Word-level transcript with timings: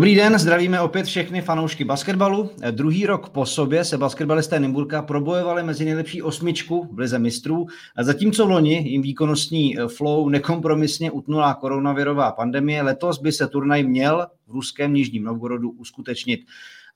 Dobrý 0.00 0.14
den, 0.14 0.38
zdravíme 0.38 0.80
opět 0.80 1.06
všechny 1.06 1.42
fanoušky 1.42 1.84
basketbalu. 1.84 2.50
Druhý 2.70 3.06
rok 3.06 3.28
po 3.28 3.46
sobě 3.46 3.84
se 3.84 3.98
basketbalisté 3.98 4.60
Nymburka 4.60 5.02
probojovali 5.02 5.62
mezi 5.62 5.84
nejlepší 5.84 6.22
osmičku 6.22 6.88
v 6.92 6.98
lize 6.98 7.18
mistrů. 7.18 7.66
Zatímco 8.00 8.46
loni 8.46 8.88
jim 8.88 9.02
výkonnostní 9.02 9.76
flow 9.96 10.28
nekompromisně 10.28 11.10
utnula 11.10 11.54
koronavirová 11.54 12.32
pandemie, 12.32 12.82
letos 12.82 13.18
by 13.18 13.32
se 13.32 13.48
turnaj 13.48 13.82
měl 13.82 14.26
v 14.46 14.52
ruském 14.52 14.94
Nižním 14.94 15.24
Novgorodu 15.24 15.70
uskutečnit. 15.70 16.40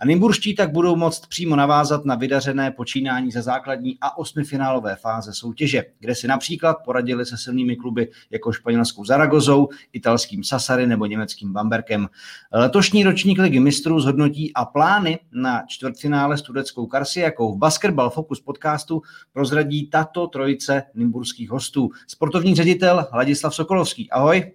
A 0.01 0.05
Nymburští 0.05 0.55
tak 0.55 0.73
budou 0.73 0.97
moct 0.97 1.27
přímo 1.27 1.57
navázat 1.57 2.05
na 2.05 2.15
vydařené 2.15 2.71
počínání 2.71 3.31
ze 3.31 3.43
základní 3.43 3.99
a 4.01 4.19
osmifinálové 4.19 4.97
fáze 4.97 5.33
soutěže, 5.33 5.85
kde 6.01 6.15
si 6.15 6.29
například 6.29 6.77
poradili 6.85 7.27
se 7.27 7.37
silnými 7.37 7.77
kluby 7.77 8.11
jako 8.31 8.53
španělskou 8.53 9.05
Zaragozou, 9.05 9.69
italským 9.93 10.45
Sassari 10.45 10.87
nebo 10.87 11.07
německým 11.07 11.53
Bamberkem. 11.53 12.09
Letošní 12.53 13.05
ročník 13.05 13.39
ligy 13.39 13.61
mistrů 13.61 14.01
zhodnotí 14.01 14.55
a 14.55 14.65
plány 14.65 15.19
na 15.33 15.63
čtvrtfinále 15.67 16.39
s 16.39 16.43
tureckou 16.43 16.87
Karsiakou 16.87 17.55
v 17.55 17.59
Basketball 17.59 18.11
Focus 18.11 18.41
podcastu 18.41 19.03
prozradí 19.33 19.87
tato 19.87 20.27
trojice 20.27 20.83
nymburských 20.95 21.51
hostů. 21.51 21.91
Sportovní 22.07 22.55
ředitel 22.55 23.07
Ladislav 23.13 23.55
Sokolovský. 23.55 24.11
Ahoj. 24.11 24.53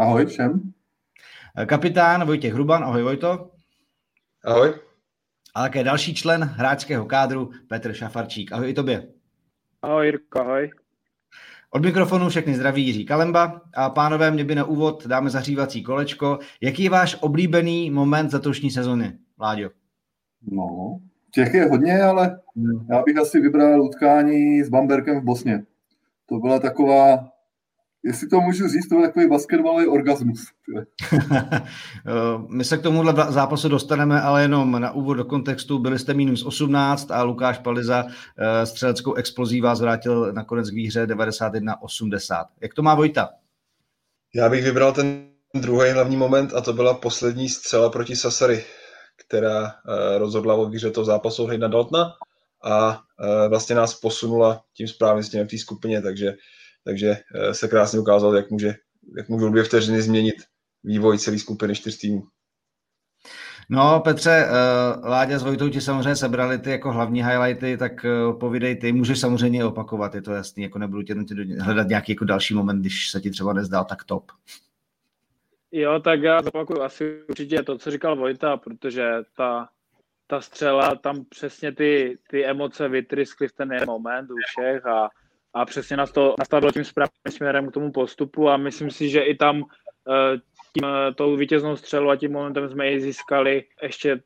Ahoj 0.00 0.26
všem. 0.26 0.72
Kapitán 1.66 2.26
Vojtěch 2.26 2.54
Hruban. 2.54 2.84
Ahoj 2.84 3.02
Vojto. 3.02 3.53
Ahoj. 4.44 4.74
A 5.54 5.62
také 5.62 5.84
další 5.84 6.14
člen 6.14 6.42
hráčského 6.42 7.06
kádru 7.06 7.50
Petr 7.68 7.92
Šafarčík. 7.92 8.52
Ahoj 8.52 8.70
i 8.70 8.74
tobě. 8.74 9.08
Ahoj 9.82 10.06
Jirko, 10.06 10.40
ahoj. 10.40 10.70
Od 11.70 11.82
mikrofonu 11.82 12.28
všechny 12.28 12.54
zdraví 12.54 12.86
Jiří 12.86 13.04
Kalemba 13.04 13.60
a 13.74 13.90
pánové, 13.90 14.30
mě 14.30 14.44
by 14.44 14.54
na 14.54 14.64
úvod 14.64 15.06
dáme 15.06 15.30
zahřívací 15.30 15.82
kolečko. 15.82 16.38
Jaký 16.60 16.84
je 16.84 16.90
váš 16.90 17.16
oblíbený 17.20 17.90
moment 17.90 18.32
letošní 18.32 18.70
sezony, 18.70 19.18
Vláďo? 19.38 19.70
No, 20.42 20.98
těch 21.30 21.54
je 21.54 21.64
hodně, 21.64 22.02
ale 22.02 22.40
hmm. 22.56 22.86
já 22.90 23.02
bych 23.02 23.16
asi 23.16 23.40
vybral 23.40 23.82
utkání 23.82 24.62
s 24.62 24.68
Bamberkem 24.68 25.20
v 25.20 25.24
Bosně. 25.24 25.64
To 26.26 26.38
byla 26.38 26.58
taková 26.58 27.28
jestli 28.04 28.28
to 28.28 28.40
můžu 28.40 28.68
říct, 28.68 28.88
to 28.88 28.94
je 28.94 29.06
takový 29.06 29.28
basketbalový 29.28 29.86
orgasmus. 29.86 30.40
My 32.48 32.64
se 32.64 32.78
k 32.78 32.82
tomuhle 32.82 33.14
zápasu 33.28 33.68
dostaneme, 33.68 34.20
ale 34.20 34.42
jenom 34.42 34.80
na 34.80 34.92
úvod 34.92 35.14
do 35.14 35.24
kontextu. 35.24 35.78
Byli 35.78 35.98
jste 35.98 36.14
minus 36.14 36.44
18 36.44 37.10
a 37.10 37.22
Lukáš 37.22 37.58
Paliza 37.58 38.06
eh, 38.38 38.66
střeleckou 38.66 39.14
explozí 39.14 39.60
vás 39.60 39.80
vrátil 39.80 40.32
nakonec 40.32 40.70
k 40.70 40.74
výhře 40.74 41.06
91-80. 41.06 42.44
Jak 42.60 42.74
to 42.74 42.82
má 42.82 42.94
Vojta? 42.94 43.28
Já 44.34 44.48
bych 44.48 44.64
vybral 44.64 44.92
ten 44.92 45.28
druhý 45.54 45.90
hlavní 45.90 46.16
moment 46.16 46.54
a 46.54 46.60
to 46.60 46.72
byla 46.72 46.94
poslední 46.94 47.48
střela 47.48 47.90
proti 47.90 48.16
Sasary, 48.16 48.64
která 49.26 49.66
eh, 49.66 50.18
rozhodla 50.18 50.54
o 50.54 50.66
výhře 50.66 50.90
toho 50.90 51.04
zápasu 51.04 51.46
na 51.46 51.68
Daltna 51.68 52.12
a 52.64 53.00
eh, 53.20 53.48
vlastně 53.48 53.76
nás 53.76 53.94
posunula 53.94 54.62
tím 54.74 54.88
správným 54.88 55.24
směrem 55.24 55.48
v 55.48 55.50
té 55.50 55.58
skupině, 55.58 56.02
takže 56.02 56.34
takže 56.84 57.16
eh, 57.34 57.54
se 57.54 57.68
krásně 57.68 58.00
ukázal, 58.00 58.36
jak, 58.36 58.50
může, 58.50 58.74
jak 59.16 59.28
můžou 59.28 59.48
dvě 59.48 59.64
vteřiny 59.64 60.02
změnit 60.02 60.34
vývoj 60.84 61.18
celé 61.18 61.38
skupiny 61.38 61.74
čtyř 61.74 61.98
týmů. 61.98 62.22
No, 63.68 64.00
Petře, 64.04 64.46
uh, 64.46 65.08
Láďa 65.08 65.38
s 65.38 65.42
Vojtou 65.42 65.68
ti 65.68 65.80
samozřejmě 65.80 66.16
sebrali 66.16 66.58
ty 66.58 66.70
jako 66.70 66.92
hlavní 66.92 67.24
highlighty, 67.24 67.76
tak 67.76 67.92
uh, 68.04 68.38
povídej 68.38 68.76
ty, 68.76 68.92
můžeš 68.92 69.20
samozřejmě 69.20 69.64
opakovat, 69.64 70.14
je 70.14 70.22
to 70.22 70.32
jasný, 70.32 70.62
jako 70.62 70.78
nebudu 70.78 71.02
tě 71.02 71.14
hledat 71.60 71.88
nějaký 71.88 72.12
jako 72.12 72.24
další 72.24 72.54
moment, 72.54 72.80
když 72.80 73.10
se 73.10 73.20
ti 73.20 73.30
třeba 73.30 73.52
nezdál 73.52 73.84
tak 73.84 74.04
top. 74.04 74.32
Jo, 75.72 76.00
tak 76.00 76.22
já 76.22 76.42
zopakuju 76.42 76.82
asi 76.82 77.22
určitě 77.28 77.62
to, 77.62 77.78
co 77.78 77.90
říkal 77.90 78.16
Vojta, 78.16 78.56
protože 78.56 79.12
ta, 79.36 79.68
ta 80.26 80.40
střela, 80.40 80.94
tam 80.94 81.24
přesně 81.24 81.72
ty, 81.72 82.18
ty 82.30 82.46
emoce 82.46 82.88
vytryskly 82.88 83.48
v 83.48 83.52
ten 83.52 83.86
moment 83.86 84.30
u 84.30 84.34
všech 84.46 84.86
a 84.86 85.08
a 85.54 85.64
přesně 85.64 85.96
nás 85.96 86.12
to 86.12 86.34
nastavilo 86.38 86.72
tím 86.72 86.84
správným 86.84 87.30
směrem 87.30 87.68
k 87.68 87.72
tomu 87.72 87.92
postupu 87.92 88.48
a 88.48 88.56
myslím 88.56 88.90
si, 88.90 89.08
že 89.08 89.20
i 89.20 89.34
tam 89.34 89.62
eh, 90.08 90.38
tím 90.72 90.84
eh, 90.84 91.14
tou 91.14 91.36
vítěznou 91.36 91.76
střelu 91.76 92.10
a 92.10 92.16
tím 92.16 92.32
momentem 92.32 92.68
jsme 92.68 92.90
ji 92.90 93.00
získali 93.00 93.64
ještě 93.82 94.20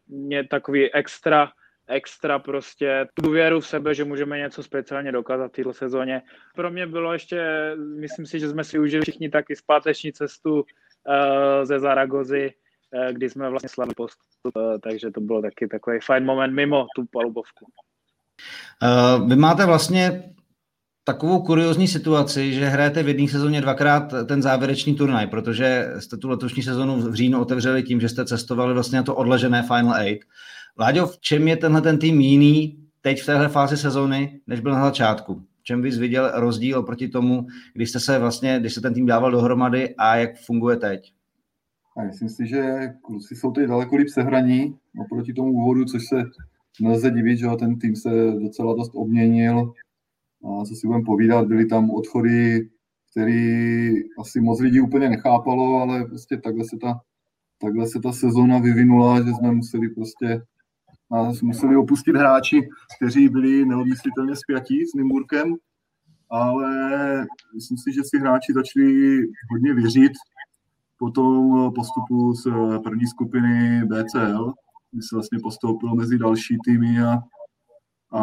takový 0.50 0.94
extra, 0.94 1.50
extra 1.86 2.38
prostě 2.38 3.06
důvěru 3.22 3.60
v 3.60 3.66
sebe, 3.66 3.94
že 3.94 4.04
můžeme 4.04 4.38
něco 4.38 4.62
speciálně 4.62 5.12
dokázat 5.12 5.48
v 5.48 5.56
této 5.56 5.72
sezóně. 5.72 6.22
Pro 6.54 6.70
mě 6.70 6.86
bylo 6.86 7.12
ještě, 7.12 7.72
myslím 8.00 8.26
si, 8.26 8.40
že 8.40 8.48
jsme 8.48 8.64
si 8.64 8.78
užili 8.78 9.02
všichni 9.02 9.30
taky 9.30 9.56
zpáteční 9.56 10.12
cestu 10.12 10.54
uh, 10.54 10.64
ze 11.64 11.78
Zaragozy, 11.78 12.52
kdy 13.12 13.30
jsme 13.30 13.50
vlastně 13.50 13.68
slavili 13.68 13.94
postup, 13.94 14.54
takže 14.82 15.10
to 15.10 15.20
bylo 15.20 15.42
taky 15.42 15.68
takový 15.68 15.98
fajn 16.00 16.24
moment 16.24 16.54
mimo 16.54 16.86
tu 16.96 17.04
palubovku. 17.12 17.66
Vy 19.26 19.36
máte 19.36 19.66
vlastně 19.66 20.34
takovou 21.08 21.42
kuriozní 21.42 21.88
situaci, 21.88 22.52
že 22.52 22.68
hrajete 22.68 23.02
v 23.02 23.08
jedné 23.08 23.28
sezóně 23.28 23.60
dvakrát 23.60 24.14
ten 24.26 24.42
závěrečný 24.42 24.94
turnaj, 24.94 25.26
protože 25.26 25.88
jste 25.98 26.16
tu 26.16 26.28
letošní 26.28 26.62
sezonu 26.62 26.96
v 27.00 27.14
říjnu 27.14 27.40
otevřeli 27.40 27.82
tím, 27.82 28.00
že 28.00 28.08
jste 28.08 28.24
cestovali 28.24 28.74
vlastně 28.74 28.96
na 28.96 29.02
to 29.02 29.14
odležené 29.14 29.62
Final 29.62 29.94
Eight. 29.94 30.20
Láďo, 30.78 31.06
v 31.06 31.20
čem 31.20 31.48
je 31.48 31.56
tenhle 31.56 31.80
ten 31.80 31.98
tým 31.98 32.20
jiný 32.20 32.78
teď 33.00 33.22
v 33.22 33.26
téhle 33.26 33.48
fázi 33.48 33.76
sezóny, 33.76 34.40
než 34.46 34.60
byl 34.60 34.72
na 34.72 34.84
začátku? 34.84 35.34
V 35.60 35.64
čem 35.64 35.82
bys 35.82 35.98
viděl 35.98 36.30
rozdíl 36.34 36.78
oproti 36.78 37.08
tomu, 37.08 37.46
když 37.74 37.90
jste 37.90 38.00
se 38.00 38.18
vlastně, 38.18 38.60
když 38.60 38.74
se 38.74 38.80
ten 38.80 38.94
tým 38.94 39.06
dával 39.06 39.30
dohromady 39.30 39.94
a 39.98 40.16
jak 40.16 40.30
funguje 40.46 40.76
teď? 40.76 41.12
A 41.96 42.04
myslím 42.04 42.28
si, 42.28 42.46
že 42.46 42.62
kluci 43.02 43.36
jsou 43.36 43.50
teď 43.52 43.68
daleko 43.68 43.96
líp 43.96 44.08
sehraní 44.08 44.74
oproti 45.00 45.32
tomu 45.32 45.52
úvodu, 45.52 45.84
což 45.84 46.02
se 46.08 46.22
nelze 46.80 47.10
divit, 47.10 47.38
že 47.38 47.46
ten 47.58 47.78
tým 47.78 47.96
se 47.96 48.10
docela 48.42 48.74
dost 48.74 48.92
obměnil 48.94 49.72
a 50.44 50.64
co 50.64 50.74
si 50.74 50.86
budeme 50.86 51.04
povídat, 51.04 51.46
byly 51.46 51.66
tam 51.66 51.90
odchody, 51.90 52.68
který 53.10 53.90
asi 54.18 54.40
moc 54.40 54.60
lidí 54.60 54.80
úplně 54.80 55.08
nechápalo, 55.08 55.76
ale 55.76 56.04
prostě 56.04 56.36
takhle 56.36 56.64
se 56.64 56.76
ta, 56.76 57.00
takhle 57.60 57.86
se 57.86 58.00
ta 58.00 58.12
sezóna 58.12 58.58
vyvinula, 58.58 59.22
že 59.22 59.30
jsme 59.30 59.52
museli 59.52 59.88
prostě 59.88 60.42
nás 61.10 61.42
museli 61.42 61.76
opustit 61.76 62.16
hráči, 62.16 62.68
kteří 62.96 63.28
byli 63.28 63.64
neodmyslitelně 63.66 64.36
spjatí 64.36 64.86
s 64.86 64.94
Nymburkem, 64.94 65.54
ale 66.30 66.70
myslím 67.54 67.78
si, 67.78 67.92
že 67.92 68.00
si 68.04 68.18
hráči 68.18 68.52
začali 68.52 69.18
hodně 69.50 69.74
věřit 69.74 70.12
po 70.98 71.10
tom 71.10 71.72
postupu 71.74 72.34
z 72.34 72.46
první 72.84 73.06
skupiny 73.06 73.82
BCL, 73.84 74.52
kdy 74.92 75.02
se 75.02 75.16
vlastně 75.16 75.38
postoupilo 75.42 75.94
mezi 75.94 76.18
další 76.18 76.56
týmy 76.64 77.00
a 77.00 77.18
a 78.12 78.22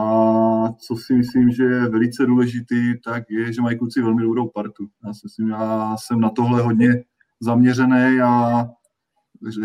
co 0.87 0.95
si 0.95 1.13
myslím, 1.13 1.51
že 1.51 1.63
je 1.63 1.89
velice 1.89 2.25
důležitý, 2.25 2.93
tak 3.03 3.23
je, 3.29 3.53
že 3.53 3.61
mají 3.61 3.77
kluci 3.77 4.01
velmi 4.01 4.23
dobrou 4.23 4.47
partu. 4.47 4.87
Já 5.05 5.13
si 5.13 5.19
myslím, 5.23 5.49
já 5.49 5.95
jsem 5.97 6.19
na 6.19 6.29
tohle 6.29 6.61
hodně 6.61 7.03
zaměřený 7.39 8.19
a 8.23 8.65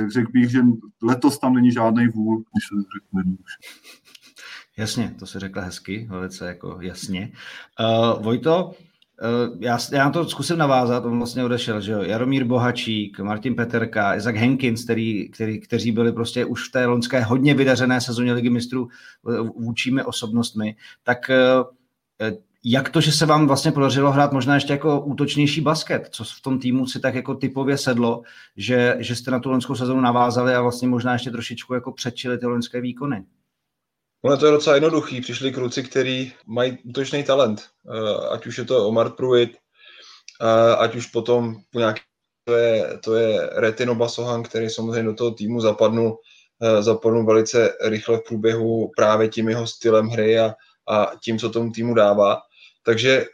řekl 0.09 0.33
bych, 0.33 0.51
že 0.51 0.61
letos 1.03 1.39
tam 1.39 1.55
není 1.55 1.73
žádný 1.73 2.09
vůl, 2.09 2.37
když 2.37 2.65
se 2.69 2.75
řeknu 2.97 3.37
už. 3.45 3.53
Jasně, 4.77 5.15
to 5.19 5.27
se 5.27 5.41
řekla 5.41 5.63
hezky, 5.63 6.07
velice 6.11 6.47
jako 6.47 6.79
jasně. 6.81 7.33
Uh, 7.81 8.23
Vojto, 8.23 8.73
já, 9.59 9.79
já 9.93 10.05
na 10.05 10.11
to 10.11 10.29
zkusím 10.29 10.59
navázat, 10.59 11.05
on 11.05 11.19
vlastně 11.19 11.45
odešel, 11.45 11.81
že 11.81 11.93
jo, 11.93 12.03
Jaromír 12.03 12.45
Bohačík, 12.45 13.21
Martin 13.21 13.55
Peterka, 13.55 14.15
Isaac 14.15 14.37
Henkins, 14.37 14.85
který, 14.85 15.29
který, 15.29 15.61
kteří 15.61 15.93
byli 15.93 16.13
prostě 16.13 16.45
už 16.45 16.69
v 16.69 16.73
té 16.73 16.87
loňské 16.87 17.23
hodně 17.23 17.55
vydařené 17.55 18.01
sezóně 18.01 18.33
ligy 18.33 18.51
mistrů 18.51 18.89
eh, 18.89 19.41
vůčími 19.41 20.03
osobnostmi, 20.03 20.77
tak 21.03 21.31
eh, 21.31 22.33
jak 22.65 22.89
to, 22.89 23.01
že 23.01 23.13
se 23.13 23.27
vám 23.27 23.47
vlastně 23.47 23.73
podařilo 23.73 24.13
hrát 24.13 24.33
možná 24.33 24.55
ještě 24.55 24.73
jako 24.73 25.01
útočnější 25.01 25.61
basket, 25.61 26.09
co 26.11 26.25
v 26.25 26.41
tom 26.43 26.59
týmu 26.59 26.87
si 26.87 27.01
tak 27.01 27.15
jako 27.15 27.35
typově 27.35 27.79
sedlo, 27.79 28.23
že, 28.57 28.97
že 28.99 29.17
jste 29.17 29.31
na 29.31 29.41
tu 29.41 29.51
loňskou 29.51 29.75
sezónu 29.75 30.01
navázali 30.01 30.55
a 30.55 30.61
vlastně 30.63 30.89
možná 30.89 31.13
ještě 31.13 31.31
trošičku 31.31 31.75
jako 31.75 31.93
předčili 31.93 32.39
ty 32.39 32.47
loňské 32.47 32.81
výkony? 32.81 33.25
Ono 34.23 34.37
to 34.37 34.47
je 34.47 34.53
docela 34.53 34.77
jednoduchý. 34.77 35.21
Přišli 35.21 35.53
kluci, 35.53 35.83
kteří 35.83 36.33
mají 36.47 36.79
útočný 36.85 37.25
talent. 37.25 37.63
Eh, 37.63 38.29
ať 38.31 38.47
už 38.47 38.59
je 38.59 38.65
to 38.65 38.89
Omar 38.89 39.11
Pruitt, 39.11 39.57
eh, 40.43 40.77
ať 40.77 40.97
už 40.97 41.07
potom 41.07 41.57
po 41.73 41.79
nějaký 41.79 42.01
to 42.45 42.55
je, 42.57 42.99
to 43.05 43.15
je 43.15 43.51
Retino 43.53 43.95
Basohan, 43.95 44.43
který 44.43 44.71
samozřejmě 44.71 45.03
do 45.03 45.15
toho 45.15 45.31
týmu 45.31 45.61
zapadnul, 45.61 46.19
eh, 46.63 46.83
zapadnul 46.83 47.27
velice 47.27 47.77
rychle 47.85 48.19
v 48.19 48.25
průběhu 48.29 48.91
právě 48.97 49.29
tím 49.29 49.49
jeho 49.49 49.67
stylem 49.67 50.09
hry 50.09 50.39
a, 50.39 50.55
a 50.89 51.13
tím, 51.25 51.39
co 51.39 51.51
tomu 51.51 51.71
týmu 51.71 51.95
dává. 51.95 52.41
Takže 52.83 53.25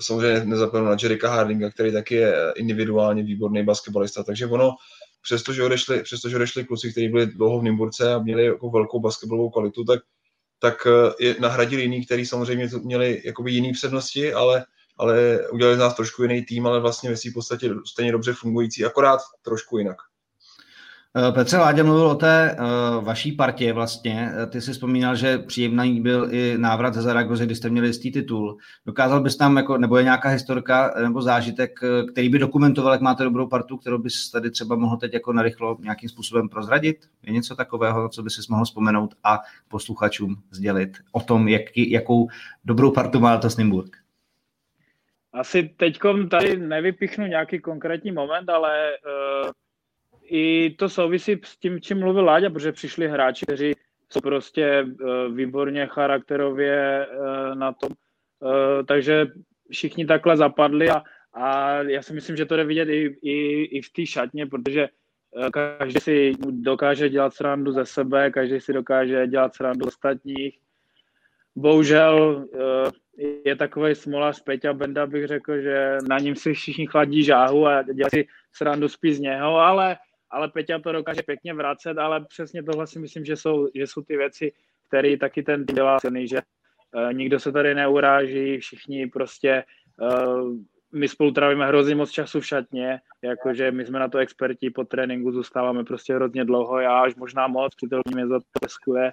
samozřejmě 0.00 0.44
nezapomenu 0.44 0.88
na 0.88 0.96
Jerika 1.02 1.30
Hardinga, 1.30 1.70
který 1.70 1.92
taky 1.92 2.14
je 2.14 2.52
individuálně 2.56 3.22
výborný 3.22 3.62
basketbalista. 3.62 4.22
Takže 4.22 4.46
ono, 4.46 4.74
přestože 5.22 5.64
odešli, 5.64 6.02
přestože 6.02 6.36
odešli 6.36 6.64
kluci, 6.64 6.90
kteří 6.90 7.08
byli 7.08 7.26
dlouho 7.26 7.60
v 7.60 7.62
Nymburce 7.62 8.14
a 8.14 8.18
měli 8.18 8.44
jako 8.44 8.70
velkou 8.70 9.00
basketbalovou 9.00 9.50
kvalitu, 9.50 9.84
tak, 9.84 10.00
tak 10.58 10.86
eh, 10.86 11.24
je 11.24 11.36
nahradili 11.40 11.82
jiný, 11.82 12.06
kteří 12.06 12.26
samozřejmě 12.26 12.68
měli 12.82 13.22
jakoby 13.24 13.52
jiný 13.52 13.72
přednosti, 13.72 14.32
ale, 14.32 14.64
ale 14.96 15.38
udělali 15.50 15.76
z 15.76 15.80
nás 15.80 15.94
trošku 15.94 16.22
jiný 16.22 16.44
tým, 16.44 16.66
ale 16.66 16.80
vlastně 16.80 17.10
ve 17.10 17.16
v 17.16 17.34
podstatě 17.34 17.70
stejně 17.86 18.12
dobře 18.12 18.32
fungující, 18.32 18.84
akorát 18.84 19.20
trošku 19.42 19.78
jinak. 19.78 19.96
Eh, 21.16 21.32
Petře 21.32 21.56
Láďa 21.56 21.82
mluvil 21.82 22.06
o 22.06 22.14
té 22.14 22.56
uh, 22.58 23.04
vaší 23.04 23.32
partě 23.32 23.72
vlastně. 23.72 24.32
Ty 24.50 24.60
si 24.60 24.72
vzpomínal, 24.72 25.16
že 25.16 25.38
příjemný 25.38 26.00
byl 26.00 26.28
i 26.34 26.58
návrat 26.58 26.94
ze 26.94 27.02
Zaragozy, 27.02 27.46
kdy 27.46 27.54
jste 27.54 27.70
měli 27.70 27.86
jistý 27.86 28.12
titul. 28.12 28.56
Dokázal 28.86 29.20
bys 29.20 29.38
nám, 29.38 29.56
jako, 29.56 29.78
nebo 29.78 29.96
je 29.96 30.04
nějaká 30.04 30.28
historka 30.28 30.94
nebo 31.02 31.22
zážitek, 31.22 31.80
který 32.12 32.28
by 32.28 32.38
dokumentoval, 32.38 32.92
jak 32.92 33.00
máte 33.00 33.24
dobrou 33.24 33.46
partu, 33.46 33.76
kterou 33.76 33.98
bys 33.98 34.30
tady 34.30 34.50
třeba 34.50 34.76
mohl 34.76 34.96
teď 34.96 35.14
jako 35.14 35.32
narychlo 35.32 35.76
nějakým 35.80 36.08
způsobem 36.08 36.48
prozradit? 36.48 36.96
Je 37.22 37.32
něco 37.32 37.56
takového, 37.56 38.08
co 38.08 38.22
by 38.22 38.30
si 38.30 38.40
mohl 38.50 38.64
vzpomenout 38.64 39.14
a 39.24 39.40
posluchačům 39.68 40.36
sdělit 40.50 40.98
o 41.12 41.20
tom, 41.20 41.48
jak, 41.48 41.62
jakou 41.76 42.28
dobrou 42.64 42.90
partu 42.90 43.20
má 43.20 43.36
to 43.36 43.50
Snimburg? 43.50 43.96
Asi 45.32 45.70
teďkom 45.76 46.28
tady 46.28 46.56
nevypichnu 46.56 47.26
nějaký 47.26 47.58
konkrétní 47.58 48.12
moment, 48.12 48.48
ale 48.48 48.90
uh, 49.44 49.50
i 50.32 50.70
to 50.78 50.88
souvisí 50.88 51.40
s 51.44 51.56
tím, 51.56 51.80
čím 51.80 51.98
mluvil 51.98 52.24
Láďa, 52.24 52.50
protože 52.50 52.72
přišli 52.72 53.08
hráči, 53.08 53.46
kteří 53.46 53.72
jsou 54.08 54.20
prostě 54.20 54.82
uh, 54.82 55.36
výborně 55.36 55.86
charakterově 55.86 57.06
uh, 57.06 57.54
na 57.54 57.72
tom. 57.72 57.90
Uh, 58.40 58.86
takže 58.86 59.26
všichni 59.70 60.06
takhle 60.06 60.36
zapadli 60.36 60.90
a, 60.90 61.02
a 61.34 61.74
já 61.82 62.02
si 62.02 62.12
myslím, 62.12 62.36
že 62.36 62.46
to 62.46 62.56
jde 62.56 62.64
vidět 62.64 62.88
i, 62.88 63.16
i, 63.22 63.62
i 63.62 63.82
v 63.82 63.92
té 63.92 64.06
šatně, 64.06 64.46
protože 64.46 64.88
každý 65.52 66.00
si 66.00 66.32
dokáže 66.40 67.08
dělat 67.08 67.34
srandu 67.34 67.72
ze 67.72 67.86
sebe, 67.86 68.30
každý 68.30 68.60
si 68.60 68.72
dokáže 68.72 69.26
dělat 69.26 69.54
srandu 69.54 69.86
ostatních. 69.86 70.58
Bohužel 71.56 72.46
je 73.44 73.56
takový 73.56 73.94
smolař 73.94 74.42
Peťa 74.42 74.72
Benda, 74.72 75.06
bych 75.06 75.26
řekl, 75.26 75.60
že 75.60 75.98
na 76.08 76.18
ním 76.18 76.36
si 76.36 76.52
všichni 76.52 76.86
chladí 76.86 77.24
žáhu 77.24 77.66
a 77.66 77.82
dělají 77.82 78.10
si 78.14 78.28
srandu 78.52 78.88
spíš 78.88 79.16
z 79.16 79.20
něho, 79.20 79.56
ale, 79.56 79.96
ale 80.32 80.48
Peťa 80.48 80.78
to 80.78 80.92
dokáže 80.92 81.22
pěkně 81.22 81.54
vracet, 81.54 81.98
ale 81.98 82.24
přesně 82.24 82.62
tohle 82.62 82.86
si 82.86 82.98
myslím, 82.98 83.24
že 83.24 83.36
jsou, 83.36 83.68
že 83.74 83.86
jsou 83.86 84.02
ty 84.02 84.16
věci, 84.16 84.52
které 84.88 85.16
taky 85.16 85.42
ten 85.42 85.66
tým 85.66 85.76
dělá 85.76 86.00
silný, 86.00 86.28
že 86.28 86.42
uh, 86.94 87.12
nikdo 87.12 87.40
se 87.40 87.52
tady 87.52 87.74
neuráží, 87.74 88.58
všichni 88.58 89.06
prostě 89.06 89.64
uh, 90.00 90.56
my 90.92 91.08
spolu 91.08 91.30
trávíme 91.32 91.66
hrozně 91.66 91.94
moc 91.94 92.10
času 92.10 92.40
v 92.40 92.46
šatně, 92.46 93.00
jakože 93.22 93.70
my 93.70 93.86
jsme 93.86 93.98
na 93.98 94.08
to 94.08 94.18
experti 94.18 94.70
po 94.70 94.84
tréninku, 94.84 95.32
zůstáváme 95.32 95.84
prostě 95.84 96.14
hrozně 96.14 96.44
dlouho, 96.44 96.80
já 96.80 97.00
až 97.00 97.14
možná 97.14 97.46
moc, 97.46 97.74
přítel 97.74 98.00
mě 98.14 98.26
zateskuje, 98.26 99.12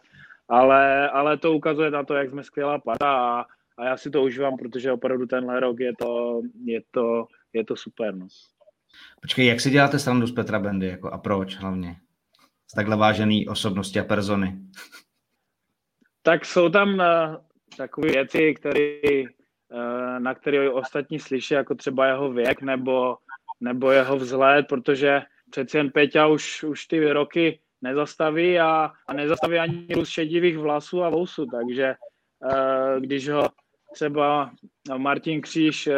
ale, 0.49 1.09
ale 1.09 1.37
to 1.37 1.53
ukazuje 1.53 1.91
na 1.91 2.03
to, 2.03 2.13
jak 2.13 2.29
jsme 2.29 2.43
skvělá 2.43 2.79
para 2.79 3.39
a, 3.39 3.45
a 3.77 3.85
já 3.85 3.97
si 3.97 4.09
to 4.09 4.23
užívám, 4.23 4.57
protože 4.57 4.91
opravdu 4.91 5.25
tenhle 5.25 5.59
rok 5.59 5.79
je 5.79 5.91
to, 5.99 6.41
je 6.65 6.81
to, 6.91 7.27
je 7.53 7.65
to 7.65 7.75
super. 7.75 8.15
No. 8.15 8.27
Počkej, 9.21 9.45
jak 9.45 9.59
si 9.59 9.69
děláte 9.69 9.99
srandu 9.99 10.27
z 10.27 10.31
Petra 10.31 10.59
Bendy 10.59 10.87
jako, 10.87 11.09
a 11.09 11.17
proč 11.17 11.55
hlavně? 11.55 11.95
Z 12.67 12.73
takhle 12.73 12.95
vážený 12.95 13.47
osobnosti 13.47 13.99
a 13.99 14.03
persony. 14.03 14.59
Tak 16.21 16.45
jsou 16.45 16.69
tam 16.69 16.93
uh, 16.93 17.35
takové 17.77 18.11
věci, 18.11 18.53
které, 18.53 19.01
uh, 19.71 20.19
na 20.19 20.35
které 20.35 20.69
ostatní 20.69 21.19
slyší, 21.19 21.53
jako 21.53 21.75
třeba 21.75 22.07
jeho 22.07 22.31
věk 22.31 22.61
nebo, 22.61 23.17
nebo 23.59 23.91
jeho 23.91 24.17
vzhled, 24.17 24.65
protože 24.69 25.21
přeci 25.49 25.77
jen 25.77 25.91
Peťa 25.91 26.27
už, 26.27 26.63
už 26.63 26.85
ty 26.85 27.13
roky 27.13 27.59
nezastaví 27.81 28.59
a, 28.59 28.91
a 29.07 29.13
nezastaví 29.13 29.59
ani 29.59 29.87
růst 29.95 30.09
šedivých 30.09 30.57
vlasů 30.57 31.03
a 31.03 31.09
vousů, 31.09 31.45
takže 31.45 31.95
uh, 32.39 32.99
když 32.99 33.29
ho 33.29 33.49
třeba 33.93 34.51
Martin 34.97 35.41
Kříž, 35.41 35.89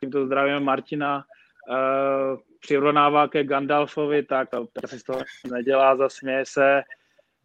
tímto 0.00 0.26
zdravíme 0.26 0.60
Martina, 0.60 1.24
eh, 1.70 2.36
přirovnává 2.60 3.28
ke 3.28 3.44
Gandalfovi, 3.44 4.22
tak 4.22 4.48
si 4.86 4.98
z 4.98 5.02
toho 5.02 5.20
nedělá, 5.52 5.96
zasměje 5.96 6.44
se. 6.46 6.82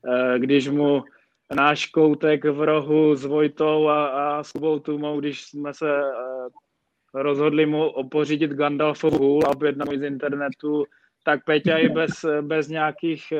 Eh, 0.07 0.39
když 0.39 0.67
mu 0.67 1.03
náš 1.55 1.85
koutek 1.85 2.45
v 2.45 2.61
rohu 2.61 3.15
s 3.15 3.25
Vojtou 3.25 3.87
a, 3.87 4.07
a 4.07 4.43
s 4.43 4.51
Kubou 4.51 4.79
Tumou, 4.79 5.19
když 5.19 5.43
jsme 5.43 5.73
se 5.73 6.01
rozhodli 7.13 7.65
mu 7.65 7.89
opořídit 7.89 8.51
Gandalfovu 8.51 9.17
hůl 9.17 9.41
a 9.45 9.49
objednat 9.49 9.89
z 9.89 10.03
internetu, 10.03 10.85
tak 11.23 11.45
Peťa 11.45 11.77
i 11.77 11.89
bez, 11.89 12.11
bez 12.41 12.67
nějakých 12.67 13.33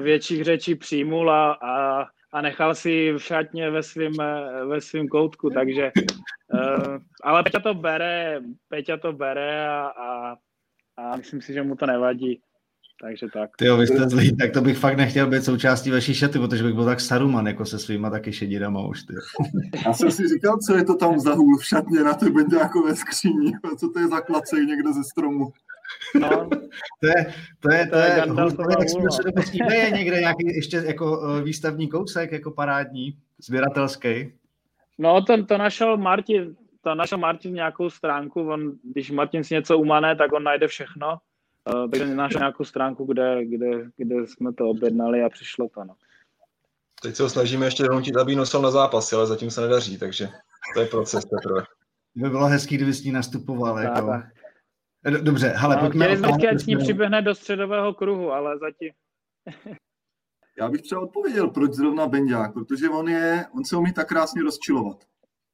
větších 0.00 0.44
řečí 0.44 0.74
přijmul 0.74 1.30
a, 1.30 1.52
a 1.52 2.06
a 2.32 2.40
nechal 2.40 2.74
si 2.74 3.12
v 3.12 3.18
šatně 3.18 3.70
ve 3.70 3.82
svém 3.82 4.12
ve 4.68 4.80
svým 4.80 5.08
koutku, 5.08 5.50
takže 5.50 5.92
uh, 6.54 6.98
ale 7.22 7.42
Peťa 7.42 7.60
to 7.60 7.74
bere, 7.74 8.40
Peťa 8.68 8.96
to 8.96 9.12
bere 9.12 9.68
a, 9.68 9.86
a, 9.86 10.36
a 10.96 11.16
myslím 11.16 11.42
si, 11.42 11.52
že 11.52 11.62
mu 11.62 11.76
to 11.76 11.86
nevadí. 11.86 12.40
Takže 13.02 13.26
tak. 13.32 13.50
Ty 13.56 13.66
jo, 13.66 13.76
vy 13.76 13.86
jste 13.86 14.08
zlý, 14.08 14.36
tak 14.36 14.52
to 14.52 14.60
bych 14.60 14.78
fakt 14.78 14.96
nechtěl 14.96 15.26
být 15.26 15.44
součástí 15.44 15.90
vaší 15.90 16.14
šaty, 16.14 16.38
protože 16.38 16.64
bych 16.64 16.74
byl 16.74 16.84
tak 16.84 17.00
saruman 17.00 17.46
jako 17.46 17.64
se 17.64 17.78
svýma 17.78 18.10
taky 18.10 18.32
šedinama 18.32 18.86
už. 18.86 19.02
Ty. 19.02 19.14
Já 19.86 19.92
jsem 19.92 20.10
si 20.10 20.28
říkal, 20.28 20.58
co 20.66 20.76
je 20.76 20.84
to 20.84 20.96
tam 20.96 21.18
za 21.18 21.34
hůl 21.34 21.58
v 21.58 21.64
šatně 21.64 22.00
na 22.00 22.14
té 22.14 22.30
bendákové 22.30 22.96
skříni, 22.96 23.52
co 23.78 23.88
to 23.88 24.00
je 24.00 24.08
za 24.08 24.20
klacej 24.20 24.66
někde 24.66 24.92
ze 24.92 25.04
stromu. 25.04 25.52
No. 26.20 26.48
to 27.00 27.06
je, 27.06 27.34
to 27.60 27.72
je, 27.72 27.86
to 27.86 27.96
je, 27.96 28.22
to 29.66 29.70
je, 29.72 29.78
je 29.78 29.90
někde 29.90 30.20
nějaký 30.20 30.46
ještě 30.46 30.76
jako 30.76 31.22
eh, 31.22 31.42
výstavní 31.42 31.88
kousek, 31.88 32.32
jako 32.32 32.50
parádní, 32.50 33.18
sběratelský. 33.38 34.32
No, 34.98 35.22
to, 35.24 35.44
to 35.44 35.58
našel 35.58 35.96
Martin, 35.96 36.56
to 36.80 36.94
našel 36.94 37.18
Martin 37.18 37.54
nějakou 37.54 37.90
stránku, 37.90 38.50
on, 38.50 38.72
když 38.82 39.10
Martin 39.10 39.44
si 39.44 39.54
něco 39.54 39.78
umane, 39.78 40.16
tak 40.16 40.32
on 40.32 40.42
najde 40.42 40.68
všechno, 40.68 41.18
uh, 41.74 41.90
takže 41.90 42.14
našel 42.14 42.38
nějakou 42.38 42.64
stránku, 42.64 43.04
kde, 43.04 43.44
kde, 43.44 43.90
kde 43.96 44.26
jsme 44.26 44.52
to 44.52 44.68
objednali 44.68 45.22
a 45.22 45.28
přišlo 45.28 45.68
to, 45.74 45.84
no. 45.84 45.94
Teď 47.02 47.16
se 47.16 47.22
ho 47.22 47.28
snažíme 47.28 47.66
ještě 47.66 47.82
donutit, 47.82 48.16
aby 48.16 48.34
nosil 48.34 48.62
na 48.62 48.70
zápasy, 48.70 49.16
ale 49.16 49.26
zatím 49.26 49.50
se 49.50 49.60
nedaří, 49.60 49.98
takže 49.98 50.28
to 50.74 50.80
je 50.80 50.86
proces 50.86 51.24
teprve. 51.24 51.62
By 52.14 52.30
bylo 52.30 52.46
hezký, 52.46 52.76
kdyby 52.76 52.92
s 52.92 53.04
ní 53.04 53.12
nastupoval. 53.12 53.74
Tak, 53.74 53.84
jako. 53.84 54.22
Dobře, 55.22 55.52
hele, 55.56 55.76
no, 55.76 55.80
pojďme... 55.80 56.16
Ní 56.66 56.76
přiběhne 56.76 57.22
do 57.22 57.34
středového 57.34 57.94
kruhu, 57.94 58.32
ale 58.32 58.58
zatím... 58.58 58.90
Já 60.58 60.68
bych 60.68 60.82
třeba 60.82 61.00
odpověděl, 61.00 61.50
proč 61.50 61.72
zrovna 61.72 62.06
Benďák, 62.06 62.52
protože 62.52 62.88
on, 62.88 63.08
je, 63.08 63.46
on 63.54 63.64
se 63.64 63.76
umí 63.76 63.92
tak 63.92 64.08
krásně 64.08 64.42
rozčilovat. 64.42 65.04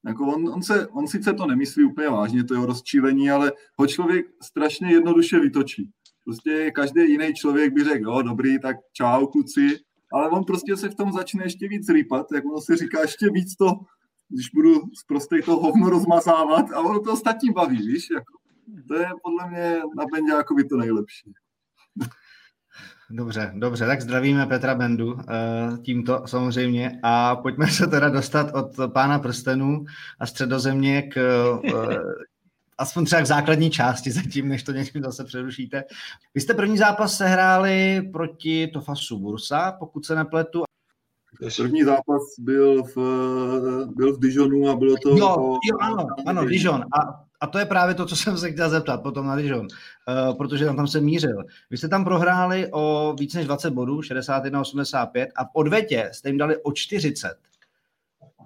Jako 0.07 0.26
on, 0.26 0.49
on, 0.49 0.62
se, 0.62 0.88
on 0.88 1.07
sice 1.07 1.33
to 1.33 1.47
nemyslí 1.47 1.85
úplně 1.85 2.09
vážně, 2.09 2.45
to 2.45 2.55
jeho 2.55 2.67
rozčílení, 2.67 3.31
ale 3.31 3.53
ho 3.79 3.87
člověk 3.87 4.26
strašně 4.43 4.93
jednoduše 4.93 5.41
vytočí. 5.41 5.91
Prostě 6.25 6.71
každý 6.71 7.11
jiný 7.11 7.35
člověk 7.35 7.73
by 7.73 7.85
řekl, 7.85 8.11
jo, 8.11 8.23
dobrý, 8.23 8.61
tak 8.61 8.76
čau, 8.93 9.26
kluci, 9.26 9.79
ale 10.12 10.31
on 10.31 10.45
prostě 10.45 10.76
se 10.76 10.88
v 10.88 10.95
tom 10.95 11.12
začne 11.12 11.45
ještě 11.45 11.69
víc 11.69 11.88
rýpat, 11.88 12.26
jak 12.35 12.45
ono 12.45 12.61
se 12.61 12.76
říká, 12.76 13.00
ještě 13.00 13.31
víc 13.31 13.57
to, 13.57 13.73
když 14.29 14.49
budu 14.55 14.75
zprostej 14.95 15.43
to 15.43 15.57
hovno 15.57 15.91
rozmazávat 15.91 16.73
a 16.73 16.81
ono 16.81 17.00
to 17.00 17.12
ostatní 17.12 17.50
baví, 17.50 17.76
víš, 17.76 18.11
jako. 18.11 18.33
To 18.89 18.95
je 18.95 19.09
podle 19.23 19.51
mě 19.51 19.81
na 19.97 20.05
Benďákovi 20.13 20.65
to 20.65 20.77
nejlepší. 20.77 21.33
Dobře, 23.11 23.53
dobře, 23.55 23.87
tak 23.87 24.01
zdravíme 24.01 24.47
Petra 24.47 24.75
Bendu 24.75 25.19
eh, 25.21 25.79
tímto 25.83 26.23
samozřejmě 26.27 27.01
a 27.03 27.37
pojďme 27.37 27.67
se 27.67 27.87
teda 27.87 28.09
dostat 28.09 28.55
od 28.55 28.93
pána 28.93 29.19
prstenů 29.19 29.85
a 30.21 30.27
středozemě 30.27 31.03
k 31.03 31.17
eh, 31.65 31.99
aspoň 32.79 33.05
třeba 33.05 33.23
k 33.23 33.27
základní 33.27 33.71
části 33.71 34.13
zatím, 34.13 34.49
než 34.49 34.63
to 34.63 34.73
něčím 34.73 35.03
zase 35.03 35.25
přerušíte. 35.25 35.85
Vy 36.35 36.41
jste 36.41 36.55
první 36.55 36.79
zápas 36.79 37.17
sehráli 37.17 38.03
proti 38.13 38.67
Tofasu 38.67 39.19
Bursa, 39.19 39.73
pokud 39.73 40.07
se 40.07 40.15
nepletu. 40.15 40.63
První 41.57 41.85
zápas 41.85 42.23
byl 42.39 42.83
v, 42.83 42.97
byl 43.97 44.17
v 44.17 44.21
Dijonu 44.21 44.69
a 44.69 44.77
bylo 44.77 44.97
to... 45.03 45.09
Jo, 45.09 45.59
jo 45.71 45.79
ano, 45.81 46.07
ano, 46.27 46.45
Dijon. 46.45 46.83
A 47.01 47.25
a 47.40 47.47
to 47.47 47.59
je 47.59 47.66
právě 47.66 47.95
to, 47.95 48.07
co 48.07 48.16
jsem 48.16 48.38
se 48.38 48.52
chtěl 48.52 48.71
zeptat 48.71 49.02
potom 49.02 49.26
na 49.26 49.37
Dijon, 49.37 49.66
uh, 49.66 50.37
protože 50.37 50.64
tam, 50.64 50.76
tam 50.76 50.87
se 50.87 51.00
mířil. 51.00 51.45
Vy 51.71 51.76
jste 51.76 51.88
tam 51.88 52.05
prohráli 52.05 52.69
o 52.73 53.14
víc 53.19 53.35
než 53.35 53.47
20 53.47 53.71
bodů, 53.71 54.00
61-85 54.00 55.26
a 55.37 55.45
v 55.45 55.49
odvetě 55.52 56.11
jste 56.12 56.28
jim 56.28 56.38
dali 56.38 56.62
o 56.62 56.73
40. 56.73 57.35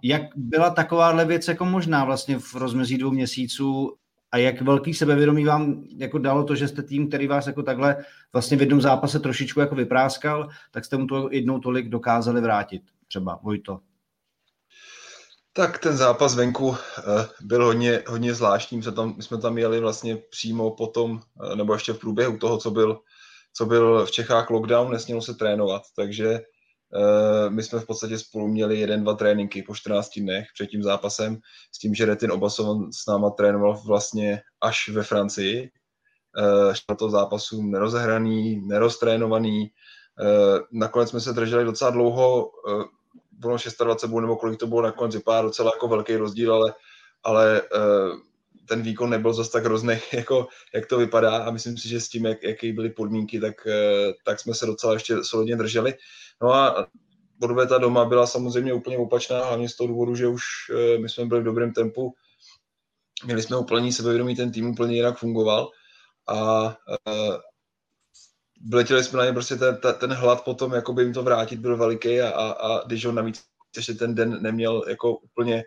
Jak 0.02 0.22
byla 0.36 0.70
takováhle 0.70 1.24
věc 1.24 1.48
jako 1.48 1.64
možná 1.64 2.04
vlastně 2.04 2.38
v 2.38 2.54
rozmezí 2.54 2.98
dvou 2.98 3.10
měsíců 3.10 3.96
a 4.32 4.36
jak 4.36 4.62
velký 4.62 4.94
sebevědomí 4.94 5.44
vám 5.44 5.84
jako 5.96 6.18
dalo 6.18 6.44
to, 6.44 6.54
že 6.54 6.68
jste 6.68 6.82
tým, 6.82 7.08
který 7.08 7.26
vás 7.26 7.46
jako 7.46 7.62
takhle 7.62 7.96
vlastně 8.32 8.56
v 8.56 8.60
jednom 8.60 8.80
zápase 8.80 9.18
trošičku 9.18 9.60
jako 9.60 9.74
vypráskal, 9.74 10.48
tak 10.70 10.84
jste 10.84 10.96
mu 10.96 11.06
to 11.06 11.28
jednou 11.32 11.58
tolik 11.58 11.88
dokázali 11.88 12.40
vrátit, 12.40 12.82
třeba 13.08 13.40
Vojto? 13.42 13.80
Tak 15.52 15.78
ten 15.78 15.96
zápas 15.96 16.34
venku 16.34 16.76
eh, 16.98 17.02
byl 17.40 17.64
hodně, 17.64 18.02
hodně 18.06 18.34
zvláštní. 18.34 18.76
My 18.76 18.82
jsme, 18.82 18.92
tam, 18.92 19.16
my 19.16 19.22
jsme 19.22 19.38
tam 19.38 19.58
jeli 19.58 19.80
vlastně 19.80 20.16
přímo 20.16 20.70
potom, 20.70 21.20
eh, 21.52 21.56
nebo 21.56 21.72
ještě 21.72 21.92
v 21.92 21.98
průběhu 21.98 22.38
toho, 22.38 22.58
co 22.58 22.70
byl, 22.70 23.00
co 23.56 23.66
byl 23.66 24.06
v 24.06 24.10
Čechách 24.10 24.50
lockdown, 24.50 24.92
nesmělo 24.92 25.22
se 25.22 25.34
trénovat. 25.34 25.82
Takže 25.96 26.28
eh, 26.34 27.50
my 27.50 27.62
jsme 27.62 27.80
v 27.80 27.86
podstatě 27.86 28.18
spolu 28.18 28.48
měli 28.48 28.80
jeden, 28.80 29.02
dva 29.02 29.14
tréninky 29.14 29.62
po 29.62 29.74
14 29.74 30.18
dnech 30.18 30.46
před 30.54 30.66
tím 30.66 30.82
zápasem, 30.82 31.38
s 31.74 31.78
tím, 31.78 31.94
že 31.94 32.06
Retin 32.06 32.32
Obasov 32.32 32.78
s 32.94 33.06
náma 33.06 33.30
trénoval 33.30 33.80
vlastně 33.86 34.42
až 34.60 34.88
ve 34.88 35.02
Francii. 35.02 35.70
šel 36.72 36.96
to 36.96 37.10
zápasům 37.10 37.70
nerozehraný, 37.70 38.60
neroztrénovaný. 38.66 39.70
Nakonec 40.72 41.10
jsme 41.10 41.20
se 41.20 41.32
drželi 41.32 41.64
docela 41.64 41.90
dlouho, 41.90 42.50
bylo 43.40 43.56
26 43.56 44.02
nebo 44.20 44.36
kolik 44.36 44.58
to 44.58 44.66
bylo 44.66 44.82
nakonec, 44.82 45.14
vypadá 45.14 45.42
docela 45.42 45.70
jako 45.74 45.88
velký 45.88 46.16
rozdíl, 46.16 46.54
ale, 46.54 46.74
ale 47.22 47.62
ten 48.68 48.82
výkon 48.82 49.10
nebyl 49.10 49.32
zase 49.32 49.50
tak 49.50 49.64
hrozný, 49.64 49.98
jako, 50.12 50.48
jak 50.74 50.86
to 50.86 50.98
vypadá. 50.98 51.36
A 51.36 51.50
myslím 51.50 51.78
si, 51.78 51.88
že 51.88 52.00
s 52.00 52.08
tím, 52.08 52.24
jak, 52.24 52.42
jaký 52.42 52.72
byly 52.72 52.90
podmínky, 52.90 53.40
tak, 53.40 53.66
tak 54.24 54.40
jsme 54.40 54.54
se 54.54 54.66
docela 54.66 54.92
ještě 54.92 55.24
solidně 55.24 55.56
drželi. 55.56 55.94
No 56.42 56.52
a 56.52 56.86
odveta 57.42 57.78
doma 57.78 58.04
byla 58.04 58.26
samozřejmě 58.26 58.72
úplně 58.72 58.98
opačná, 58.98 59.44
hlavně 59.44 59.68
z 59.68 59.76
toho 59.76 59.88
důvodu, 59.88 60.14
že 60.14 60.26
už 60.26 60.42
eh, 60.70 60.98
my 60.98 61.08
jsme 61.08 61.26
byli 61.26 61.40
v 61.40 61.44
dobrém 61.44 61.72
tempu, 61.72 62.14
měli 63.24 63.42
jsme 63.42 63.56
úplně 63.56 63.92
sebevědomí, 63.92 64.36
ten 64.36 64.52
tým 64.52 64.70
úplně 64.70 64.96
jinak 64.96 65.18
fungoval. 65.18 65.70
A 66.28 66.76
letěli 68.72 69.04
jsme 69.04 69.18
na 69.18 69.24
ně 69.24 69.32
prostě 69.32 69.56
ten, 69.56 69.78
ten 69.98 70.12
hlad 70.12 70.44
potom, 70.44 70.72
jako 70.72 70.92
by 70.92 71.02
jim 71.02 71.12
to 71.12 71.22
vrátit, 71.22 71.60
byl 71.60 71.76
veliký 71.76 72.20
a, 72.20 72.28
a, 72.28 72.50
a 72.50 72.86
když 72.86 73.04
on 73.04 73.14
navíc 73.14 73.42
ještě 73.76 73.94
ten 73.94 74.14
den 74.14 74.42
neměl 74.42 74.84
jako 74.88 75.16
úplně, 75.16 75.62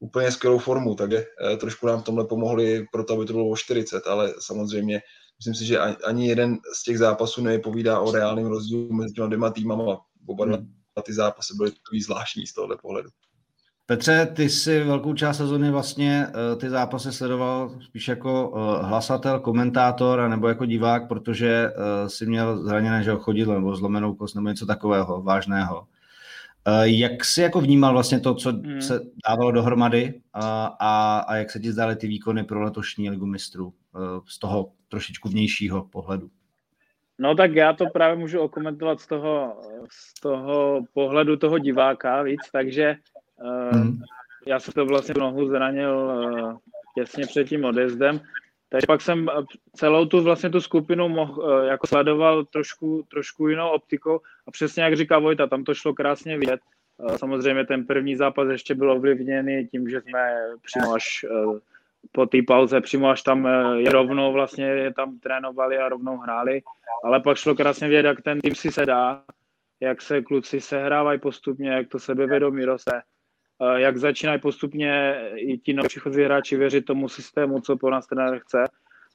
úplně 0.00 0.32
skvělou 0.32 0.58
formu, 0.58 0.94
takže 0.94 1.26
uh, 1.50 1.58
trošku 1.58 1.86
nám 1.86 2.00
v 2.00 2.04
tomhle 2.04 2.24
pomohli 2.24 2.86
pro 2.92 3.04
to, 3.04 3.14
aby 3.14 3.26
to 3.26 3.32
bylo 3.32 3.48
o 3.48 3.56
40, 3.56 4.06
ale 4.06 4.34
samozřejmě 4.38 5.00
myslím 5.38 5.54
si, 5.54 5.66
že 5.66 5.78
ani, 5.78 6.28
jeden 6.28 6.58
z 6.74 6.82
těch 6.82 6.98
zápasů 6.98 7.42
nepovídá 7.42 8.00
o 8.00 8.12
reálném 8.12 8.46
rozdílu 8.46 8.92
mezi 8.92 9.14
těma 9.14 9.26
dvěma 9.26 9.50
týmama. 9.50 10.00
Oba 10.26 10.44
dva 10.44 10.56
hmm 10.56 10.74
ty 11.02 11.12
zápasy 11.12 11.54
byly 11.56 11.70
takový 11.70 12.02
zvláštní 12.02 12.46
z 12.46 12.52
tohohle 12.52 12.76
pohledu. 12.82 13.10
Petře, 13.86 14.26
ty 14.26 14.48
si 14.48 14.84
velkou 14.84 15.14
část 15.14 15.36
sezóny 15.36 15.70
vlastně 15.70 16.26
uh, 16.26 16.60
ty 16.60 16.70
zápasy 16.70 17.12
sledoval 17.12 17.70
spíš 17.80 18.08
jako 18.08 18.48
uh, 18.48 18.58
hlasatel, 18.82 19.40
komentátor, 19.40 20.28
nebo 20.28 20.48
jako 20.48 20.64
divák, 20.64 21.08
protože 21.08 21.68
uh, 21.68 22.08
si 22.08 22.26
měl 22.26 22.62
zraněné, 22.62 23.02
že 23.02 23.12
chodidlo 23.14 23.54
nebo 23.54 23.76
zlomenou 23.76 24.14
kost 24.14 24.34
nebo 24.34 24.48
něco 24.48 24.66
takového 24.66 25.22
vážného. 25.22 25.86
Jak 26.82 27.24
jsi 27.24 27.42
jako 27.42 27.60
vnímal 27.60 27.92
vlastně 27.92 28.20
to, 28.20 28.34
co 28.34 28.52
hmm. 28.52 28.82
se 28.82 29.00
dávalo 29.28 29.52
dohromady 29.52 30.14
uh, 30.14 30.42
a, 30.80 31.18
a 31.18 31.36
jak 31.36 31.50
se 31.50 31.60
ti 31.60 31.72
zdály 31.72 31.96
ty 31.96 32.06
výkony 32.06 32.44
pro 32.44 32.62
letošní 32.62 33.10
ligu 33.10 33.26
mistrů 33.26 33.72
z 34.26 34.38
toho 34.38 34.70
trošičku 34.88 35.28
vnějšího 35.28 35.84
pohledu? 35.84 36.30
No 37.18 37.34
tak 37.34 37.54
já 37.54 37.72
to 37.72 37.86
právě 37.86 38.16
můžu 38.16 38.40
okomentovat 38.40 39.00
z 39.00 39.06
toho, 39.06 39.56
z 39.90 40.20
toho 40.20 40.80
pohledu 40.94 41.36
toho 41.36 41.58
diváka 41.58 42.22
víc, 42.22 42.40
takže 42.52 42.96
hmm. 43.40 43.98
já 44.46 44.60
jsem 44.60 44.72
to 44.72 44.86
vlastně 44.86 45.14
nohu 45.18 45.48
zranil 45.48 45.96
uh, 45.96 46.56
těsně 46.94 47.26
před 47.26 47.48
tím 47.48 47.64
odjezdem, 47.64 48.20
takže 48.68 48.86
pak 48.86 49.00
jsem 49.00 49.28
celou 49.76 50.06
tu 50.06 50.22
vlastně 50.22 50.50
tu 50.50 50.60
skupinu 50.60 51.08
mohl, 51.08 51.62
jako 51.64 51.86
sledoval 51.86 52.44
trošku, 52.44 53.06
trošku 53.10 53.48
jinou 53.48 53.68
optikou 53.68 54.20
a 54.46 54.50
přesně 54.50 54.82
jak 54.82 54.96
říká 54.96 55.18
Vojta, 55.18 55.46
tam 55.46 55.64
to 55.64 55.74
šlo 55.74 55.94
krásně 55.94 56.38
vidět. 56.38 56.60
Samozřejmě 57.16 57.66
ten 57.66 57.86
první 57.86 58.16
zápas 58.16 58.48
ještě 58.48 58.74
byl 58.74 58.90
ovlivněný 58.90 59.66
tím, 59.66 59.88
že 59.88 60.00
jsme 60.00 60.36
přímo 60.62 60.94
až 60.94 61.24
po 62.12 62.26
té 62.26 62.38
pauze 62.46 62.80
přímo 62.80 63.08
až 63.08 63.22
tam 63.22 63.46
eh, 63.46 63.80
je 63.80 63.90
rovnou 63.90 64.32
vlastně 64.32 64.64
je 64.64 64.92
tam 64.94 65.18
trénovali 65.18 65.78
a 65.78 65.88
rovnou 65.88 66.16
hráli, 66.16 66.62
ale 67.04 67.20
pak 67.20 67.36
šlo 67.36 67.54
krásně 67.54 67.88
vědět, 67.88 68.08
jak 68.08 68.22
ten 68.22 68.40
tým 68.40 68.54
si 68.54 68.72
sedá, 68.72 69.22
jak 69.80 70.02
se 70.02 70.22
kluci 70.22 70.60
sehrávají 70.60 71.20
postupně, 71.20 71.70
jak 71.70 71.88
to 71.88 71.98
sebevědomí 71.98 72.64
roste, 72.64 72.96
eh, 72.96 73.02
jak 73.76 73.96
začínají 73.96 74.40
postupně 74.40 75.20
i 75.34 75.58
ti 75.58 75.72
noví 75.72 75.88
příchozí 75.88 76.22
hráči 76.22 76.56
věřit 76.56 76.84
tomu 76.84 77.08
systému, 77.08 77.60
co 77.60 77.76
po 77.76 77.90
nás 77.90 78.06
trenér 78.06 78.38
chce. 78.38 78.64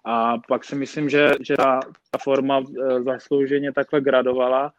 A 0.05 0.37
pak 0.47 0.65
si 0.65 0.75
myslím, 0.75 1.09
že, 1.09 1.31
že 1.41 1.57
ta, 1.57 1.79
ta 2.11 2.17
forma 2.17 2.61
eh, 2.61 3.01
zaslouženě 3.01 3.73
takhle 3.73 4.01
gradovala, 4.01 4.73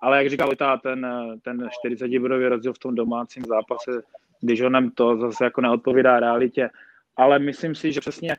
ale 0.00 0.18
jak 0.18 0.30
říkal 0.30 0.50
ta, 0.58 0.76
ten, 0.76 1.06
ten 1.42 1.68
40 1.80 2.18
bodový 2.18 2.46
rozdíl 2.46 2.72
v 2.72 2.78
tom 2.78 2.94
domácím 2.94 3.44
zápase, 3.48 4.02
když 4.40 4.60
onem 4.60 4.90
to 4.90 5.16
zase 5.16 5.44
jako 5.44 5.60
neodpovídá 5.60 6.20
realitě, 6.20 6.70
ale 7.16 7.38
myslím 7.38 7.74
si, 7.74 7.92
že 7.92 8.00
přesně 8.00 8.36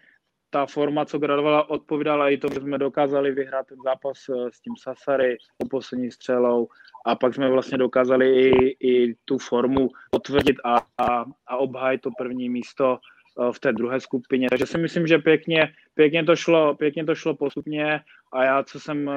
ta 0.55 0.65
forma, 0.65 1.05
co 1.05 1.19
gradovala, 1.19 1.69
odpovídala 1.69 2.29
i 2.29 2.37
to, 2.37 2.47
že 2.53 2.59
jsme 2.59 2.77
dokázali 2.77 3.31
vyhrát 3.31 3.67
ten 3.67 3.77
zápas 3.85 4.17
eh, 4.29 4.51
s 4.51 4.59
tím 4.61 4.73
Sasary, 4.79 5.37
po 5.57 5.67
poslední 5.67 6.11
střelou 6.11 6.67
a 7.05 7.15
pak 7.15 7.35
jsme 7.35 7.49
vlastně 7.49 7.77
dokázali 7.77 8.39
i, 8.39 8.77
i 8.87 9.15
tu 9.25 9.37
formu 9.37 9.89
potvrdit 10.11 10.55
a, 10.63 10.77
a, 10.97 11.25
a 11.47 11.57
obhájit 11.57 12.01
to 12.01 12.09
první 12.17 12.49
místo 12.49 12.97
eh, 12.97 13.51
v 13.51 13.59
té 13.59 13.73
druhé 13.73 13.99
skupině. 13.99 14.47
Takže 14.49 14.65
si 14.65 14.77
myslím, 14.77 15.07
že 15.07 15.17
pěkně, 15.17 15.73
pěkně, 15.93 16.23
to 16.23 16.35
šlo, 16.35 16.75
pěkně 16.75 17.05
to 17.05 17.15
šlo 17.15 17.35
postupně 17.35 17.99
a 18.33 18.43
já, 18.43 18.63
co 18.63 18.79
jsem 18.79 19.09
eh, 19.09 19.15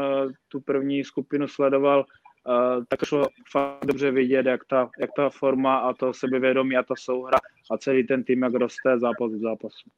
tu 0.48 0.60
první 0.60 1.04
skupinu 1.04 1.48
sledoval, 1.48 2.04
tak 2.88 3.04
šlo 3.04 3.28
fakt 3.52 3.86
dobře 3.86 4.10
vidět, 4.10 4.46
jak 4.46 4.64
ta, 4.64 4.90
jak 5.00 5.10
ta 5.16 5.30
forma 5.30 5.76
a 5.76 5.92
to 5.92 6.14
sebevědomí 6.14 6.76
a 6.76 6.82
ta 6.82 6.94
souhra 6.98 7.38
a 7.70 7.78
celý 7.78 8.06
ten 8.06 8.24
tým, 8.24 8.42
jak 8.42 8.54
roste 8.54 8.98
zápas 8.98 9.32
v 9.32 9.40
zápasu. 9.40 9.90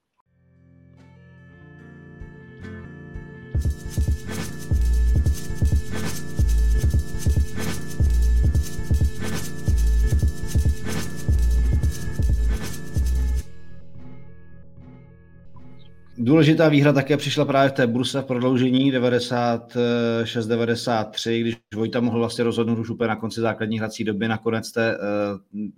Důležitá 16.22 16.68
výhra 16.68 16.92
také 16.92 17.16
přišla 17.16 17.44
právě 17.44 17.70
v 17.70 17.72
té 17.72 17.86
Bruse 17.86 18.22
v 18.22 18.24
prodloužení 18.24 18.92
96-93, 18.92 21.40
když 21.40 21.56
Vojta 21.74 22.00
mohl 22.00 22.18
vlastně 22.18 22.44
rozhodnout 22.44 22.78
už 22.78 22.90
úplně 22.90 23.08
na 23.08 23.16
konci 23.16 23.40
základní 23.40 23.78
hrací 23.78 24.04
doby. 24.04 24.28
Nakonec 24.28 24.72
te, 24.72 24.94
eh, 24.94 24.98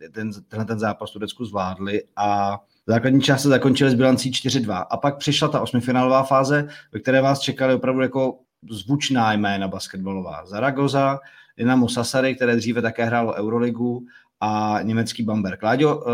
ten, 0.09 0.31
tenhle 0.49 0.65
ten 0.65 0.79
zápas 0.79 1.11
Turecku 1.11 1.45
zvládli 1.45 2.03
a 2.17 2.59
základní 2.87 3.23
část 3.23 3.43
se 3.43 3.49
zakončily 3.49 3.91
s 3.91 3.95
bilancí 3.95 4.33
4-2. 4.33 4.87
A 4.91 4.97
pak 4.97 5.19
přišla 5.19 5.49
ta 5.49 5.61
osmifinálová 5.61 6.23
fáze, 6.23 6.69
ve 6.93 7.01
které 7.01 7.21
vás 7.21 7.41
čekali 7.41 7.75
opravdu 7.75 8.03
jako 8.03 8.39
zvučná 8.71 9.33
jména 9.33 9.69
basketbalová. 9.69 10.47
Zaragoza, 10.47 11.19
Dynamo 11.57 11.89
Sasary, 11.89 12.35
které 12.35 12.57
dříve 12.57 12.83
také 12.83 13.05
hrálo 13.05 13.35
Euroligu 13.35 14.07
a 14.41 14.79
německý 14.83 15.23
Bamberg. 15.23 15.63
Láďo, 15.63 16.05
eh, 16.09 16.13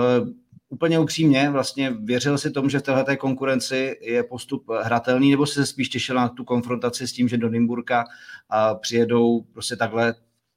úplně 0.69 0.99
upřímně, 0.99 1.51
vlastně 1.51 1.91
věřil 1.91 2.39
si 2.39 2.51
tomu, 2.51 2.69
že 2.69 2.79
v 2.79 2.83
této 2.83 3.17
konkurenci 3.17 3.97
je 4.01 4.23
postup 4.23 4.65
hratelný, 4.83 5.31
nebo 5.31 5.47
se 5.47 5.67
spíš 5.67 5.89
těšil 5.89 6.17
na 6.17 6.29
tu 6.29 6.45
konfrontaci 6.45 7.09
s 7.09 7.13
tím, 7.13 7.29
že 7.29 7.37
do 7.37 7.49
Nymburka 7.49 8.05
přijedou 8.81 9.41
prostě 9.41 9.77
takhle, 9.77 10.15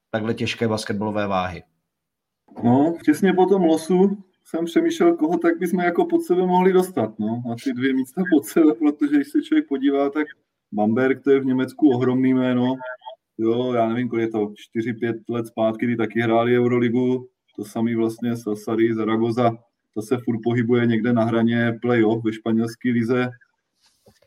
takhle 0.10 0.34
těžké 0.34 0.68
basketbalové 0.68 1.27
váhy? 1.27 1.63
No, 2.63 2.96
těsně 3.06 3.34
po 3.34 3.46
tom 3.46 3.62
losu 3.62 4.18
jsem 4.46 4.65
přemýšlel, 4.65 5.15
koho 5.15 5.38
tak 5.38 5.60
bychom 5.60 5.80
jako 5.80 6.06
pod 6.06 6.22
sebe 6.22 6.46
mohli 6.46 6.74
dostat, 6.74 7.20
no, 7.20 7.44
na 7.48 7.56
ty 7.63 7.74
dvě 7.74 7.94
místa 7.94 8.22
pod 8.34 8.46
sebe, 8.46 8.74
protože 8.74 9.15
když 9.15 9.27
se 9.27 9.41
člověk 9.41 9.68
podívá, 9.68 10.10
tak 10.10 10.27
Bamberg, 10.72 11.24
to 11.24 11.32
je 11.32 11.39
v 11.39 11.46
Německu 11.46 11.89
ohromný 11.89 12.34
jméno, 12.34 12.75
jo, 13.38 13.74
já 13.74 13.89
nevím, 13.89 14.10
kolik 14.10 14.24
je 14.24 14.32
to, 14.32 14.53
4-5 14.75 15.13
let 15.30 15.48
zpátky, 15.48 15.86
kdy 15.86 15.96
taky 15.96 16.22
hráli 16.22 16.60
Euroligu, 16.60 17.27
to 17.56 17.65
samý 17.65 17.96
vlastně 17.96 18.38
Sassari, 18.38 18.94
Zaragoza, 18.94 19.58
to 19.93 20.01
se 20.01 20.17
furt 20.17 20.39
pohybuje 20.43 20.86
někde 20.86 21.13
na 21.13 21.24
hraně 21.24 21.74
play-off 21.81 22.24
ve 22.24 22.33
španělské 22.33 22.89
lize, 22.89 23.29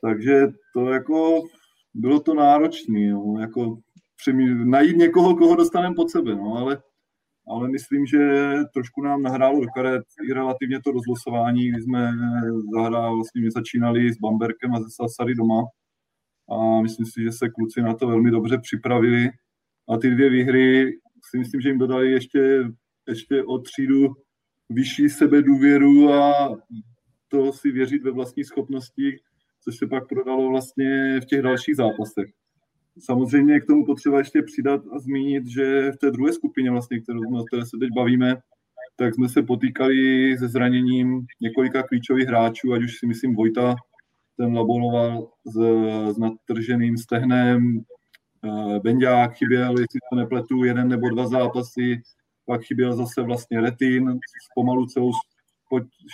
takže 0.02 0.46
to 0.74 0.90
jako 0.90 1.42
bylo 1.94 2.20
to 2.20 2.34
náročné, 2.34 3.10
no, 3.10 3.36
jako 3.40 3.78
přemý, 4.16 4.70
najít 4.70 4.96
někoho, 4.96 5.36
koho 5.36 5.56
dostaneme 5.56 5.94
pod 5.94 6.10
sebe, 6.10 6.34
no, 6.34 6.54
ale, 6.54 6.82
ale 7.48 7.68
myslím, 7.68 8.06
že 8.06 8.52
trošku 8.74 9.02
nám 9.02 9.22
nahrálo 9.22 9.60
do 9.60 9.66
karet 9.74 10.02
i 10.30 10.32
relativně 10.32 10.80
to 10.84 10.90
rozlosování, 10.90 11.68
kdy 11.68 11.82
jsme 11.82 12.12
zahrál, 12.74 13.14
vlastně 13.14 13.42
my 13.42 13.50
začínali 13.50 14.12
s 14.12 14.18
Bamberkem 14.18 14.74
a 14.74 14.80
ze 14.80 14.86
Sasary 14.90 15.34
doma. 15.34 15.62
A 16.50 16.82
myslím 16.82 17.06
si, 17.06 17.22
že 17.22 17.32
se 17.32 17.48
kluci 17.48 17.82
na 17.82 17.94
to 17.94 18.06
velmi 18.06 18.30
dobře 18.30 18.58
připravili. 18.58 19.28
A 19.88 19.96
ty 19.96 20.10
dvě 20.10 20.30
výhry 20.30 20.92
si 21.30 21.38
myslím, 21.38 21.60
že 21.60 21.68
jim 21.68 21.78
dodali 21.78 22.12
ještě, 22.12 22.64
ještě 23.08 23.44
o 23.44 23.58
třídu 23.58 24.14
vyšší 24.70 25.08
sebedůvěru 25.08 26.12
a 26.12 26.56
to 27.28 27.52
si 27.52 27.70
věřit 27.70 28.02
ve 28.02 28.10
vlastní 28.10 28.44
schopnosti, 28.44 29.18
což 29.60 29.76
se 29.76 29.86
pak 29.86 30.08
prodalo 30.08 30.48
vlastně 30.48 31.20
v 31.20 31.24
těch 31.24 31.42
dalších 31.42 31.76
zápasech. 31.76 32.30
Samozřejmě 32.98 33.60
k 33.60 33.66
tomu 33.66 33.86
potřeba 33.86 34.18
ještě 34.18 34.42
přidat 34.42 34.80
a 34.92 34.98
zmínit, 34.98 35.46
že 35.46 35.92
v 35.92 35.96
té 35.96 36.10
druhé 36.10 36.32
skupině, 36.32 36.70
vlastně, 36.70 37.00
kterou, 37.00 37.20
o 37.40 37.44
které 37.44 37.66
se 37.66 37.76
teď 37.80 37.90
bavíme, 37.96 38.36
tak 38.96 39.14
jsme 39.14 39.28
se 39.28 39.42
potýkali 39.42 40.38
se 40.38 40.48
zraněním 40.48 41.26
několika 41.40 41.82
klíčových 41.82 42.26
hráčů, 42.28 42.72
ať 42.72 42.82
už 42.82 42.98
si 42.98 43.06
myslím 43.06 43.34
Vojta, 43.34 43.74
ten 44.36 44.56
laboloval 44.56 45.28
s, 45.44 45.56
s 46.14 46.18
nadtrženým 46.18 46.96
stehnem, 46.96 47.80
eh, 48.44 48.80
Benďák 48.80 49.34
chyběl, 49.34 49.70
jestli 49.70 50.00
to 50.10 50.16
nepletu, 50.16 50.64
jeden 50.64 50.88
nebo 50.88 51.08
dva 51.08 51.26
zápasy, 51.26 52.02
pak 52.46 52.62
chyběl 52.62 52.96
zase 52.96 53.22
vlastně 53.22 53.60
Retin, 53.60 54.18
pomalu 54.54 54.86
celou 54.86 55.12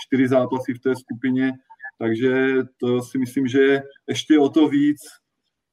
čtyři 0.06 0.28
zápasy 0.28 0.75
v 0.75 0.80
té 0.80 0.96
skupině, 0.96 1.52
takže 1.99 2.54
to 2.76 3.02
si 3.02 3.18
myslím, 3.18 3.46
že 3.46 3.82
ještě 4.08 4.38
o 4.38 4.49
to 4.49 4.68
víc 4.68 5.00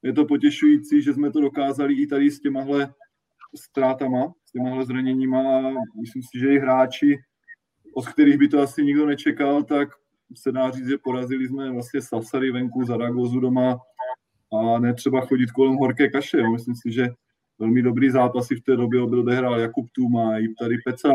je 0.02 0.12
to 0.12 0.24
potěšující, 0.24 1.02
že 1.02 1.14
jsme 1.14 1.30
to 1.30 1.40
dokázali 1.40 1.94
i 1.94 2.06
tady 2.06 2.30
s 2.30 2.40
těmahle 2.40 2.94
ztrátama, 3.56 4.32
s 4.44 4.52
těmahle 4.52 4.84
zraněníma. 4.84 5.70
Myslím 6.00 6.22
si, 6.22 6.38
že 6.38 6.52
i 6.54 6.58
hráči, 6.58 7.18
od 7.94 8.08
kterých 8.08 8.38
by 8.38 8.48
to 8.48 8.60
asi 8.60 8.84
nikdo 8.84 9.06
nečekal, 9.06 9.62
tak 9.62 9.88
se 10.34 10.52
dá 10.52 10.70
říct, 10.70 10.88
že 10.88 10.98
porazili 10.98 11.48
jsme 11.48 11.70
vlastně 11.70 12.02
Safsary 12.02 12.50
venku, 12.50 12.84
Zaragozu 12.84 13.40
doma 13.40 13.78
a 14.52 14.78
netřeba 14.78 15.20
chodit 15.20 15.50
kolem 15.50 15.74
horké 15.74 16.08
kaše. 16.08 16.42
Myslím 16.52 16.74
si, 16.74 16.92
že 16.92 17.08
velmi 17.58 17.82
dobrý 17.82 18.10
zápasy 18.10 18.56
v 18.56 18.62
té 18.62 18.76
době 18.76 19.02
odehrál 19.02 19.60
Jakub 19.60 19.90
Tuma, 19.90 20.38
i 20.38 20.48
tady 20.60 20.76
Peca, 20.84 21.10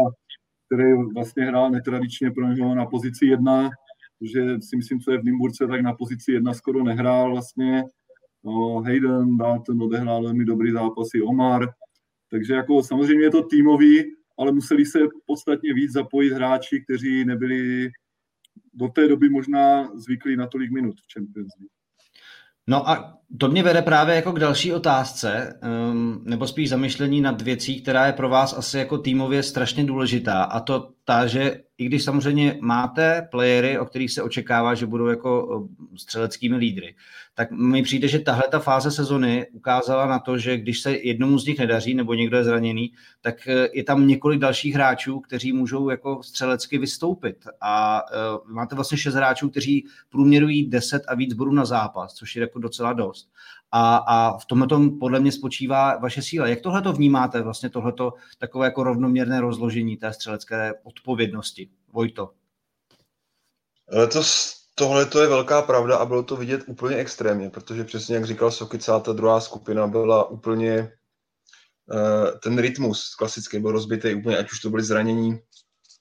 který 0.65 0.93
vlastně 1.13 1.45
hrál 1.45 1.71
netradičně 1.71 2.31
pro 2.31 2.47
něho 2.47 2.75
na 2.75 2.85
pozici 2.85 3.25
jedna, 3.25 3.69
že 4.21 4.61
si 4.61 4.77
myslím, 4.77 4.99
co 4.99 5.11
je 5.11 5.17
v 5.17 5.23
Nymburce, 5.23 5.67
tak 5.67 5.81
na 5.81 5.93
pozici 5.93 6.31
jedna 6.31 6.53
skoro 6.53 6.83
nehrál 6.83 7.31
vlastně. 7.31 7.83
No, 8.43 8.81
Hayden 8.81 9.37
Dalton 9.37 9.83
odehrál 9.83 10.23
velmi 10.23 10.45
dobrý 10.45 10.71
zápasy, 10.71 11.21
Omar, 11.21 11.69
takže 12.29 12.53
jako 12.53 12.83
samozřejmě 12.83 13.25
je 13.25 13.31
to 13.31 13.43
týmový, 13.43 14.03
ale 14.37 14.51
museli 14.51 14.85
se 14.85 14.99
podstatně 15.25 15.73
víc 15.73 15.91
zapojit 15.91 16.33
hráči, 16.33 16.81
kteří 16.81 17.25
nebyli 17.25 17.89
do 18.73 18.87
té 18.87 19.07
doby 19.07 19.29
možná 19.29 19.91
zvyklí 19.95 20.35
na 20.35 20.47
tolik 20.47 20.71
minut 20.71 20.95
v 20.99 21.13
Champions 21.13 21.51
League. 21.59 21.82
No 22.67 22.89
a 22.89 23.13
to 23.39 23.47
mě 23.47 23.63
vede 23.63 23.81
právě 23.81 24.15
jako 24.15 24.31
k 24.31 24.39
další 24.39 24.73
otázce, 24.73 25.59
um, 25.91 26.21
nebo 26.25 26.47
spíš 26.47 26.69
zamyšlení 26.69 27.21
nad 27.21 27.41
věcí, 27.41 27.81
která 27.81 28.05
je 28.07 28.13
pro 28.13 28.29
vás 28.29 28.57
asi 28.57 28.77
jako 28.77 28.97
týmově 28.97 29.43
strašně 29.43 29.83
důležitá 29.83 30.43
a 30.43 30.59
to 30.59 30.89
ta, 31.05 31.27
že 31.27 31.62
i 31.77 31.85
když 31.85 32.03
samozřejmě 32.03 32.57
máte 32.61 33.27
playery, 33.31 33.79
o 33.79 33.85
kterých 33.85 34.11
se 34.11 34.23
očekává, 34.23 34.75
že 34.75 34.85
budou 34.85 35.07
jako 35.07 35.67
střeleckými 35.95 36.55
lídry, 36.55 36.95
tak 37.35 37.51
mi 37.51 37.83
přijde, 37.83 38.07
že 38.07 38.19
tahle 38.19 38.43
ta 38.51 38.59
fáze 38.59 38.91
sezony 38.91 39.47
ukázala 39.51 40.05
na 40.05 40.19
to, 40.19 40.37
že 40.37 40.57
když 40.57 40.81
se 40.81 40.91
jednomu 40.91 41.39
z 41.39 41.45
nich 41.45 41.59
nedaří 41.59 41.93
nebo 41.93 42.13
někdo 42.13 42.37
je 42.37 42.43
zraněný, 42.43 42.93
tak 43.21 43.47
e, 43.47 43.69
je 43.73 43.83
tam 43.83 44.07
několik 44.07 44.39
dalších 44.39 44.73
hráčů, 44.75 45.19
kteří 45.19 45.53
můžou 45.53 45.89
jako 45.89 46.23
střelecky 46.23 46.77
vystoupit. 46.77 47.47
A 47.61 48.01
uh, 48.03 48.53
máte 48.53 48.75
vlastně 48.75 48.97
šest 48.97 49.15
hráčů, 49.15 49.49
kteří 49.49 49.85
průměrují 50.09 50.69
10 50.69 51.03
a 51.07 51.15
víc 51.15 51.33
bodů 51.33 51.51
na 51.51 51.65
zápas, 51.65 52.13
což 52.13 52.35
je 52.35 52.41
jako 52.41 52.59
docela 52.59 52.93
dost. 52.93 53.29
A, 53.75 53.95
a 53.95 54.37
v 54.37 54.45
tomhle 54.45 54.67
tom 54.67 54.99
podle 54.99 55.19
mě 55.19 55.31
spočívá 55.31 55.97
vaše 55.97 56.21
síla. 56.21 56.47
Jak 56.47 56.61
tohle 56.61 56.81
to 56.81 56.93
vnímáte, 56.93 57.41
vlastně 57.41 57.69
tohleto 57.69 58.13
takové 58.37 58.65
jako 58.65 58.83
rovnoměrné 58.83 59.41
rozložení 59.41 59.97
té 59.97 60.13
střelecké 60.13 60.73
odpovědnosti? 60.83 61.69
Vojto. 61.93 62.29
Letos 63.91 64.55
tohle 64.75 65.05
to 65.05 65.21
je 65.21 65.27
velká 65.27 65.61
pravda 65.61 65.97
a 65.97 66.05
bylo 66.05 66.23
to 66.23 66.35
vidět 66.35 66.63
úplně 66.67 66.95
extrémně, 66.95 67.49
protože 67.49 67.83
přesně 67.83 68.15
jak 68.15 68.25
říkal 68.25 68.51
Soky, 68.51 68.79
celá 68.79 68.99
ta 68.99 69.13
druhá 69.13 69.41
skupina 69.41 69.87
byla 69.87 70.29
úplně 70.29 70.91
uh, 71.93 72.39
ten 72.43 72.57
rytmus 72.57 73.15
klasický 73.15 73.59
byl 73.59 73.71
rozbitý 73.71 74.15
úplně, 74.15 74.37
ať 74.37 74.51
už 74.51 74.59
to 74.59 74.69
byly 74.69 74.83
zranění, 74.83 75.39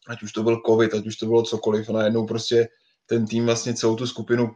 ať 0.08 0.22
už 0.22 0.32
to 0.32 0.42
byl 0.42 0.60
covid, 0.66 0.94
ať 0.94 1.06
už 1.06 1.16
to 1.16 1.26
bylo 1.26 1.42
cokoliv 1.42 1.88
a 1.88 1.92
najednou 1.92 2.26
prostě 2.26 2.68
ten 3.06 3.26
tým 3.26 3.46
vlastně 3.46 3.74
celou 3.74 3.96
tu 3.96 4.06
skupinu 4.06 4.54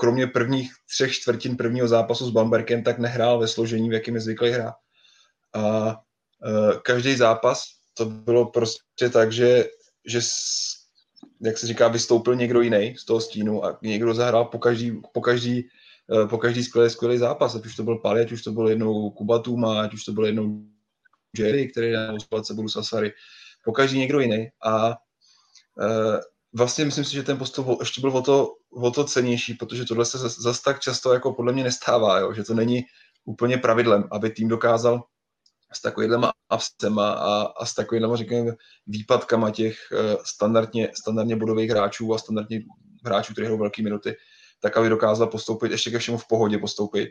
kromě 0.00 0.26
prvních 0.26 0.72
třech 0.90 1.12
čtvrtin 1.12 1.56
prvního 1.56 1.88
zápasu 1.88 2.26
s 2.26 2.30
Bamberkem, 2.30 2.82
tak 2.82 2.98
nehrál 2.98 3.38
ve 3.38 3.48
složení, 3.48 3.90
v 3.90 3.92
jakém 3.92 4.14
je 4.14 4.20
zvyklý 4.20 4.50
hrát. 4.50 4.74
A 5.54 5.90
uh, 5.90 6.72
každý 6.82 7.16
zápas 7.16 7.64
to 7.94 8.04
bylo 8.04 8.50
prostě 8.50 9.08
tak, 9.12 9.32
že, 9.32 9.64
že 10.06 10.20
jak 11.40 11.58
se 11.58 11.66
říká, 11.66 11.88
vystoupil 11.88 12.34
někdo 12.34 12.60
jiný 12.60 12.94
z 12.98 13.04
toho 13.04 13.20
stínu 13.20 13.64
a 13.64 13.78
někdo 13.82 14.14
zahrál 14.14 14.44
po 14.44 14.58
každý, 14.58 15.02
po 15.12 15.20
každý, 15.20 15.68
uh, 16.06 16.28
po 16.28 16.38
každý 16.38 16.64
skvělý, 16.64 16.90
skvělý 16.90 17.18
zápas, 17.18 17.54
ať 17.54 17.66
už 17.66 17.76
to 17.76 17.82
byl 17.82 17.98
Pali, 17.98 18.20
ať 18.20 18.32
už 18.32 18.42
to 18.42 18.52
byl 18.52 18.68
jednou 18.68 19.10
Kubatuma, 19.10 19.82
ať 19.82 19.94
už 19.94 20.04
to 20.04 20.12
byl 20.12 20.26
jednou 20.26 20.62
Jerry, 21.38 21.68
který 21.68 21.92
dal 21.92 22.20
společce 22.20 22.54
Bulu 22.54 22.68
Sasary, 22.68 23.12
po 23.64 23.72
každý 23.72 23.98
někdo 23.98 24.20
jiný. 24.20 24.48
A 24.62 24.88
uh, 24.88 26.20
vlastně 26.52 26.84
myslím 26.84 27.04
si, 27.04 27.12
že 27.12 27.22
ten 27.22 27.38
postup 27.38 27.66
ještě 27.80 28.00
byl 28.00 28.10
o 28.10 28.22
to, 28.22 28.54
o 28.70 28.90
to 28.90 29.04
cenější, 29.04 29.54
protože 29.54 29.84
tohle 29.84 30.04
se 30.04 30.18
zase 30.18 30.42
zas 30.42 30.60
tak 30.60 30.80
často 30.80 31.12
jako 31.12 31.32
podle 31.32 31.52
mě 31.52 31.64
nestává, 31.64 32.18
jo? 32.18 32.32
že 32.32 32.44
to 32.44 32.54
není 32.54 32.84
úplně 33.24 33.58
pravidlem, 33.58 34.04
aby 34.12 34.30
tým 34.30 34.48
dokázal 34.48 35.04
s 35.72 35.82
takovýhlema 35.82 36.32
absema 36.48 37.12
a, 37.12 37.42
a 37.42 37.66
s 37.66 37.74
takovýhlema, 37.74 38.16
řekněme, 38.16 38.52
výpadkama 38.86 39.50
těch 39.50 39.78
uh, 39.92 40.22
standardně, 40.24 40.90
standardně 40.94 41.36
bodových 41.36 41.70
hráčů 41.70 42.14
a 42.14 42.18
standardně 42.18 42.60
hráčů, 43.04 43.32
kteří 43.32 43.44
hrajou 43.44 43.58
velké 43.58 43.82
minuty, 43.82 44.16
tak 44.60 44.76
aby 44.76 44.88
dokázal 44.88 45.26
postoupit, 45.26 45.72
ještě 45.72 45.90
ke 45.90 45.98
všemu 45.98 46.18
v 46.18 46.28
pohodě 46.28 46.58
postoupit. 46.58 47.08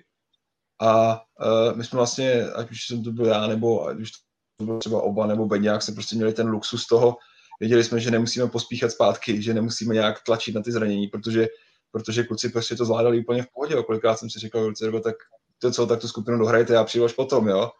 A 0.81 1.13
uh, 1.13 1.77
my 1.77 1.83
jsme 1.83 1.97
vlastně, 1.97 2.51
ať 2.51 2.71
už 2.71 2.87
jsem 2.87 3.03
to 3.03 3.11
byl 3.11 3.25
já, 3.25 3.47
nebo 3.47 3.87
ať 3.87 3.97
už 3.97 4.11
to 4.57 4.65
byl 4.65 4.77
třeba 4.77 5.01
oba, 5.01 5.27
nebo 5.27 5.45
Beňák, 5.45 5.81
se 5.81 5.91
prostě 5.91 6.15
měli 6.15 6.33
ten 6.33 6.47
luxus 6.47 6.87
toho, 6.87 7.15
věděli 7.59 7.83
jsme, 7.83 7.99
že 7.99 8.11
nemusíme 8.11 8.47
pospíchat 8.47 8.91
zpátky, 8.91 9.41
že 9.41 9.53
nemusíme 9.53 9.93
nějak 9.93 10.23
tlačit 10.23 10.55
na 10.55 10.61
ty 10.61 10.71
zranění, 10.71 11.07
protože, 11.07 11.47
protože 11.91 12.23
kluci 12.23 12.49
prostě 12.49 12.75
to 12.75 12.85
zvládali 12.85 13.19
úplně 13.19 13.43
v 13.43 13.47
pohodě. 13.53 13.75
A 13.75 13.83
kolikrát 13.83 14.19
jsem 14.19 14.29
si 14.29 14.39
říkal, 14.39 14.73
že 14.79 14.91
tak 15.03 15.15
to 15.59 15.71
co, 15.71 15.87
tak 15.87 15.99
tu 16.01 16.07
skupinu 16.07 16.37
dohrajte 16.37 16.77
a 16.77 16.83
přijdu 16.83 17.05
až 17.05 17.13
potom, 17.13 17.47
jo. 17.47 17.71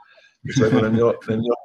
To 0.58 0.66
jako 0.66 0.82
nemělo, 0.82 1.14
nemělo, 1.30 1.56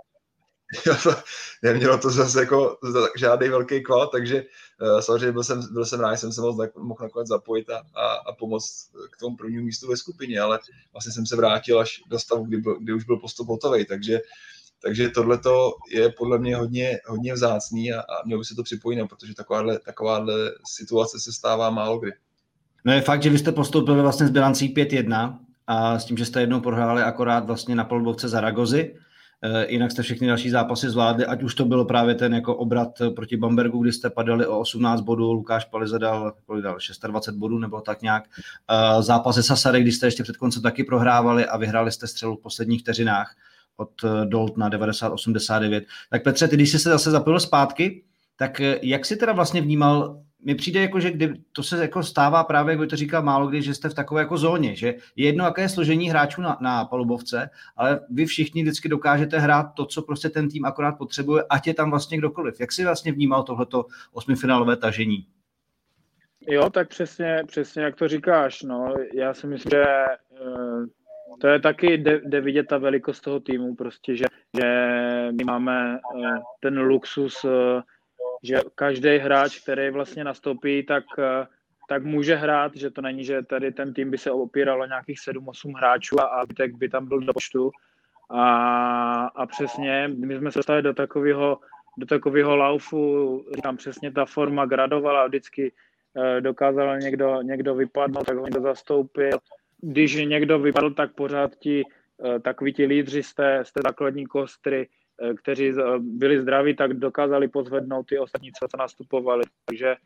nemělo 1.62 1.98
to 1.98 2.10
zase 2.10 2.40
jako 2.40 2.78
žádný 3.16 3.48
velký 3.48 3.82
kval, 3.82 4.06
takže 4.06 4.44
uh, 4.82 5.00
samozřejmě 5.00 5.32
byl 5.32 5.44
jsem, 5.44 5.72
byl 5.72 5.84
jsem 5.84 6.00
rád, 6.00 6.16
jsem 6.16 6.32
se 6.32 6.40
mohl, 6.40 6.68
mohl 6.76 6.98
nakonec 7.02 7.28
zapojit 7.28 7.70
a, 7.70 7.82
a, 7.94 8.06
a 8.14 8.32
pomoct 8.32 8.90
k 9.10 9.16
tomu 9.16 9.36
prvnímu 9.36 9.64
místu 9.64 9.88
ve 9.88 9.96
skupině, 9.96 10.40
ale 10.40 10.58
vlastně 10.92 11.12
jsem 11.12 11.26
se 11.26 11.36
vrátil 11.36 11.80
až 11.80 12.00
do 12.06 12.18
stavu, 12.18 12.44
kdy, 12.44 12.56
byl, 12.56 12.78
kdy 12.80 12.92
už 12.92 13.04
byl 13.04 13.16
postup 13.16 13.48
hotový, 13.48 13.84
takže 13.84 14.20
takže 14.84 15.08
tohle 15.08 15.38
je 15.90 16.10
podle 16.18 16.38
mě 16.38 16.56
hodně, 16.56 16.98
hodně 17.06 17.34
vzácný 17.34 17.92
a, 17.92 18.00
a 18.00 18.26
mělo 18.26 18.38
by 18.38 18.44
se 18.44 18.54
to 18.54 18.62
připojit, 18.62 19.08
protože 19.08 19.34
takováhle, 19.34 19.78
takováhle 19.78 20.34
situace 20.66 21.20
se 21.20 21.32
stává 21.32 21.70
málo 21.70 21.98
kdy. 21.98 22.12
No 22.84 22.92
je 22.92 23.00
fakt, 23.00 23.22
že 23.22 23.30
vy 23.30 23.38
jste 23.38 23.52
postoupili 23.52 24.02
vlastně 24.02 24.26
s 24.26 24.30
bilancí 24.30 24.74
5-1 24.74 25.38
a 25.66 25.98
s 25.98 26.04
tím, 26.04 26.16
že 26.16 26.24
jste 26.24 26.40
jednou 26.40 26.60
prohráli 26.60 27.02
akorát 27.02 27.46
vlastně 27.46 27.74
na 27.74 27.84
polbovce 27.84 28.28
Zaragozy, 28.28 28.96
e, 29.42 29.72
jinak 29.72 29.90
jste 29.90 30.02
všechny 30.02 30.26
další 30.26 30.50
zápasy 30.50 30.90
zvládli, 30.90 31.26
ať 31.26 31.42
už 31.42 31.54
to 31.54 31.64
bylo 31.64 31.84
právě 31.84 32.14
ten 32.14 32.34
jako 32.34 32.56
obrat 32.56 32.88
proti 33.14 33.36
Bambergu, 33.36 33.82
kdy 33.82 33.92
jste 33.92 34.10
padali 34.10 34.46
o 34.46 34.58
18 34.58 35.00
bodů, 35.00 35.32
Lukáš 35.32 35.64
Paliza 35.64 35.98
dal, 35.98 36.32
dal 36.62 36.76
26 37.02 37.34
bodů 37.34 37.58
nebo 37.58 37.80
tak 37.80 38.02
nějak. 38.02 38.24
E, 38.68 39.02
zápasy 39.02 39.42
Sasary, 39.42 39.82
kdy 39.82 39.92
jste 39.92 40.06
ještě 40.06 40.22
před 40.22 40.36
koncem 40.36 40.62
taky 40.62 40.84
prohrávali 40.84 41.46
a 41.46 41.56
vyhráli 41.56 41.92
jste 41.92 42.06
střelu 42.06 42.36
v 42.36 42.42
posledních 42.42 42.80
vteřinách 42.80 43.34
od 43.76 43.90
eh, 44.04 44.26
Dolt 44.26 44.56
na 44.56 44.70
90-89. 44.70 45.82
Tak 46.10 46.22
Petře, 46.22 46.48
ty 46.48 46.56
když 46.56 46.70
jsi 46.70 46.78
se 46.78 46.90
zase 46.90 47.10
zapojil 47.10 47.40
zpátky, 47.40 48.04
tak 48.36 48.60
eh, 48.60 48.78
jak 48.82 49.06
jsi 49.06 49.16
teda 49.16 49.32
vlastně 49.32 49.60
vnímal 49.60 50.22
mně 50.44 50.54
přijde 50.54 50.80
jako, 50.80 51.00
že 51.00 51.10
kdy, 51.10 51.34
to 51.52 51.62
se 51.62 51.82
jako 51.82 52.02
stává 52.02 52.44
právě, 52.44 52.76
jak 52.76 52.90
to 52.90 52.96
říká 52.96 53.20
málo 53.20 53.46
kdy, 53.46 53.62
že 53.62 53.74
jste 53.74 53.88
v 53.88 53.94
takové 53.94 54.20
jako 54.20 54.36
zóně, 54.36 54.76
že 54.76 54.86
je 55.16 55.26
jedno, 55.26 55.44
jaké 55.44 55.62
je 55.62 55.68
složení 55.68 56.10
hráčů 56.10 56.40
na, 56.40 56.58
na 56.60 56.84
palubovce, 56.84 57.50
ale 57.76 58.00
vy 58.10 58.26
všichni 58.26 58.62
vždycky 58.62 58.88
dokážete 58.88 59.38
hrát 59.38 59.64
to, 59.74 59.86
co 59.86 60.02
prostě 60.02 60.28
ten 60.28 60.48
tým 60.48 60.64
akorát 60.64 60.92
potřebuje, 60.92 61.44
ať 61.50 61.66
je 61.66 61.74
tam 61.74 61.90
vlastně 61.90 62.18
kdokoliv. 62.18 62.60
Jak 62.60 62.72
jsi 62.72 62.84
vlastně 62.84 63.12
vnímal 63.12 63.42
tohleto 63.42 63.86
osmifinálové 64.12 64.76
tažení? 64.76 65.26
Jo, 66.48 66.70
tak 66.70 66.88
přesně, 66.88 67.42
přesně 67.46 67.82
jak 67.82 67.96
to 67.96 68.08
říkáš. 68.08 68.62
No. 68.62 68.94
Já 69.14 69.34
si 69.34 69.46
myslím, 69.46 69.70
že 69.70 69.84
uh 70.46 70.86
to 71.40 71.48
je 71.48 71.60
taky, 71.60 71.98
jde, 71.98 72.20
jde 72.24 72.40
vidět 72.40 72.66
ta 72.66 72.78
velikost 72.78 73.20
toho 73.20 73.40
týmu, 73.40 73.74
prostě, 73.74 74.16
že, 74.16 74.24
že 74.56 74.68
my 75.32 75.44
máme 75.44 75.98
eh, 76.24 76.38
ten 76.60 76.78
luxus, 76.78 77.44
eh, 77.44 77.82
že 78.42 78.60
každý 78.74 79.16
hráč, 79.16 79.58
který 79.58 79.90
vlastně 79.90 80.24
nastoupí, 80.24 80.82
tak, 80.82 81.04
eh, 81.18 81.46
tak 81.88 82.04
může 82.04 82.34
hrát, 82.34 82.76
že 82.76 82.90
to 82.90 83.00
není, 83.00 83.24
že 83.24 83.42
tady 83.42 83.72
ten 83.72 83.94
tým 83.94 84.10
by 84.10 84.18
se 84.18 84.30
opíral 84.30 84.82
o 84.82 84.86
nějakých 84.86 85.18
7-8 85.18 85.74
hráčů 85.74 86.20
a, 86.20 86.24
a 86.24 86.46
tak 86.56 86.74
by 86.74 86.88
tam 86.88 87.08
byl 87.08 87.20
do 87.20 87.32
počtu. 87.32 87.70
A, 88.30 89.24
a 89.34 89.46
přesně, 89.46 90.10
my 90.16 90.36
jsme 90.36 90.52
se 90.52 90.58
dostali 90.58 90.82
do 90.82 90.94
takového 90.94 91.58
do 91.98 92.06
takového 92.06 92.56
laufu, 92.56 93.44
říkám 93.56 93.76
přesně, 93.76 94.12
ta 94.12 94.24
forma 94.24 94.66
gradovala, 94.66 95.26
vždycky 95.26 95.72
dokázal 96.40 96.98
někdo, 96.98 97.42
někdo 97.42 97.74
vypadnout, 97.74 98.26
tak 98.26 98.36
ho 98.36 98.44
někdo 98.44 98.60
zastoupil, 98.60 99.38
když 99.82 100.14
někdo 100.14 100.58
vypadl, 100.58 100.90
tak 100.90 101.14
pořád 101.14 101.56
ti 101.56 101.82
eh, 102.24 102.40
takoví 102.40 102.72
ti 102.72 102.84
lídři 102.84 103.22
z 103.22 103.34
té, 103.34 103.64
z 103.64 103.72
té 103.72 103.80
základní 103.84 104.26
kostry, 104.26 104.88
eh, 105.22 105.34
kteří 105.34 105.72
byli 105.98 106.40
zdraví, 106.40 106.76
tak 106.76 106.94
dokázali 106.94 107.48
pozvednout 107.48 108.06
ty 108.06 108.18
ostatní, 108.18 108.52
co 108.52 108.78
nastupovali. 108.78 109.42
Takže 109.64 109.96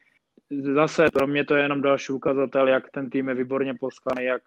zase 0.74 1.06
pro 1.12 1.26
mě 1.26 1.44
to 1.44 1.54
je 1.56 1.62
jenom 1.62 1.82
další 1.82 2.12
ukazatel, 2.12 2.68
jak 2.68 2.90
ten 2.90 3.10
tým 3.10 3.28
je 3.28 3.34
výborně 3.34 3.74
poskaný, 3.74 4.24
jak, 4.24 4.42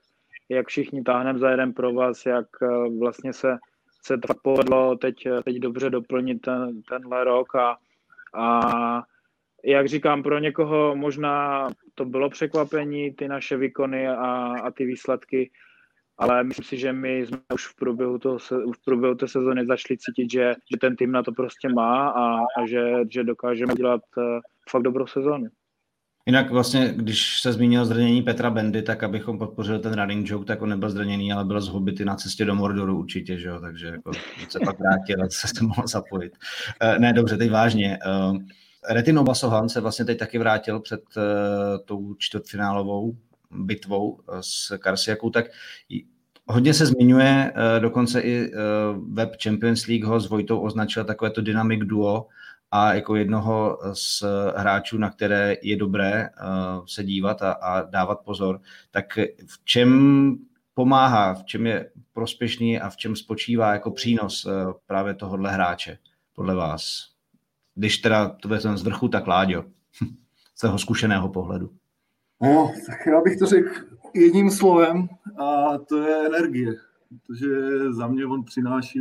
jak 0.49 0.67
všichni 0.67 1.03
táhneme 1.03 1.39
za 1.39 1.49
jeden 1.49 1.73
pro 1.73 1.93
vás, 1.93 2.25
jak 2.25 2.47
eh, 2.61 2.67
vlastně 2.99 3.33
se, 3.33 3.57
se 4.01 4.17
to 4.17 4.33
povedlo 4.43 4.95
teď, 4.95 5.15
teď 5.43 5.55
dobře 5.55 5.89
doplnit 5.89 6.41
ten, 6.41 6.81
tenhle 6.81 7.23
rok 7.23 7.55
a, 7.55 7.77
a 8.33 9.03
jak 9.65 9.87
říkám, 9.87 10.23
pro 10.23 10.39
někoho 10.39 10.95
možná 10.95 11.67
to 11.95 12.05
bylo 12.05 12.29
překvapení, 12.29 13.13
ty 13.13 13.27
naše 13.27 13.57
výkony 13.57 14.07
a, 14.07 14.53
a 14.63 14.71
ty 14.71 14.85
výsledky, 14.85 15.51
ale 16.17 16.43
myslím 16.43 16.65
si, 16.65 16.77
že 16.77 16.93
my 16.93 17.25
jsme 17.25 17.37
už 17.53 17.67
v 17.67 17.75
průběhu, 17.75 18.19
toho, 18.19 18.37
v 18.73 18.85
průběhu 18.85 19.15
té 19.15 19.27
sezóny 19.27 19.65
začali 19.65 19.97
cítit, 19.97 20.31
že, 20.31 20.55
že 20.71 20.77
ten 20.81 20.95
tým 20.95 21.11
na 21.11 21.23
to 21.23 21.31
prostě 21.31 21.69
má 21.69 22.09
a, 22.09 22.39
a 22.39 22.67
že, 22.67 22.93
že 23.09 23.23
dokážeme 23.23 23.75
dělat 23.75 24.01
uh, 24.17 24.23
fakt 24.69 24.81
dobrou 24.81 25.07
sezónu. 25.07 25.47
Jinak 26.25 26.51
vlastně, 26.51 26.93
když 26.95 27.41
se 27.41 27.53
zmínil 27.53 27.85
zranění 27.85 28.21
Petra 28.21 28.49
Bendy, 28.49 28.81
tak 28.81 29.03
abychom 29.03 29.37
podpořili 29.37 29.79
ten 29.79 29.93
running 29.93 30.29
joke, 30.29 30.45
tak 30.45 30.61
on 30.61 30.69
nebyl 30.69 30.89
zraněný, 30.89 31.33
ale 31.33 31.45
byl 31.45 31.61
z 31.61 31.67
Hobity 31.67 32.05
na 32.05 32.15
cestě 32.15 32.45
do 32.45 32.55
Mordoru 32.55 32.99
určitě, 32.99 33.37
že 33.37 33.47
jo? 33.47 33.59
takže 33.59 33.87
jako 33.87 34.11
se 34.49 34.59
pak 34.65 34.79
vrátil, 34.79 35.17
se 35.29 35.63
mohl 35.63 35.87
zapojit. 35.87 36.33
Uh, 36.83 36.99
ne, 36.99 37.13
dobře, 37.13 37.37
teď 37.37 37.51
vážně. 37.51 37.99
Retino 38.89 39.23
Basohan 39.23 39.69
se 39.69 39.81
vlastně 39.81 40.05
teď 40.05 40.19
taky 40.19 40.37
vrátil 40.37 40.79
před 40.79 41.01
uh, 41.17 41.23
tou 41.85 42.13
čtvrtfinálovou 42.13 43.17
bitvou 43.51 44.19
s 44.41 44.77
Karsiakou, 44.77 45.29
tak 45.29 45.45
hodně 46.45 46.73
se 46.73 46.85
zmiňuje, 46.85 47.53
uh, 47.55 47.81
dokonce 47.81 48.21
i 48.21 48.51
uh, 48.51 49.13
web 49.13 49.29
Champions 49.43 49.87
League 49.87 50.03
ho 50.03 50.19
s 50.19 50.29
Vojtou 50.29 50.59
označil 50.59 51.05
takové 51.05 51.31
to 51.31 51.41
dynamic 51.41 51.79
duo, 51.83 52.27
a 52.71 52.93
jako 52.93 53.15
jednoho 53.15 53.79
z 53.93 54.23
hráčů, 54.55 54.97
na 54.97 55.09
které 55.09 55.55
je 55.61 55.75
dobré 55.75 56.29
uh, 56.29 56.85
se 56.85 57.03
dívat 57.03 57.41
a, 57.41 57.51
a 57.51 57.81
dávat 57.81 58.19
pozor, 58.25 58.61
tak 58.91 59.17
v 59.47 59.65
čem 59.65 60.37
pomáhá, 60.73 61.33
v 61.33 61.43
čem 61.43 61.67
je 61.67 61.91
prospěšný 62.13 62.79
a 62.79 62.89
v 62.89 62.97
čem 62.97 63.15
spočívá 63.15 63.73
jako 63.73 63.91
přínos 63.91 64.47
právě 64.85 65.13
tohohle 65.13 65.51
hráče, 65.51 65.97
podle 66.33 66.55
vás? 66.55 67.18
Když 67.79 67.97
teda 67.97 68.29
to 68.29 68.49
vezmeme 68.49 68.77
z 68.77 68.83
vrchu, 68.83 69.07
tak 69.07 69.27
Láďo, 69.27 69.65
z 70.55 70.61
toho 70.61 70.77
zkušeného 70.77 71.29
pohledu. 71.29 71.69
No, 72.41 72.71
tak 72.87 73.05
já 73.05 73.21
bych 73.21 73.37
to 73.37 73.45
řekl 73.45 73.69
jedním 74.13 74.51
slovem 74.51 75.07
a 75.39 75.77
to 75.77 75.97
je 75.97 76.25
energie. 76.25 76.73
Protože 77.09 77.49
za 77.93 78.07
mě 78.07 78.25
on 78.25 78.43
přináší 78.43 78.99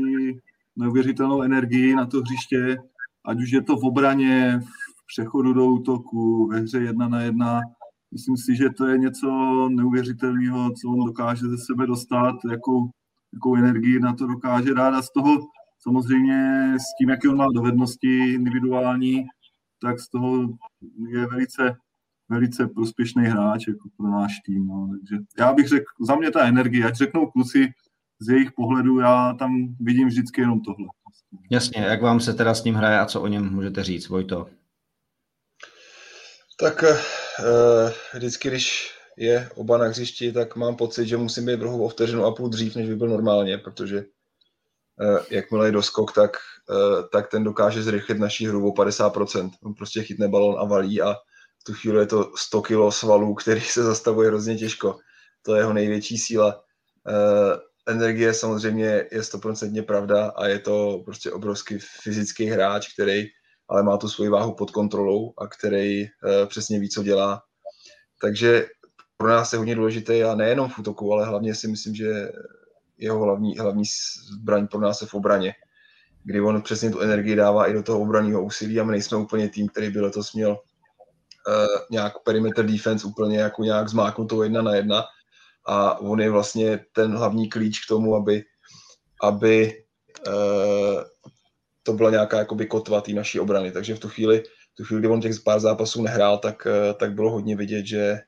neuvěřitelnou 0.77 1.43
energii 1.43 1.95
na 1.95 2.07
to 2.07 2.21
hřiště, 2.21 2.77
ať 3.25 3.43
už 3.43 3.51
je 3.51 3.63
to 3.63 3.77
v 3.77 3.85
obraně, 3.85 4.61
v 4.97 5.07
přechodu 5.07 5.53
do 5.53 5.67
útoku, 5.67 6.47
ve 6.47 6.61
hře 6.61 6.79
jedna 6.79 7.09
na 7.09 7.21
jedna. 7.23 7.61
Myslím 8.13 8.37
si, 8.37 8.57
že 8.57 8.71
to 8.71 8.87
je 8.87 8.99
něco 8.99 9.29
neuvěřitelného, 9.69 10.71
co 10.71 10.89
on 10.89 11.05
dokáže 11.07 11.47
ze 11.47 11.59
sebe 11.59 11.87
dostat, 11.87 12.35
jakou, 12.51 12.91
jakou 13.33 13.57
energii 13.57 14.01
na 14.01 14.15
to 14.15 14.27
dokáže 14.27 14.75
dát 14.75 14.95
a 14.95 15.03
z 15.03 15.13
toho 15.13 15.39
samozřejmě 15.81 16.73
s 16.79 16.97
tím, 16.99 17.09
jaké 17.09 17.29
on 17.29 17.37
má 17.37 17.47
dovednosti 17.55 18.35
individuální, 18.35 19.25
tak 19.83 20.01
z 20.01 20.09
toho 20.09 20.49
je 21.09 21.27
velice, 21.27 21.77
velice 22.29 22.67
prospěšný 22.67 23.25
hráč 23.25 23.69
jako 23.69 23.89
pro 23.97 24.07
náš 24.11 24.33
tým. 24.47 24.67
No. 24.67 24.89
Takže 24.99 25.25
já 25.39 25.53
bych 25.53 25.69
řekl, 25.69 25.85
za 26.07 26.17
mě 26.17 26.31
ta 26.31 26.47
energie, 26.47 26.87
ať 26.87 26.95
řeknou 26.95 27.27
kluci 27.27 27.73
z 28.21 28.29
jejich 28.29 28.53
pohledu, 28.53 29.01
já 29.01 29.35
tam 29.39 29.75
vidím 29.81 30.09
vždycky 30.09 30.41
jenom 30.41 30.61
tohle. 30.61 30.87
Jasně, 31.51 31.81
jak 31.81 32.03
vám 32.03 32.21
se 32.21 32.35
teda 32.35 32.55
s 32.55 32.65
ním 32.65 32.75
hraje 32.75 32.99
a 32.99 33.07
co 33.07 33.21
o 33.21 33.27
něm 33.27 33.51
můžete 33.51 33.85
říct, 33.85 34.09
Vojto? 34.09 34.47
Tak 36.61 36.83
uh, 36.83 37.91
vždycky, 38.15 38.49
když 38.49 38.91
je 39.17 39.51
oba 39.55 39.79
na 39.79 39.85
hřišti, 39.85 40.33
tak 40.33 40.57
mám 40.57 40.77
pocit, 40.77 41.07
že 41.07 41.17
musím 41.17 41.47
být 41.47 41.61
rohu 41.61 41.85
o 41.85 41.89
vteřinu 41.89 42.25
a 42.25 42.35
půl 42.35 42.49
dřív, 42.49 42.77
než 42.77 42.89
by 42.89 42.97
byl 42.97 43.09
normálně, 43.09 43.59
protože 43.59 44.05
jakmile 45.31 45.69
je 45.69 45.73
doskok, 45.73 46.13
tak, 46.13 46.31
uh, 46.71 47.09
tak 47.13 47.31
ten 47.31 47.45
dokáže 47.45 47.83
zrychlit 47.83 48.19
naší 48.19 48.47
hru 48.47 48.69
o 48.69 48.73
50%. 48.73 49.51
On 49.65 49.75
prostě 49.75 50.03
chytne 50.03 50.29
balon 50.29 50.57
a 50.59 50.65
valí 50.65 51.03
a 51.03 51.15
v 51.61 51.65
tu 51.67 51.75
chvíli 51.75 52.01
je 52.01 52.07
to 52.07 52.33
100 52.37 52.63
kg 52.63 52.77
svalů, 52.91 53.35
který 53.35 53.61
se 53.61 53.83
zastavuje 53.83 54.29
hrozně 54.29 54.57
těžko. 54.57 54.99
To 55.43 55.55
je 55.55 55.61
jeho 55.61 55.73
největší 55.73 56.19
síla. 56.19 56.63
Uh, 57.09 57.57
energie 57.87 58.35
samozřejmě 58.35 59.07
je 59.13 59.23
stoprocentně 59.23 59.83
pravda 59.83 60.33
a 60.37 60.47
je 60.47 60.59
to 60.59 61.03
prostě 61.05 61.33
obrovský 61.33 61.79
fyzický 62.03 62.45
hráč, 62.45 62.93
který 62.93 63.25
ale 63.69 63.83
má 63.83 63.97
tu 63.97 64.09
svoji 64.09 64.31
váhu 64.31 64.55
pod 64.55 64.71
kontrolou 64.71 65.33
a 65.39 65.47
který 65.47 66.07
přesně 66.47 66.81
ví, 66.81 66.89
co 66.89 67.03
dělá. 67.03 67.43
Takže 68.21 68.67
pro 69.17 69.29
nás 69.29 69.53
je 69.53 69.59
hodně 69.59 69.75
důležité 69.75 70.25
a 70.25 70.35
nejenom 70.35 70.71
v 70.71 70.79
útoku, 70.79 71.13
ale 71.13 71.27
hlavně 71.27 71.55
si 71.55 71.69
myslím, 71.69 71.95
že 71.95 72.33
jeho 72.99 73.25
hlavní, 73.25 73.59
hlavní 73.59 73.85
zbraň 74.33 74.67
pro 74.67 74.81
nás 74.81 75.01
je 75.01 75.07
v 75.07 75.15
obraně, 75.15 75.55
kdy 76.25 76.41
on 76.41 76.63
přesně 76.63 76.91
tu 76.91 77.01
energii 77.01 77.37
dává 77.37 77.67
i 77.67 77.73
do 77.73 77.83
toho 77.83 78.01
obraného 78.01 78.45
úsilí 78.45 78.81
a 78.81 78.85
my 78.85 78.91
nejsme 78.93 79.19
úplně 79.19 79.49
tým, 79.49 79.69
který 79.69 79.91
by 79.91 80.01
letos 80.01 80.33
měl 80.33 80.51
uh, 80.51 80.57
nějak 81.91 82.13
perimeter 82.25 82.67
defense 82.67 83.07
úplně 83.07 83.39
jako 83.39 83.63
nějak 83.63 83.89
zmáknutou 83.89 84.43
jedna 84.43 84.63
na 84.63 84.75
jedna, 84.75 85.05
a 85.67 86.01
on 86.01 86.21
je 86.21 86.31
vlastně 86.31 86.81
ten 86.93 87.17
hlavní 87.17 87.49
klíč 87.49 87.85
k 87.85 87.89
tomu, 87.89 88.17
aby, 88.17 88.45
aby 89.23 89.85
uh, 90.27 91.03
to 91.83 91.93
byla 91.93 92.11
nějaká 92.11 92.39
jakoby 92.39 92.67
kotva 92.67 93.01
té 93.01 93.13
naší 93.13 93.41
obrany. 93.41 93.73
Takže 93.73 93.95
v 93.95 93.99
tu 93.99 94.09
chvíli, 94.09 94.43
tu 94.77 94.85
chvíli, 94.85 95.01
kdy 95.01 95.09
on 95.09 95.21
těch 95.21 95.41
pár 95.45 95.61
zápasů 95.61 96.03
nehrál, 96.03 96.39
tak, 96.39 96.67
uh, 96.67 96.99
tak 96.99 97.13
bylo 97.13 97.31
hodně 97.31 97.57
vidět, 97.57 97.87
že, 97.87 98.21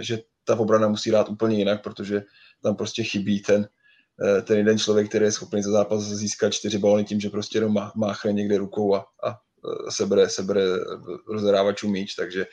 že 0.00 0.18
ta 0.44 0.58
obrana 0.58 0.88
musí 0.88 1.10
dát 1.10 1.28
úplně 1.28 1.58
jinak, 1.58 1.82
protože 1.82 2.22
tam 2.62 2.76
prostě 2.76 3.02
chybí 3.02 3.42
ten, 3.42 3.68
ten 4.42 4.56
jeden 4.58 4.78
člověk, 4.78 5.08
který 5.08 5.24
je 5.24 5.32
schopný 5.32 5.62
za 5.62 5.70
zápas 5.70 6.02
získat 6.02 6.52
čtyři 6.52 6.78
balony 6.78 7.04
tím, 7.04 7.20
že 7.20 7.30
prostě 7.30 7.58
jenom 7.58 7.74
má, 7.74 7.92
máchne 7.96 8.32
někde 8.32 8.58
rukou 8.58 8.94
a, 8.94 9.06
a 9.24 9.40
sebere, 9.90 10.28
sebere 10.28 10.62
rozhrávačů 11.28 11.88
míč, 11.88 12.14
takže 12.14 12.46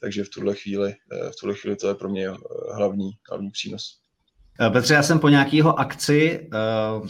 takže 0.00 0.24
v 0.24 0.28
tuhle 0.28 0.54
chvíli, 0.54 0.94
eh, 1.12 1.30
v 1.30 1.36
tuhle 1.40 1.54
chvíli 1.54 1.76
to 1.76 1.88
je 1.88 1.94
pro 1.94 2.08
mě 2.08 2.28
eh, 2.28 2.34
hlavní, 2.74 3.10
hlavní 3.30 3.50
přínos. 3.50 4.00
Eh, 4.62 4.70
Petře, 4.70 4.94
já 4.94 5.02
jsem 5.02 5.18
po 5.18 5.28
nějakého 5.28 5.78
akci, 5.78 6.48
uh, 7.00 7.08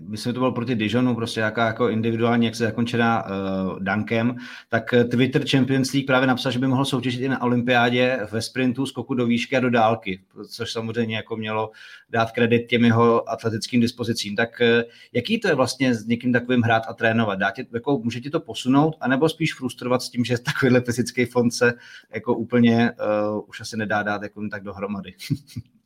myslím, 0.00 0.30
že 0.30 0.34
to 0.34 0.40
bylo 0.40 0.52
proti 0.52 0.74
Dijonu, 0.74 1.14
prostě 1.14 1.40
jaká 1.40 1.66
jako 1.66 1.88
individuální 1.88 2.46
jak 2.46 2.54
se 2.54 2.64
zakončená 2.64 3.24
uh, 3.24 3.78
Dankem, 3.80 4.36
tak 4.68 4.94
Twitter 5.10 5.48
Champions 5.48 5.92
League 5.92 6.06
právě 6.06 6.26
napsal, 6.26 6.52
že 6.52 6.58
by 6.58 6.66
mohl 6.66 6.84
soutěžit 6.84 7.20
i 7.20 7.28
na 7.28 7.42
olympiádě 7.42 8.20
ve 8.32 8.42
sprintu, 8.42 8.86
skoku 8.86 9.14
do 9.14 9.26
výšky 9.26 9.56
a 9.56 9.60
do 9.60 9.70
dálky, 9.70 10.20
což 10.48 10.72
samozřejmě 10.72 11.16
jako 11.16 11.36
mělo 11.36 11.70
dát 12.10 12.30
kredit 12.30 12.66
těm 12.66 12.84
jeho 12.84 13.30
atletickým 13.30 13.80
dispozicím. 13.80 14.36
Tak 14.36 14.50
uh, 14.60 14.82
jaký 15.12 15.40
to 15.40 15.48
je 15.48 15.54
vlastně 15.54 15.94
s 15.94 16.06
někým 16.06 16.32
takovým 16.32 16.62
hrát 16.62 16.82
a 16.88 16.94
trénovat? 16.94 17.38
Dá 17.38 17.50
tě, 17.50 17.66
jako, 17.74 17.98
může 17.98 18.20
ti 18.20 18.30
to 18.30 18.40
posunout, 18.40 18.96
anebo 19.00 19.28
spíš 19.28 19.54
frustrovat 19.54 20.02
s 20.02 20.10
tím, 20.10 20.24
že 20.24 20.38
takovýhle 20.38 20.80
fyzický 20.80 21.24
fond 21.24 21.50
se 21.50 21.74
jako 22.14 22.34
úplně 22.34 22.92
uh, 23.32 23.48
už 23.48 23.60
asi 23.60 23.76
nedá 23.76 24.02
dát 24.02 24.22
jako 24.22 24.48
tak 24.48 24.62
dohromady? 24.62 25.14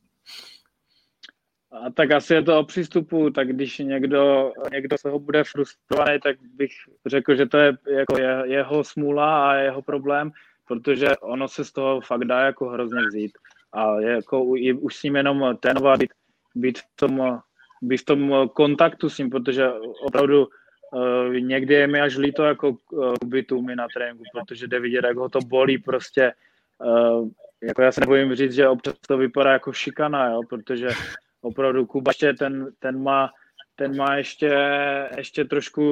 A 1.73 1.89
tak 1.91 2.11
asi 2.11 2.33
je 2.33 2.41
to 2.41 2.59
o 2.59 2.63
přístupu, 2.63 3.29
tak 3.29 3.47
když 3.47 3.77
někdo, 3.77 4.53
někdo 4.71 4.97
se 4.97 5.09
ho 5.09 5.19
bude 5.19 5.43
frustrovaný, 5.43 6.19
tak 6.19 6.37
bych 6.55 6.71
řekl, 7.05 7.35
že 7.35 7.45
to 7.45 7.57
je 7.57 7.73
jako 7.89 8.17
je, 8.19 8.43
jeho 8.45 8.83
smůla 8.83 9.49
a 9.49 9.55
jeho 9.55 9.81
problém, 9.81 10.31
protože 10.67 11.17
ono 11.17 11.47
se 11.47 11.65
z 11.65 11.71
toho 11.71 12.01
fakt 12.01 12.25
dá 12.25 12.39
jako 12.39 12.69
hrozně 12.69 13.01
vzít. 13.07 13.31
A 13.73 13.99
je 13.99 14.11
jako 14.11 14.53
i, 14.55 14.73
už 14.73 14.95
s 14.95 15.03
ním 15.03 15.15
jenom 15.15 15.57
trénovat, 15.59 15.99
být, 15.99 16.13
být, 16.55 16.79
v 16.79 16.83
tom, 16.95 17.39
být 17.81 17.97
v 18.01 18.05
tom 18.05 18.49
kontaktu 18.53 19.09
s 19.09 19.17
ním, 19.17 19.29
protože 19.29 19.69
opravdu 20.05 20.47
uh, 20.47 21.33
někdy 21.33 21.73
je 21.73 21.87
mi 21.87 22.01
až 22.01 22.17
líto 22.17 22.43
jako 22.43 22.69
uh, 22.69 23.13
bytu 23.25 23.61
mi 23.61 23.75
na 23.75 23.87
tréninku, 23.93 24.23
protože 24.33 24.67
jde 24.67 24.79
vidět, 24.79 25.05
jak 25.05 25.17
ho 25.17 25.29
to 25.29 25.39
bolí 25.39 25.77
prostě. 25.77 26.33
Uh, 26.85 27.29
jako 27.63 27.81
já 27.81 27.91
se 27.91 28.01
nebojím 28.01 28.35
říct, 28.35 28.53
že 28.53 28.67
občas 28.67 28.93
to 29.07 29.17
vypadá 29.17 29.51
jako 29.51 29.73
šikana, 29.73 30.29
jo, 30.29 30.41
protože 30.49 30.89
opravdu 31.43 31.85
Kuba 31.85 32.09
ještě 32.09 32.33
ten, 32.33 32.71
ten 32.79 33.03
má 33.03 33.29
ten 33.75 33.97
má 33.97 34.15
ještě, 34.15 34.49
ještě 35.17 35.45
trošku 35.45 35.83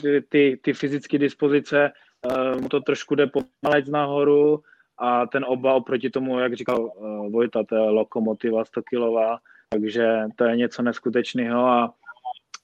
ty, 0.00 0.24
ty, 0.28 0.60
ty 0.62 0.72
fyzické 0.72 1.18
dispozice, 1.18 1.92
uh, 2.26 2.60
mu 2.60 2.68
to 2.68 2.80
trošku 2.80 3.14
jde 3.14 3.26
pomalec 3.26 3.88
nahoru 3.88 4.62
a 4.98 5.26
ten 5.26 5.44
oba 5.48 5.74
oproti 5.74 6.10
tomu, 6.10 6.38
jak 6.38 6.54
říkal 6.54 6.84
uh, 6.84 7.32
Vojta, 7.32 7.64
to 7.64 7.74
je 7.74 7.80
lokomotiva 7.80 8.64
100 8.64 8.82
kilová, 8.82 9.38
takže 9.70 10.18
to 10.36 10.44
je 10.44 10.56
něco 10.56 10.82
neskutečného 10.82 11.66
a, 11.66 11.94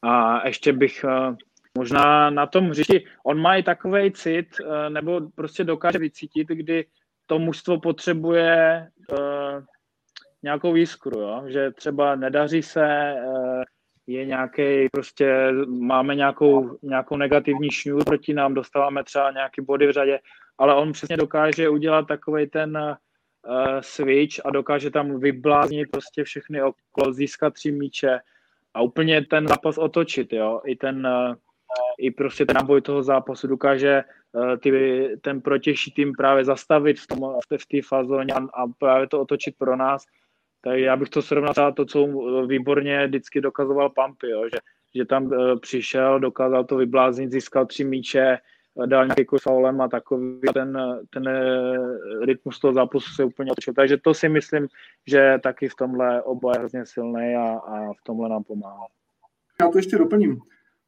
a 0.02 0.46
ještě 0.46 0.72
bych 0.72 1.04
uh, 1.04 1.36
možná 1.78 2.30
na 2.30 2.46
tom 2.46 2.70
hřišti, 2.70 3.04
on 3.24 3.40
má 3.40 3.56
i 3.56 3.62
takový 3.62 4.12
cit, 4.12 4.46
nebo 4.88 5.20
prostě 5.34 5.64
dokáže 5.64 5.98
vycítit, 5.98 6.48
kdy 6.48 6.86
to 7.26 7.38
mužstvo 7.38 7.80
potřebuje 7.80 8.88
nějakou 10.42 10.74
jiskru, 10.74 11.20
jo? 11.20 11.42
že 11.46 11.70
třeba 11.70 12.16
nedaří 12.16 12.62
se, 12.62 12.86
eh, 12.86 13.64
je 14.06 14.26
nějaký, 14.26 14.88
prostě 14.92 15.52
máme 15.68 16.14
nějakou, 16.14 16.78
nějakou 16.82 17.16
negativní 17.16 17.70
šňůru 17.70 18.04
proti 18.04 18.34
nám, 18.34 18.54
dostáváme 18.54 19.04
třeba 19.04 19.30
nějaký 19.30 19.60
body 19.62 19.86
v 19.86 19.92
řadě, 19.92 20.18
ale 20.58 20.74
on 20.74 20.92
přesně 20.92 21.16
dokáže 21.16 21.68
udělat 21.68 22.06
takový 22.06 22.46
ten 22.46 22.78
uh, 22.78 23.54
switch 23.80 24.46
a 24.46 24.50
dokáže 24.50 24.90
tam 24.90 25.20
vybláznit 25.20 25.90
prostě 25.90 26.24
všechny 26.24 26.62
okolo, 26.62 27.12
získat 27.12 27.54
tři 27.54 27.72
míče 27.72 28.18
a 28.74 28.82
úplně 28.82 29.24
ten 29.24 29.48
zápas 29.48 29.78
otočit, 29.78 30.32
jo, 30.32 30.60
i 30.64 30.76
ten, 30.76 31.06
uh, 31.06 31.34
i 31.98 32.10
prostě 32.10 32.46
ten 32.46 32.56
náboj 32.56 32.80
toho 32.80 33.02
zápasu 33.02 33.46
dokáže 33.46 34.04
ty, 34.60 34.70
ten 35.20 35.40
protější 35.40 35.92
tým 35.92 36.12
právě 36.12 36.44
zastavit 36.44 37.00
v, 37.00 37.06
tom, 37.06 37.18
v 37.60 37.66
té 37.66 37.88
fazóně 37.88 38.34
a, 38.34 38.38
a 38.38 38.66
právě 38.78 39.08
to 39.08 39.20
otočit 39.20 39.54
pro 39.58 39.76
nás 39.76 40.04
Tak 40.68 40.78
já 40.78 40.96
bych 40.96 41.08
to 41.08 41.22
srovnal 41.22 41.72
to, 41.72 41.84
co 41.84 42.06
výborně 42.46 43.06
vždycky 43.06 43.40
dokazoval 43.40 43.90
Pampy, 43.90 44.30
jo, 44.30 44.44
že, 44.52 44.58
že 44.94 45.04
tam 45.04 45.30
přišel, 45.60 46.20
dokázal 46.20 46.64
to 46.64 46.76
vybláznit, 46.76 47.32
získal 47.32 47.66
tři 47.66 47.84
míče, 47.84 48.38
dal 48.86 49.06
nějaký 49.06 49.24
kus 49.24 49.42
faulem 49.42 49.80
a 49.80 49.88
takový 49.88 50.40
ten, 50.54 50.78
ten 51.10 51.24
rytmus 52.24 52.60
toho 52.60 52.72
zápasu 52.72 53.10
se 53.14 53.24
úplně 53.24 53.52
otočil. 53.52 53.74
Takže 53.74 53.96
to 53.96 54.14
si 54.14 54.28
myslím, 54.28 54.68
že 55.06 55.38
taky 55.42 55.68
v 55.68 55.74
tomhle 55.74 56.22
oba 56.22 56.52
je 56.52 56.58
hrozně 56.58 56.86
silný 56.86 57.34
a, 57.34 57.44
a 57.44 57.92
v 57.92 58.02
tomhle 58.04 58.28
nám 58.28 58.44
pomáhá. 58.44 58.86
Já 59.60 59.68
to 59.68 59.78
ještě 59.78 59.98
doplním. 59.98 60.38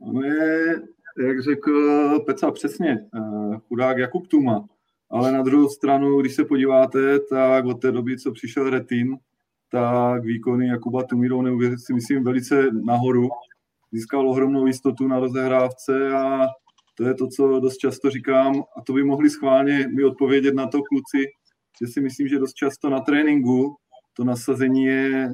Ono 0.00 0.22
je, 0.22 0.82
jak 1.26 1.42
řekl 1.42 2.20
Peca 2.26 2.50
přesně, 2.50 2.98
eh, 3.16 3.58
chudák 3.68 3.98
Jakub 3.98 4.26
Tuma, 4.28 4.64
ale 5.10 5.32
na 5.32 5.42
druhou 5.42 5.68
stranu, 5.68 6.20
když 6.20 6.34
se 6.34 6.44
podíváte, 6.44 7.18
tak 7.20 7.64
od 7.64 7.74
té 7.74 7.92
doby, 7.92 8.18
co 8.18 8.32
přišel 8.32 8.70
Retin, 8.70 9.16
tak 9.72 10.24
výkony 10.24 10.66
Jakuba 10.66 11.02
neuvěřit 11.42 11.80
si 11.80 11.94
myslím 11.94 12.24
velice 12.24 12.70
nahoru. 12.84 13.28
Získal 13.92 14.30
ohromnou 14.30 14.66
jistotu 14.66 15.08
na 15.08 15.18
rozehrávce 15.18 16.12
a 16.12 16.46
to 16.94 17.04
je 17.04 17.14
to, 17.14 17.28
co 17.28 17.60
dost 17.60 17.76
často 17.76 18.10
říkám 18.10 18.62
a 18.76 18.82
to 18.86 18.92
by 18.92 19.04
mohli 19.04 19.30
schválně 19.30 19.88
mi 19.96 20.04
odpovědět 20.04 20.54
na 20.54 20.66
to 20.66 20.78
kluci, 20.82 21.24
že 21.82 21.92
si 21.92 22.00
myslím, 22.00 22.28
že 22.28 22.38
dost 22.38 22.54
často 22.54 22.90
na 22.90 23.00
tréninku 23.00 23.76
to 24.12 24.24
nasazení 24.24 24.84
je 24.84 25.24
e, 25.24 25.32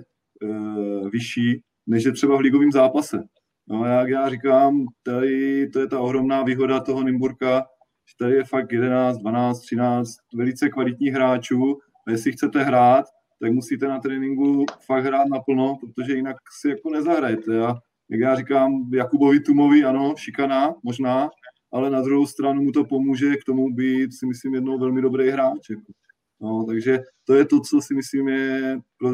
vyšší, 1.10 1.62
než 1.86 2.04
je 2.04 2.12
třeba 2.12 2.36
v 2.36 2.40
ligovém 2.40 2.72
zápase. 2.72 3.22
No 3.68 3.84
jak 3.84 4.08
já 4.08 4.28
říkám, 4.28 4.86
tady 5.02 5.68
to 5.68 5.80
je 5.80 5.86
ta 5.86 6.00
ohromná 6.00 6.42
výhoda 6.42 6.80
toho 6.80 7.02
Nymburka, 7.02 7.66
že 8.08 8.14
tady 8.18 8.34
je 8.34 8.44
fakt 8.44 8.72
11, 8.72 9.18
12, 9.18 9.60
13 9.60 10.16
velice 10.34 10.68
kvalitních 10.68 11.12
hráčů 11.12 11.78
a 12.06 12.10
jestli 12.10 12.32
chcete 12.32 12.62
hrát, 12.62 13.04
tak 13.40 13.52
musíte 13.52 13.88
na 13.88 14.00
tréninku 14.00 14.66
fakt 14.86 15.04
hrát 15.04 15.28
naplno, 15.28 15.76
protože 15.80 16.12
jinak 16.12 16.36
si 16.60 16.68
jako 16.68 16.90
nezahrajete. 16.90 17.60
A 17.66 17.74
jak 18.10 18.20
já 18.20 18.34
říkám, 18.34 18.90
Jakubovi 18.92 19.40
Tumovi, 19.40 19.84
ano, 19.84 20.14
šikana, 20.16 20.74
možná, 20.82 21.30
ale 21.72 21.90
na 21.90 22.02
druhou 22.02 22.26
stranu 22.26 22.62
mu 22.62 22.72
to 22.72 22.84
pomůže 22.84 23.36
k 23.36 23.44
tomu 23.44 23.74
být, 23.74 24.14
si 24.14 24.26
myslím, 24.26 24.54
jednou 24.54 24.78
velmi 24.78 25.02
dobrý 25.02 25.30
hráč. 25.30 25.70
Jako. 25.70 25.92
No, 26.40 26.64
takže 26.64 26.98
to 27.24 27.34
je 27.34 27.44
to, 27.44 27.60
co 27.60 27.80
si 27.80 27.94
myslím 27.94 28.28
je 28.28 28.80
pro 28.98 29.10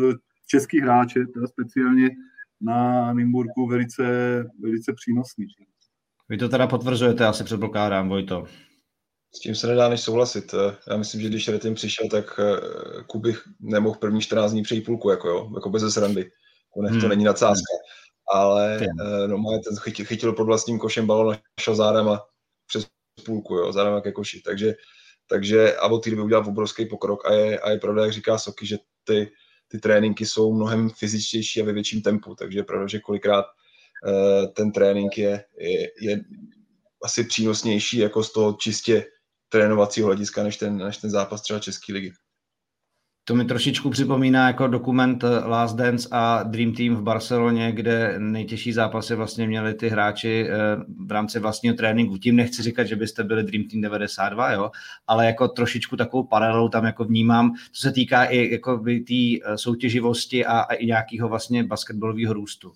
český 0.47 0.81
hráče, 0.81 1.27
teda 1.35 1.47
speciálně 1.47 2.11
na 2.61 3.13
Nymburku 3.13 3.67
velice, 3.67 4.05
velice 4.61 4.93
přínosný. 4.93 5.47
Vy 6.29 6.39
to 6.39 6.49
teda 6.49 6.67
potvrzujete, 6.67 7.27
asi 7.27 7.45
předpokládám, 7.45 8.09
Vojto. 8.09 8.45
S 9.35 9.41
tím 9.41 9.55
se 9.55 9.67
nedá 9.67 9.89
než 9.89 10.01
souhlasit. 10.01 10.55
Já 10.91 10.97
myslím, 10.97 11.21
že 11.21 11.29
když 11.29 11.49
Retim 11.49 11.75
přišel, 11.75 12.09
tak 12.09 12.41
eh, 12.41 13.03
Kubich 13.07 13.43
nemohl 13.61 13.99
první 13.99 14.21
14 14.21 14.53
dní 14.53 14.63
přejít 14.63 14.81
půlku, 14.81 15.11
jako, 15.11 15.29
jo, 15.29 15.51
jako 15.55 15.71
bez 15.71 15.95
srandy. 15.95 16.31
To, 16.75 16.83
ne, 16.83 16.91
hmm. 16.91 17.01
to 17.01 17.09
není 17.09 17.25
nadsázka. 17.25 17.73
Ale 18.35 18.79
hmm. 18.79 19.31
no, 19.31 19.61
ten 19.69 19.77
chytil, 19.77 20.07
chytil 20.07 20.33
pod 20.33 20.45
vlastním 20.45 20.79
košem 20.79 21.07
balon, 21.07 21.37
šel 21.61 21.75
zádem 21.75 22.09
a 22.09 22.21
přes 22.67 22.87
půlku, 23.27 23.55
jo, 23.55 23.73
zádem 23.73 23.95
jak 23.95 24.15
koši. 24.15 24.41
Takže, 24.41 24.75
takže 25.27 25.77
a 25.77 25.87
od 25.87 26.05
té 26.05 26.11
doby 26.11 26.23
udělal 26.23 26.49
obrovský 26.49 26.87
pokrok 26.87 27.27
a 27.27 27.33
je, 27.33 27.59
a 27.59 27.71
je 27.71 27.79
pravda, 27.79 28.03
jak 28.03 28.13
říká 28.13 28.39
Soky, 28.39 28.67
že 28.67 28.77
ty, 29.05 29.31
ty 29.69 29.79
tréninky 29.79 30.27
jsou 30.27 30.55
mnohem 30.55 30.91
fyzičtější 30.91 31.61
a 31.61 31.65
ve 31.65 31.73
větším 31.73 32.03
tempu, 32.03 32.35
takže 32.35 32.59
je 32.59 32.65
pravda, 32.65 32.87
že 32.87 33.01
kolikrát 33.01 33.45
ten 34.57 34.73
trénink 34.73 35.19
je, 35.19 35.45
je, 35.59 35.91
je 36.01 36.21
asi 37.05 37.25
přínosnější 37.25 37.99
jako 37.99 38.25
z 38.25 38.33
toho 38.33 38.53
čistě 38.53 39.07
trénovacího 39.53 40.07
hlediska, 40.07 40.43
než 40.43 40.57
ten, 40.57 40.77
než 40.77 40.97
ten 40.97 41.11
zápas 41.11 41.43
třeba 41.43 41.59
České 41.59 41.93
ligy. 41.93 42.13
To 43.25 43.35
mi 43.35 43.45
trošičku 43.45 43.91
připomíná 43.91 44.47
jako 44.47 44.67
dokument 44.67 45.25
Last 45.45 45.77
Dance 45.77 46.09
a 46.11 46.43
Dream 46.43 46.73
Team 46.73 46.95
v 46.95 47.03
Barceloně, 47.03 47.73
kde 47.73 48.15
nejtěžší 48.19 48.73
zápasy 48.73 49.15
vlastně 49.15 49.47
měli 49.47 49.75
ty 49.75 49.89
hráči 49.89 50.49
eh, 50.49 50.57
v 51.07 51.11
rámci 51.11 51.39
vlastního 51.39 51.75
tréninku. 51.75 52.17
Tím 52.17 52.37
nechci 52.37 52.63
říkat, 52.63 52.85
že 52.85 52.97
byste 52.97 53.25
byli 53.25 53.43
Dream 53.43 53.65
Team 53.65 53.81
92, 53.81 54.53
jo, 54.53 54.71
ale 55.07 55.27
jako 55.27 55.49
trošičku 55.49 55.97
takovou 55.97 56.25
paralelu 56.25 56.69
tam 56.69 56.85
jako 56.85 57.05
vnímám, 57.05 57.55
co 57.73 57.81
se 57.81 57.93
týká 57.93 58.25
i 58.25 58.53
jako 58.53 58.79
té 58.79 59.15
eh, 59.15 59.59
soutěživosti 59.59 60.47
a, 60.47 60.61
a 60.61 60.75
i 60.75 60.87
nějakého 60.87 61.29
vlastně 61.29 61.65
basketbalového 61.65 62.33
růstu. 62.33 62.73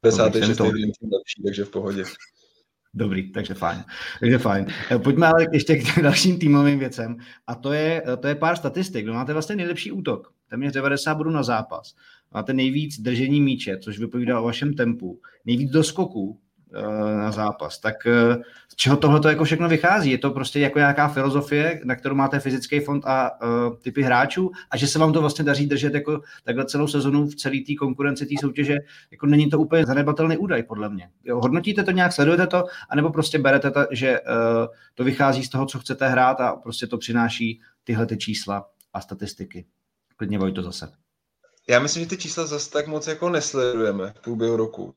56. 0.00 0.56
Dream 0.56 0.72
Team 0.72 1.10
lepší, 1.12 1.42
takže 1.44 1.64
v 1.64 1.70
pohodě. 1.70 2.04
Dobrý, 2.96 3.32
takže 3.32 3.54
fajn. 3.54 3.84
Takže 4.20 4.38
fajn. 4.38 4.66
Eh, 4.90 4.98
pojďme 4.98 5.26
ale 5.26 5.46
ještě 5.52 5.76
k 5.76 6.02
dalším 6.02 6.38
týmovým 6.38 6.78
věcem. 6.78 7.16
A 7.46 7.54
to 7.54 7.72
je, 7.72 8.02
eh, 8.12 8.16
to 8.16 8.28
je 8.28 8.34
pár 8.34 8.56
statistik. 8.56 9.04
Kdo 9.04 9.14
máte 9.14 9.32
vlastně 9.32 9.56
nejlepší 9.56 9.92
útok? 9.92 10.32
Téměř 10.50 10.72
90 10.72 11.14
bodů 11.14 11.30
na 11.30 11.42
zápas. 11.42 11.94
Máte 12.34 12.52
nejvíc 12.52 13.00
držení 13.00 13.40
míče, 13.40 13.78
což 13.78 13.98
vypovídá 13.98 14.40
o 14.40 14.44
vašem 14.44 14.74
tempu. 14.74 15.20
Nejvíc 15.44 15.70
doskoků, 15.70 16.40
na 17.16 17.32
zápas. 17.32 17.78
Tak 17.78 18.06
eh, 18.06 18.36
z 18.68 18.76
čeho 18.76 18.96
tohle 18.96 19.20
to 19.20 19.28
jako 19.28 19.44
všechno 19.44 19.68
vychází? 19.68 20.10
Je 20.10 20.18
to 20.18 20.30
prostě 20.30 20.60
jako 20.60 20.78
nějaká 20.78 21.08
filozofie, 21.08 21.80
na 21.84 21.94
kterou 21.94 22.14
máte 22.14 22.40
fyzický 22.40 22.80
fond 22.80 23.04
a 23.06 23.30
uh, 23.42 23.76
typy 23.76 24.02
hráčů 24.02 24.50
a 24.70 24.76
že 24.76 24.86
se 24.86 24.98
vám 24.98 25.12
to 25.12 25.20
vlastně 25.20 25.44
daří 25.44 25.66
držet 25.66 25.94
jako 25.94 26.20
takhle 26.44 26.64
celou 26.64 26.88
sezonu 26.88 27.26
v 27.26 27.34
celé 27.34 27.56
té 27.66 27.74
konkurenci 27.74 28.26
té 28.26 28.34
soutěže, 28.40 28.76
jako 29.10 29.26
není 29.26 29.50
to 29.50 29.58
úplně 29.58 29.86
zanedbatelný 29.86 30.36
údaj 30.36 30.62
podle 30.62 30.88
mě. 30.88 31.08
Jo, 31.24 31.40
hodnotíte 31.40 31.82
to 31.82 31.90
nějak, 31.90 32.12
sledujete 32.12 32.46
to, 32.46 32.64
anebo 32.90 33.10
prostě 33.10 33.38
berete 33.38 33.70
to, 33.70 33.86
že 33.90 34.20
uh, 34.20 34.26
to 34.94 35.04
vychází 35.04 35.44
z 35.44 35.48
toho, 35.48 35.66
co 35.66 35.78
chcete 35.78 36.08
hrát 36.08 36.40
a 36.40 36.56
prostě 36.56 36.86
to 36.86 36.98
přináší 36.98 37.60
tyhle 37.84 38.06
ty 38.06 38.16
čísla 38.16 38.68
a 38.92 39.00
statistiky. 39.00 39.66
Klidně 40.16 40.38
to 40.52 40.62
zase. 40.62 40.88
Já 41.68 41.80
myslím, 41.80 42.02
že 42.02 42.08
ty 42.08 42.16
čísla 42.16 42.46
zase 42.46 42.70
tak 42.70 42.86
moc 42.86 43.06
jako 43.06 43.28
nesledujeme 43.28 44.12
v 44.16 44.20
průběhu 44.20 44.56
roku 44.56 44.94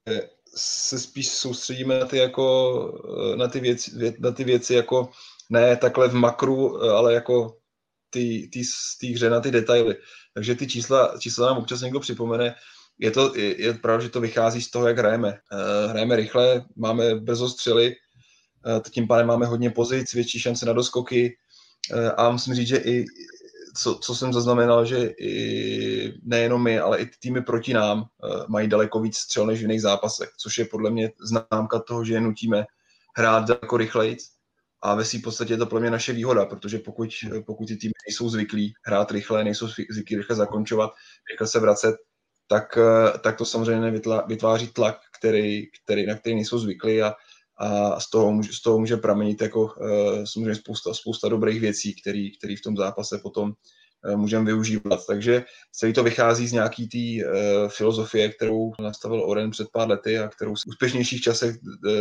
se 0.56 1.00
spíš 1.00 1.28
soustředíme 1.28 2.00
na 2.00 2.06
ty, 2.06 2.18
jako, 2.18 3.34
eh, 3.34 3.36
na 3.36 3.48
ty, 3.48 3.60
věci, 3.60 4.16
na 4.20 4.32
ty 4.32 4.44
věci 4.44 4.74
jako 4.74 5.10
ne 5.50 5.78
takhle 5.78 6.08
v 6.08 6.14
makru, 6.14 6.84
eh, 6.84 6.90
ale 6.90 7.14
jako 7.14 7.58
ty, 8.10 8.50
ty, 8.54 8.62
ty 9.00 9.08
hře 9.08 9.30
na 9.30 9.40
ty 9.40 9.52
detaily. 9.52 9.96
Takže 10.34 10.56
ty 10.56 10.68
čísla, 10.68 11.18
čísla 11.20 11.48
nám 11.48 11.58
občas 11.58 11.82
někdo 11.82 12.00
připomene. 12.00 12.56
Je 13.00 13.12
to 13.12 13.36
je, 13.36 13.62
je 13.62 13.74
pravda, 13.74 14.04
že 14.04 14.10
to 14.10 14.22
vychází 14.22 14.62
z 14.62 14.70
toho, 14.70 14.88
jak 14.88 14.98
hrajeme. 14.98 15.28
Uh, 15.28 15.92
hrajeme 15.92 16.16
rychle, 16.16 16.66
máme 16.76 17.16
brzo 17.16 17.50
střely, 17.50 17.96
tím 18.92 19.08
pádem 19.08 19.28
máme 19.28 19.46
hodně 19.46 19.70
pozic, 19.70 20.14
větší 20.14 20.40
šance 20.40 20.66
na 20.66 20.74
doskoky 20.74 21.38
a 22.18 22.30
musím 22.30 22.54
říct, 22.54 22.68
že 22.68 22.78
i 22.78 23.06
co, 23.80 23.96
co 23.96 24.16
jsem 24.16 24.34
zaznamenal, 24.34 24.86
že 24.86 25.06
i 25.06 26.14
nejenom 26.24 26.64
my, 26.64 26.80
ale 26.80 27.00
i 27.00 27.06
ty 27.06 27.16
týmy 27.20 27.42
proti 27.42 27.74
nám 27.74 28.00
uh, 28.00 28.44
mají 28.48 28.68
daleko 28.68 29.00
víc 29.00 29.18
střel 29.18 29.46
než 29.46 29.60
v 29.60 29.62
jiných 29.62 29.82
zápasech, 29.82 30.30
což 30.38 30.58
je 30.58 30.66
podle 30.66 30.92
mě 30.92 31.12
známka 31.22 31.80
toho, 31.80 32.06
že 32.06 32.14
je 32.14 32.22
nutíme 32.22 32.66
hrát 33.18 33.48
daleko 33.48 33.78
rychleji. 33.78 34.18
A 34.82 34.96
ve 34.96 35.06
svým 35.06 35.22
podstatě 35.22 35.54
je 35.54 35.58
to 35.58 35.66
pro 35.66 35.80
mě 35.80 35.92
naše 35.92 36.14
výhoda, 36.14 36.46
protože 36.46 36.80
pokud, 36.80 37.10
pokud 37.46 37.68
ty 37.68 37.76
týmy 37.76 37.94
nejsou 38.08 38.30
zvyklí 38.30 38.74
hrát 38.86 39.12
rychle, 39.12 39.44
nejsou 39.44 39.68
zvyklí 39.68 40.18
rychle 40.18 40.36
zakončovat, 40.36 40.92
rychle 41.32 41.48
se 41.48 41.60
vracet, 41.60 41.96
tak, 42.48 42.78
uh, 42.78 43.18
tak 43.18 43.38
to 43.38 43.46
samozřejmě 43.46 43.94
vytváří 44.28 44.68
tlak, 44.68 45.00
který, 45.20 45.68
který, 45.84 46.06
na 46.06 46.16
který 46.16 46.36
nejsou 46.36 46.60
zvyklí 46.60 47.02
a, 47.02 47.14
a 47.60 48.00
z 48.00 48.10
toho, 48.10 48.32
může, 48.32 48.54
z 48.54 48.62
toho 48.62 48.80
může 48.80 48.98
pramenit 48.98 49.42
jako 49.42 49.62
uh, 49.62 49.70
samozřejmě 50.24 50.56
spousta, 50.56 50.94
spousta 50.94 51.30
dobrých 51.30 51.62
věcí, 51.62 51.96
které 52.38 52.56
v 52.58 52.64
tom 52.64 52.78
zápase 52.78 53.20
potom 53.24 53.52
uh, 53.52 54.18
můžeme 54.18 54.46
využívat. 54.46 55.00
Takže 55.08 55.44
celý 55.72 55.94
to 55.94 56.04
vychází 56.04 56.48
z 56.48 56.52
nějaký 56.52 56.88
té 56.88 57.26
uh, 57.26 57.70
filozofie, 57.70 58.30
kterou 58.30 58.72
nastavil 58.82 59.24
Oren 59.24 59.52
před 59.52 59.68
pár 59.74 59.90
lety 59.90 60.20
a 60.20 60.28
kterou 60.28 60.56
v 60.56 60.68
úspěšnějších 60.68 61.22
časech 61.22 61.56
uh, 61.64 61.92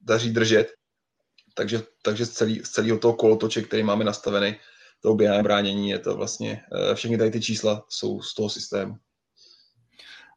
daří 0.00 0.30
držet. 0.30 0.68
Takže, 1.54 1.82
takže 2.02 2.26
z, 2.26 2.30
celý, 2.30 2.60
z 2.64 2.70
celého 2.70 2.98
toho 2.98 3.14
kolotoče, 3.14 3.62
který 3.62 3.82
máme 3.82 4.04
nastavený, 4.04 4.56
toho 5.02 5.14
běhání 5.14 5.42
bránění, 5.42 5.90
je 5.90 5.98
to 5.98 6.16
vlastně, 6.16 6.60
všechny 6.94 7.18
tady 7.18 7.30
ty 7.30 7.40
čísla 7.40 7.84
jsou 7.88 8.22
z 8.22 8.34
toho 8.34 8.50
systému. 8.50 8.94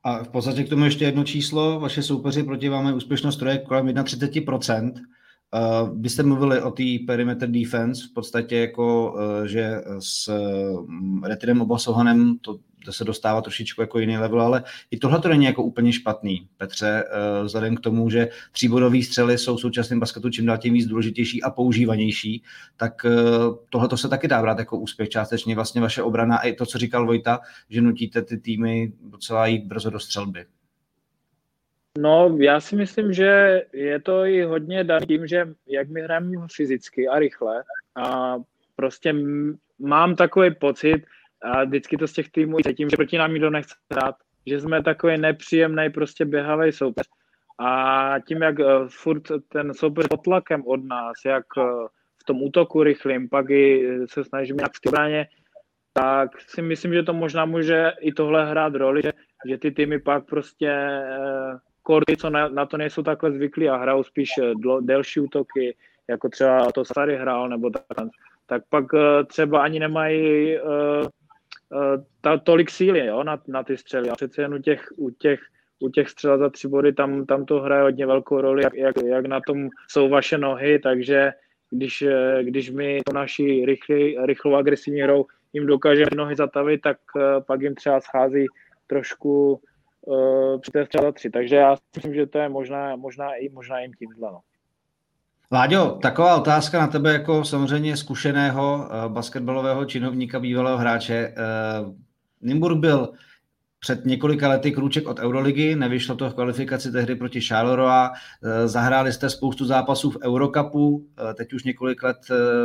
A 0.03 0.23
v 0.23 0.29
podstatě 0.29 0.63
k 0.63 0.69
tomu 0.69 0.85
ještě 0.85 1.05
jedno 1.05 1.23
číslo. 1.23 1.79
Vaše 1.79 2.03
soupeři 2.03 2.43
proti 2.43 2.69
vám 2.69 2.87
je 2.87 2.93
úspěšnost 2.93 3.37
troje 3.37 3.57
kolem 3.57 3.87
31%. 3.87 4.93
Uh, 4.93 6.01
vy 6.01 6.09
jste 6.09 6.23
mluvili 6.23 6.61
o 6.61 6.71
té 6.71 6.83
perimeter 7.07 7.51
defense, 7.51 8.07
v 8.07 8.13
podstatě 8.13 8.57
jako, 8.57 9.13
uh, 9.13 9.45
že 9.45 9.81
s 9.99 10.27
um, 10.27 11.23
Retinem 11.23 11.61
Obasohanem 11.61 12.37
to 12.37 12.59
se 12.89 13.03
dostává 13.03 13.41
trošičku 13.41 13.81
jako 13.81 13.99
jiný 13.99 14.17
level, 14.17 14.41
ale 14.41 14.63
i 14.91 14.97
tohle 14.97 15.19
to 15.19 15.29
není 15.29 15.45
jako 15.45 15.63
úplně 15.63 15.93
špatný, 15.93 16.47
Petře, 16.57 17.03
uh, 17.03 17.45
vzhledem 17.45 17.75
k 17.75 17.79
tomu, 17.79 18.09
že 18.09 18.27
tříbodové 18.51 19.03
střely 19.03 19.37
jsou 19.37 19.57
v 19.57 19.61
současném 19.61 19.99
basketu 19.99 20.29
čím 20.29 20.45
dál 20.45 20.57
tím 20.57 20.73
víc 20.73 20.87
důležitější 20.87 21.43
a 21.43 21.49
používanější, 21.49 22.43
tak 22.77 23.05
uh, 23.05 23.55
tohle 23.69 23.87
to 23.87 23.97
se 23.97 24.09
taky 24.09 24.27
dá 24.27 24.41
brát 24.41 24.59
jako 24.59 24.77
úspěch 24.77 25.09
částečně 25.09 25.55
vlastně 25.55 25.81
vaše 25.81 26.03
obrana 26.03 26.37
a 26.37 26.47
i 26.47 26.53
to, 26.53 26.65
co 26.65 26.77
říkal 26.77 27.05
Vojta, 27.05 27.39
že 27.69 27.81
nutíte 27.81 28.21
ty 28.21 28.37
týmy 28.37 28.93
docela 29.01 29.47
jít 29.47 29.65
brzo 29.65 29.89
do 29.89 29.99
střelby. 29.99 30.45
No, 31.97 32.37
já 32.39 32.59
si 32.59 32.75
myslím, 32.75 33.13
že 33.13 33.61
je 33.73 33.99
to 33.99 34.25
i 34.25 34.43
hodně 34.43 34.83
daný 34.83 35.05
tím, 35.05 35.27
že 35.27 35.47
jak 35.67 35.89
my 35.89 36.01
hrajeme 36.01 36.47
fyzicky 36.55 37.07
a 37.07 37.19
rychle 37.19 37.63
a 37.95 38.35
prostě 38.75 39.15
mám 39.79 40.15
takový 40.15 40.55
pocit, 40.55 41.05
a 41.41 41.63
vždycky 41.63 41.97
to 41.97 42.07
z 42.07 42.13
těch 42.13 42.29
týmů 42.29 42.57
tím, 42.77 42.89
že 42.89 42.97
proti 42.97 43.17
nám 43.17 43.31
nikdo 43.33 43.49
nechce 43.49 43.75
hrát, 43.91 44.15
že 44.47 44.59
jsme 44.59 44.83
takový 44.83 45.17
nepříjemný, 45.17 45.89
prostě 45.89 46.25
běhavý 46.25 46.71
soupeř. 46.71 47.05
A 47.59 48.15
tím, 48.27 48.41
jak 48.41 48.59
uh, 48.59 48.65
furt 48.89 49.23
ten 49.49 49.73
soupeř 49.73 50.07
pod 50.07 50.23
tlakem 50.23 50.63
od 50.65 50.85
nás, 50.85 51.13
jak 51.25 51.45
uh, 51.57 51.87
v 52.21 52.23
tom 52.25 52.41
útoku 52.41 52.83
rychlým, 52.83 53.29
pak 53.29 53.49
i 53.49 53.89
se 54.05 54.23
snažíme 54.23 54.63
jak 54.63 54.71
v 54.71 54.91
bráně, 54.91 55.27
tak 55.93 56.41
si 56.41 56.61
myslím, 56.61 56.93
že 56.93 57.03
to 57.03 57.13
možná 57.13 57.45
může 57.45 57.91
i 57.99 58.11
tohle 58.13 58.49
hrát 58.49 58.75
roli, 58.75 59.01
že, 59.01 59.11
že 59.49 59.57
ty 59.57 59.71
týmy 59.71 59.99
pak 59.99 60.25
prostě 60.25 61.01
korty, 61.83 62.17
co 62.17 62.29
na, 62.29 62.47
na 62.47 62.65
to 62.65 62.77
nejsou 62.77 63.03
takhle 63.03 63.31
zvyklí 63.31 63.69
a 63.69 63.77
hrajou 63.77 64.03
spíš 64.03 64.29
dlo, 64.61 64.81
delší 64.81 65.19
útoky, 65.19 65.75
jako 66.09 66.29
třeba 66.29 66.71
to 66.71 66.85
Sary 66.85 67.17
hrál, 67.17 67.49
nebo 67.49 67.69
tak, 67.69 68.07
tak 68.45 68.63
pak 68.69 68.85
třeba 69.27 69.61
ani 69.61 69.79
nemají 69.79 70.57
uh, 70.59 71.07
ta, 72.21 72.37
tolik 72.37 72.69
síly 72.69 73.05
jo, 73.05 73.23
na, 73.23 73.41
na 73.47 73.63
ty 73.63 73.77
střely. 73.77 74.09
A 74.09 74.15
přece 74.15 74.41
jen 74.41 74.53
u 74.53 74.59
těch, 74.59 74.87
u 74.97 75.09
těch, 75.09 75.39
u 75.79 75.89
těch 75.89 76.09
střel 76.09 76.37
za 76.37 76.49
tři 76.49 76.67
body 76.67 76.93
tam, 76.93 77.25
tam 77.25 77.45
to 77.45 77.61
hraje 77.61 77.81
hodně 77.81 78.05
velkou 78.05 78.41
roli, 78.41 78.63
jak, 78.63 78.73
jak, 78.73 78.95
jak 79.05 79.25
na 79.25 79.41
tom 79.47 79.69
jsou 79.87 80.09
vaše 80.09 80.37
nohy, 80.37 80.79
takže 80.79 81.31
když, 81.69 82.03
když 82.41 82.69
my 82.69 82.99
to 83.05 83.13
naší 83.13 83.65
rychlý, 83.65 84.17
rychlou 84.25 84.55
agresivní 84.55 85.01
hrou 85.01 85.25
jim 85.53 85.65
dokážeme 85.65 86.11
nohy 86.15 86.35
zatavit, 86.35 86.81
tak 86.81 86.97
pak 87.47 87.61
jim 87.61 87.75
třeba 87.75 88.01
schází 88.01 88.45
trošku 88.87 89.61
uh, 90.01 90.61
při 90.61 90.71
té 90.71 90.85
střele 90.85 91.13
tři. 91.13 91.29
Takže 91.29 91.55
já 91.55 91.75
si 91.75 91.81
myslím, 91.95 92.13
že 92.13 92.25
to 92.25 92.37
je 92.37 92.49
možná, 92.49 92.95
možná, 92.95 93.33
i, 93.33 93.49
možná 93.49 93.79
jim 93.79 93.93
tímhle. 93.93 94.31
No. 94.31 94.39
Láďo, 95.53 95.97
taková 96.01 96.35
otázka 96.35 96.79
na 96.79 96.87
tebe 96.87 97.13
jako 97.13 97.43
samozřejmě 97.43 97.97
zkušeného 97.97 98.75
uh, 98.75 99.13
basketbalového 99.13 99.85
činovníka, 99.85 100.39
bývalého 100.39 100.77
hráče. 100.77 101.33
Uh, 101.83 101.95
Nimburg 102.41 102.79
byl 102.79 103.13
před 103.79 104.05
několika 104.05 104.49
lety 104.49 104.71
krůček 104.71 105.07
od 105.07 105.19
Euroligy, 105.19 105.75
nevyšlo 105.75 106.15
to 106.15 106.29
v 106.29 106.33
kvalifikaci 106.33 106.91
tehdy 106.91 107.15
proti 107.15 107.41
Charleroi, 107.41 108.09
zahráli 108.65 109.13
jste 109.13 109.29
spoustu 109.29 109.65
zápasů 109.65 110.11
v 110.11 110.17
Eurocupu, 110.23 111.07
teď 111.35 111.53
už 111.53 111.63
několik 111.63 112.03
let 112.03 112.17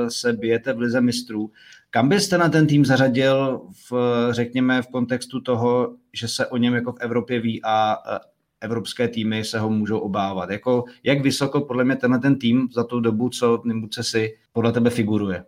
se 0.08 0.32
bijete 0.32 0.72
v 0.72 0.78
Lize 0.78 1.00
mistrů. 1.00 1.50
Kam 1.90 2.08
byste 2.08 2.38
na 2.38 2.48
ten 2.48 2.66
tým 2.66 2.84
zařadil, 2.84 3.60
v, 3.90 3.92
řekněme, 4.30 4.82
v 4.82 4.86
kontextu 4.86 5.40
toho, 5.40 5.96
že 6.12 6.28
se 6.28 6.46
o 6.46 6.56
něm 6.56 6.74
jako 6.74 6.92
v 6.92 7.00
Evropě 7.00 7.40
ví 7.40 7.60
a 7.64 7.96
evropské 8.66 9.08
týmy 9.08 9.44
se 9.44 9.58
ho 9.58 9.70
můžou 9.70 9.98
obávat? 9.98 10.50
Jako, 10.50 10.84
jak 11.02 11.20
vysoko 11.20 11.60
podle 11.60 11.84
mě 11.84 11.96
tenhle 11.96 12.18
ten 12.18 12.38
tým 12.38 12.68
za 12.74 12.84
tu 12.84 13.00
dobu, 13.00 13.28
co 13.28 13.62
Nimbuce 13.64 14.02
si 14.02 14.38
podle 14.52 14.72
tebe 14.72 14.90
figuruje? 14.90 15.44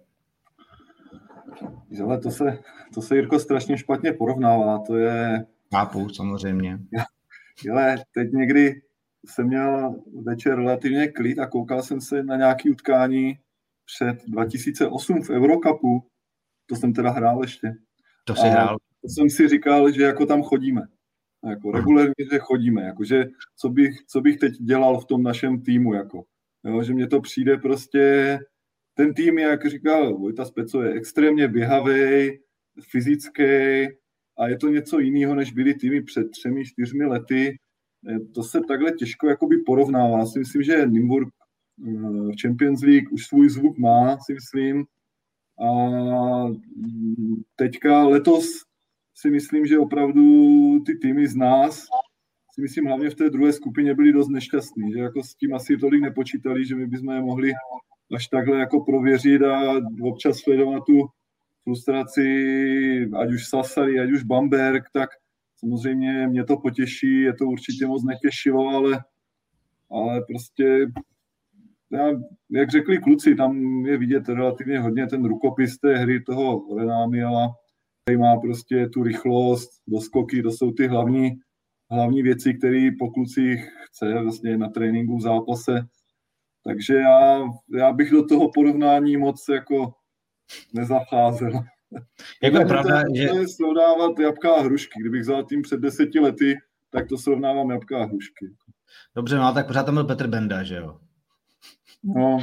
Ale 2.04 2.18
to 2.18 2.30
se, 2.30 2.58
to 2.94 3.02
se 3.02 3.16
Jirko 3.16 3.38
strašně 3.38 3.78
špatně 3.78 4.12
porovnává, 4.12 4.78
to 4.86 4.96
je... 4.96 5.46
Chápu, 5.74 6.08
samozřejmě. 6.08 6.78
Ale 7.72 7.96
teď 8.14 8.32
někdy 8.32 8.82
jsem 9.26 9.46
měl 9.46 9.94
večer 10.24 10.56
relativně 10.56 11.08
klid 11.08 11.38
a 11.38 11.46
koukal 11.46 11.82
jsem 11.82 12.00
se 12.00 12.22
na 12.22 12.36
nějaké 12.36 12.70
utkání 12.70 13.38
před 13.84 14.16
2008 14.28 15.22
v 15.22 15.30
Eurocupu, 15.30 16.06
to 16.66 16.76
jsem 16.76 16.92
teda 16.92 17.10
hrál 17.10 17.42
ještě. 17.42 17.74
To 18.24 18.34
si 18.34 18.48
hrál. 18.48 18.76
To 19.02 19.08
jsem 19.08 19.30
si 19.30 19.48
říkal, 19.48 19.92
že 19.92 20.02
jako 20.02 20.26
tam 20.26 20.42
chodíme. 20.42 20.82
Jako 21.44 21.72
regulérně, 21.72 22.14
že 22.32 22.38
chodíme. 22.38 22.82
Jako, 22.82 23.04
že 23.04 23.24
co, 23.56 23.68
bych, 23.68 23.94
co 24.06 24.20
bych 24.20 24.36
teď 24.36 24.52
dělal 24.52 25.00
v 25.00 25.06
tom 25.06 25.22
našem 25.22 25.62
týmu. 25.62 25.94
Jako. 25.94 26.24
Jo, 26.64 26.82
že 26.82 26.94
mně 26.94 27.06
to 27.06 27.20
přijde 27.20 27.56
prostě... 27.56 28.38
Ten 28.94 29.14
tým, 29.14 29.38
jak 29.38 29.66
říkal 29.66 30.18
Vojta 30.18 30.44
Speco, 30.44 30.82
je 30.82 30.92
extrémně 30.92 31.48
běhavý, 31.48 32.30
fyzický 32.90 33.42
a 34.38 34.48
je 34.48 34.56
to 34.56 34.68
něco 34.68 34.98
jiného, 34.98 35.34
než 35.34 35.52
byly 35.52 35.74
týmy 35.74 36.02
před 36.02 36.30
třemi, 36.30 36.64
čtyřmi 36.64 37.06
lety. 37.06 37.58
To 38.34 38.42
se 38.42 38.60
takhle 38.68 38.92
těžko 38.92 39.28
jakoby 39.28 39.56
porovnává. 39.66 40.18
Já 40.18 40.26
si 40.26 40.38
myslím, 40.38 40.62
že 40.62 40.86
Nimburg 40.86 41.28
eh, 41.28 41.90
v 42.32 42.32
Champions 42.42 42.82
League 42.82 43.12
už 43.12 43.26
svůj 43.26 43.48
zvuk 43.48 43.78
má, 43.78 44.18
si 44.18 44.34
myslím, 44.34 44.84
a 45.60 45.70
teďka 47.56 48.04
letos 48.04 48.46
si 49.20 49.30
myslím, 49.30 49.66
že 49.66 49.78
opravdu 49.78 50.22
ty 50.86 50.94
týmy 50.94 51.26
z 51.26 51.36
nás, 51.36 51.86
si 52.54 52.62
myslím 52.62 52.86
hlavně 52.86 53.10
v 53.10 53.14
té 53.14 53.30
druhé 53.30 53.52
skupině 53.52 53.94
byli 53.94 54.12
dost 54.12 54.28
nešťastní, 54.28 54.92
že 54.92 54.98
jako 54.98 55.22
s 55.22 55.34
tím 55.34 55.54
asi 55.54 55.76
tolik 55.76 56.02
nepočítali, 56.02 56.66
že 56.66 56.74
my 56.74 56.86
bychom 56.86 57.10
je 57.10 57.20
mohli 57.20 57.52
až 58.14 58.28
takhle 58.28 58.58
jako 58.58 58.80
prověřit 58.80 59.42
a 59.42 59.74
občas 60.02 60.38
sledovat 60.38 60.82
tu 60.86 61.08
frustraci, 61.64 62.30
ať 63.18 63.32
už 63.32 63.48
Sasari, 63.48 64.00
ať 64.00 64.10
už 64.10 64.22
Bamberg, 64.22 64.84
tak 64.92 65.10
samozřejmě 65.56 66.28
mě 66.28 66.44
to 66.44 66.56
potěší, 66.56 67.20
je 67.20 67.34
to 67.34 67.46
určitě 67.46 67.86
moc 67.86 68.04
netěšilo, 68.04 68.68
ale, 68.68 69.04
ale 69.90 70.22
prostě 70.26 70.86
já, 71.90 72.10
jak 72.50 72.70
řekli 72.70 72.98
kluci, 72.98 73.34
tam 73.34 73.86
je 73.86 73.98
vidět 73.98 74.28
relativně 74.28 74.80
hodně 74.80 75.06
ten 75.06 75.24
rukopis 75.24 75.78
té 75.78 75.96
hry 75.96 76.22
toho 76.22 76.76
Renámiela, 76.78 77.48
který 78.08 78.18
má 78.18 78.36
prostě 78.36 78.88
tu 78.88 79.02
rychlost, 79.02 79.70
doskoky, 79.88 80.42
to 80.42 80.50
jsou 80.50 80.72
ty 80.72 80.86
hlavní, 80.86 81.30
hlavní 81.90 82.22
věci, 82.22 82.54
které 82.54 82.88
po 82.98 83.10
klucích 83.10 83.68
chce 83.86 84.20
vlastně 84.22 84.58
na 84.58 84.68
tréninku 84.68 85.16
v 85.16 85.22
zápase. 85.22 85.86
Takže 86.64 86.94
já, 86.94 87.44
já 87.78 87.92
bych 87.92 88.10
do 88.10 88.26
toho 88.26 88.50
porovnání 88.54 89.16
moc 89.16 89.44
jako 89.48 89.94
nezacházel. 90.72 91.52
Jako 92.42 92.58
je 92.58 92.66
pravda, 92.66 93.02
to, 93.02 93.14
že... 93.14 93.22
Je 93.22 93.48
srovnávat 93.48 94.18
jabka 94.18 94.54
a 94.54 94.62
hrušky. 94.62 95.00
Kdybych 95.00 95.20
vzal 95.20 95.44
tým 95.44 95.62
před 95.62 95.80
deseti 95.80 96.20
lety, 96.20 96.58
tak 96.90 97.08
to 97.08 97.18
srovnávám 97.18 97.70
jabka 97.70 98.02
a 98.02 98.04
hrušky. 98.04 98.46
Dobře, 99.16 99.36
no 99.36 99.54
tak 99.54 99.66
pořád 99.66 99.82
tam 99.82 99.94
byl 99.94 100.04
Petr 100.04 100.26
Benda, 100.26 100.62
že 100.62 100.76
jo? 100.76 100.98
No, 102.04 102.38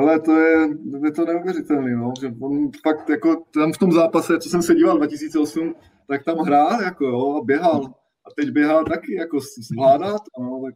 ale 0.00 0.20
to 0.20 0.32
je, 0.36 0.68
je 1.04 1.12
to 1.12 1.24
neuvěřitelný, 1.24 1.92
no, 1.92 2.12
že 2.20 2.34
on 2.40 2.70
fakt 2.82 3.08
jako 3.08 3.44
tam 3.54 3.72
v 3.72 3.78
tom 3.78 3.92
zápase, 3.92 4.38
co 4.38 4.48
jsem 4.48 4.62
se 4.62 4.74
díval 4.74 4.96
2008, 4.96 5.74
tak 6.08 6.24
tam 6.24 6.38
hrál 6.38 6.82
jako 6.82 7.04
jo, 7.04 7.36
a 7.36 7.44
běhal. 7.44 7.84
A 8.26 8.30
teď 8.36 8.50
běhá 8.50 8.84
taky 8.84 9.14
jako 9.14 9.38
zvládat, 9.70 10.22
no, 10.40 10.62
tak 10.64 10.74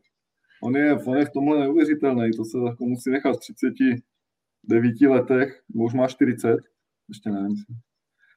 on 0.62 0.76
je, 0.76 0.94
on 0.94 1.16
je 1.16 1.24
v 1.24 1.30
tomhle 1.30 1.60
neuvěřitelný, 1.60 2.30
to 2.30 2.44
se 2.44 2.58
jako 2.58 2.84
musí 2.84 3.10
nechat 3.10 3.36
v 3.36 3.40
39 3.40 5.00
letech, 5.00 5.62
už 5.74 5.94
má 5.94 6.06
40, 6.06 6.56
ještě 7.08 7.30
nevím. 7.30 7.56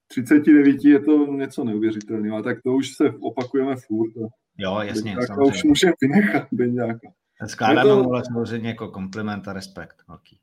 39 0.07 0.85
je 0.85 0.99
to 0.99 1.25
něco 1.25 1.63
neuvěřitelného, 1.63 2.37
a 2.37 2.41
tak 2.41 2.61
to 2.63 2.73
už 2.73 2.95
se 2.95 3.03
opakujeme 3.21 3.75
furt. 3.75 4.13
Jo, 4.57 4.79
jasně. 4.83 5.15
Tak 5.27 5.37
už 5.47 5.63
můžeme 5.63 5.93
vynechat 6.01 6.47
Benďáka. 6.51 7.11
Skládáme 7.45 7.89
to... 7.89 8.03
mu 8.03 8.21
samozřejmě 8.33 8.69
jako 8.69 8.87
kompliment 8.87 9.47
a 9.47 9.53
respekt. 9.53 9.95
Velký. 10.07 10.39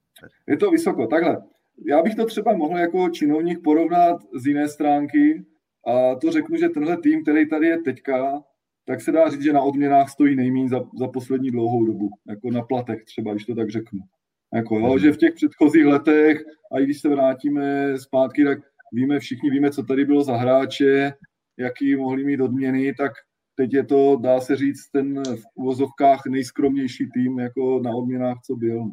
Je 0.49 0.57
to 0.57 0.71
vysoko. 0.71 1.07
Takhle. 1.07 1.43
Já 1.89 2.03
bych 2.03 2.15
to 2.15 2.27
třeba 2.27 2.57
mohl 2.57 2.79
jako 2.79 3.09
činovník 3.09 3.63
porovnat 3.65 4.21
z 4.35 4.47
jiné 4.47 4.69
stránky 4.69 5.45
a 5.87 6.15
to 6.15 6.31
řeknu, 6.31 6.57
že 6.57 6.69
tenhle 6.69 6.97
tým, 6.97 7.23
který 7.23 7.49
tady 7.49 7.67
je 7.67 7.79
teďka, 7.79 8.43
tak 8.87 9.01
se 9.01 9.13
dá 9.13 9.29
říct, 9.29 9.43
že 9.43 9.53
na 9.53 9.63
odměnách 9.63 10.11
stojí 10.11 10.37
nejméně 10.37 10.69
za, 10.69 10.81
za 10.99 11.09
poslední 11.09 11.51
dlouhou 11.51 11.85
dobu. 11.85 12.11
Jako 12.29 12.51
na 12.51 12.63
platech 12.63 13.05
třeba, 13.05 13.33
když 13.33 13.45
to 13.45 13.55
tak 13.55 13.71
řeknu. 13.71 14.01
Jako, 14.55 14.79
jo, 14.79 14.99
že 14.99 15.13
v 15.13 15.17
těch 15.17 15.35
předchozích 15.35 15.87
letech, 15.87 16.39
a 16.73 16.79
i 16.79 16.85
když 16.85 17.01
se 17.01 17.09
vrátíme 17.09 17.99
zpátky, 17.99 18.45
tak 18.45 18.59
víme, 18.93 19.19
všichni 19.19 19.51
víme, 19.51 19.71
co 19.71 19.83
tady 19.83 20.05
bylo 20.05 20.25
za 20.25 20.37
hráče, 20.37 21.13
jaký 21.59 21.97
mohli 21.97 22.25
mít 22.25 22.41
odměny, 22.41 22.95
tak 22.95 23.13
teď 23.55 23.73
je 23.75 23.85
to, 23.85 24.17
dá 24.23 24.41
se 24.41 24.57
říct, 24.57 24.91
ten 24.93 25.23
v 25.23 25.43
uvozovkách 25.55 26.21
nejskromnější 26.27 27.09
tým 27.15 27.39
jako 27.39 27.81
na 27.85 27.91
odměnách, 27.91 28.37
co 28.47 28.57
byl. 28.57 28.91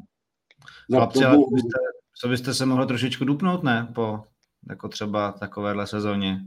Chlapci, 0.94 1.26
ale 1.26 1.38
byste, 1.38 1.78
co 2.22 2.28
byste 2.28 2.54
se 2.54 2.66
mohli 2.66 2.88
trošičku 2.88 3.26
dupnout, 3.26 3.64
ne? 3.64 3.88
Po 3.96 4.24
jako 4.70 4.88
třeba 4.88 5.32
takovéhle 5.32 5.88
sezóně. 5.88 6.40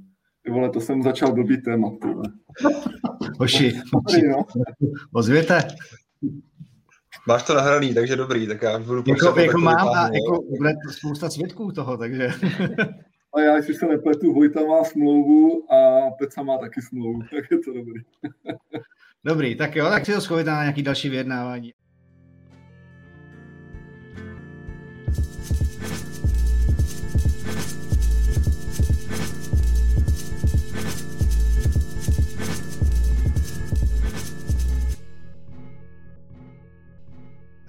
Ty 0.45 0.51
vole, 0.51 0.71
to 0.71 0.81
jsem 0.81 1.03
začal 1.03 1.33
blbý 1.33 1.62
témat. 1.62 1.93
Hoši, 3.39 3.73
hoši. 3.95 4.29
No. 4.29 4.45
ozvěte. 5.12 5.69
Máš 7.29 7.43
to 7.43 7.55
nahraný, 7.55 7.95
takže 7.95 8.17
dobrý, 8.17 8.47
tak 8.47 8.62
já 8.62 8.79
budu 8.79 9.05
jako, 9.07 9.41
jako 9.41 9.59
mám 9.59 9.89
a 9.89 10.03
jako 10.15 10.43
bude 10.59 10.73
spousta 10.91 11.31
svědků 11.31 11.73
toho, 11.73 11.97
takže... 11.97 12.29
A 13.37 13.41
já, 13.41 13.62
si 13.62 13.75
se 13.75 13.87
nepletu, 13.87 14.33
Vojta 14.33 14.61
má 14.61 14.85
smlouvu 14.85 15.73
a 15.73 16.11
Peca 16.11 16.43
má 16.43 16.59
taky 16.59 16.83
smlouvu, 16.83 17.23
tak 17.35 17.51
je 17.51 17.59
to 17.59 17.73
dobrý. 17.73 18.03
dobrý, 19.25 19.57
tak 19.57 19.77
jo, 19.77 19.87
tak 19.91 20.07
si 20.07 20.12
to 20.12 20.21
schovit 20.21 20.47
na 20.47 20.62
nějaký 20.62 20.83
další 20.83 21.09
vyjednávání. 21.09 21.73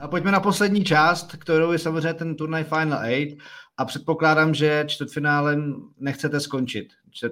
A 0.06 0.08
pojďme 0.08 0.32
na 0.32 0.40
poslední 0.40 0.84
část, 0.84 1.36
kterou 1.36 1.72
je 1.72 1.80
samozřejmě 1.80 2.14
ten 2.14 2.36
turnaj 2.36 2.64
Final 2.64 3.00
8 3.00 3.38
a 3.78 3.86
předpokládám, 3.86 4.54
že 4.54 4.84
čtvrtfinálem 4.88 5.76
nechcete 5.98 6.40
skončit, 6.40 6.88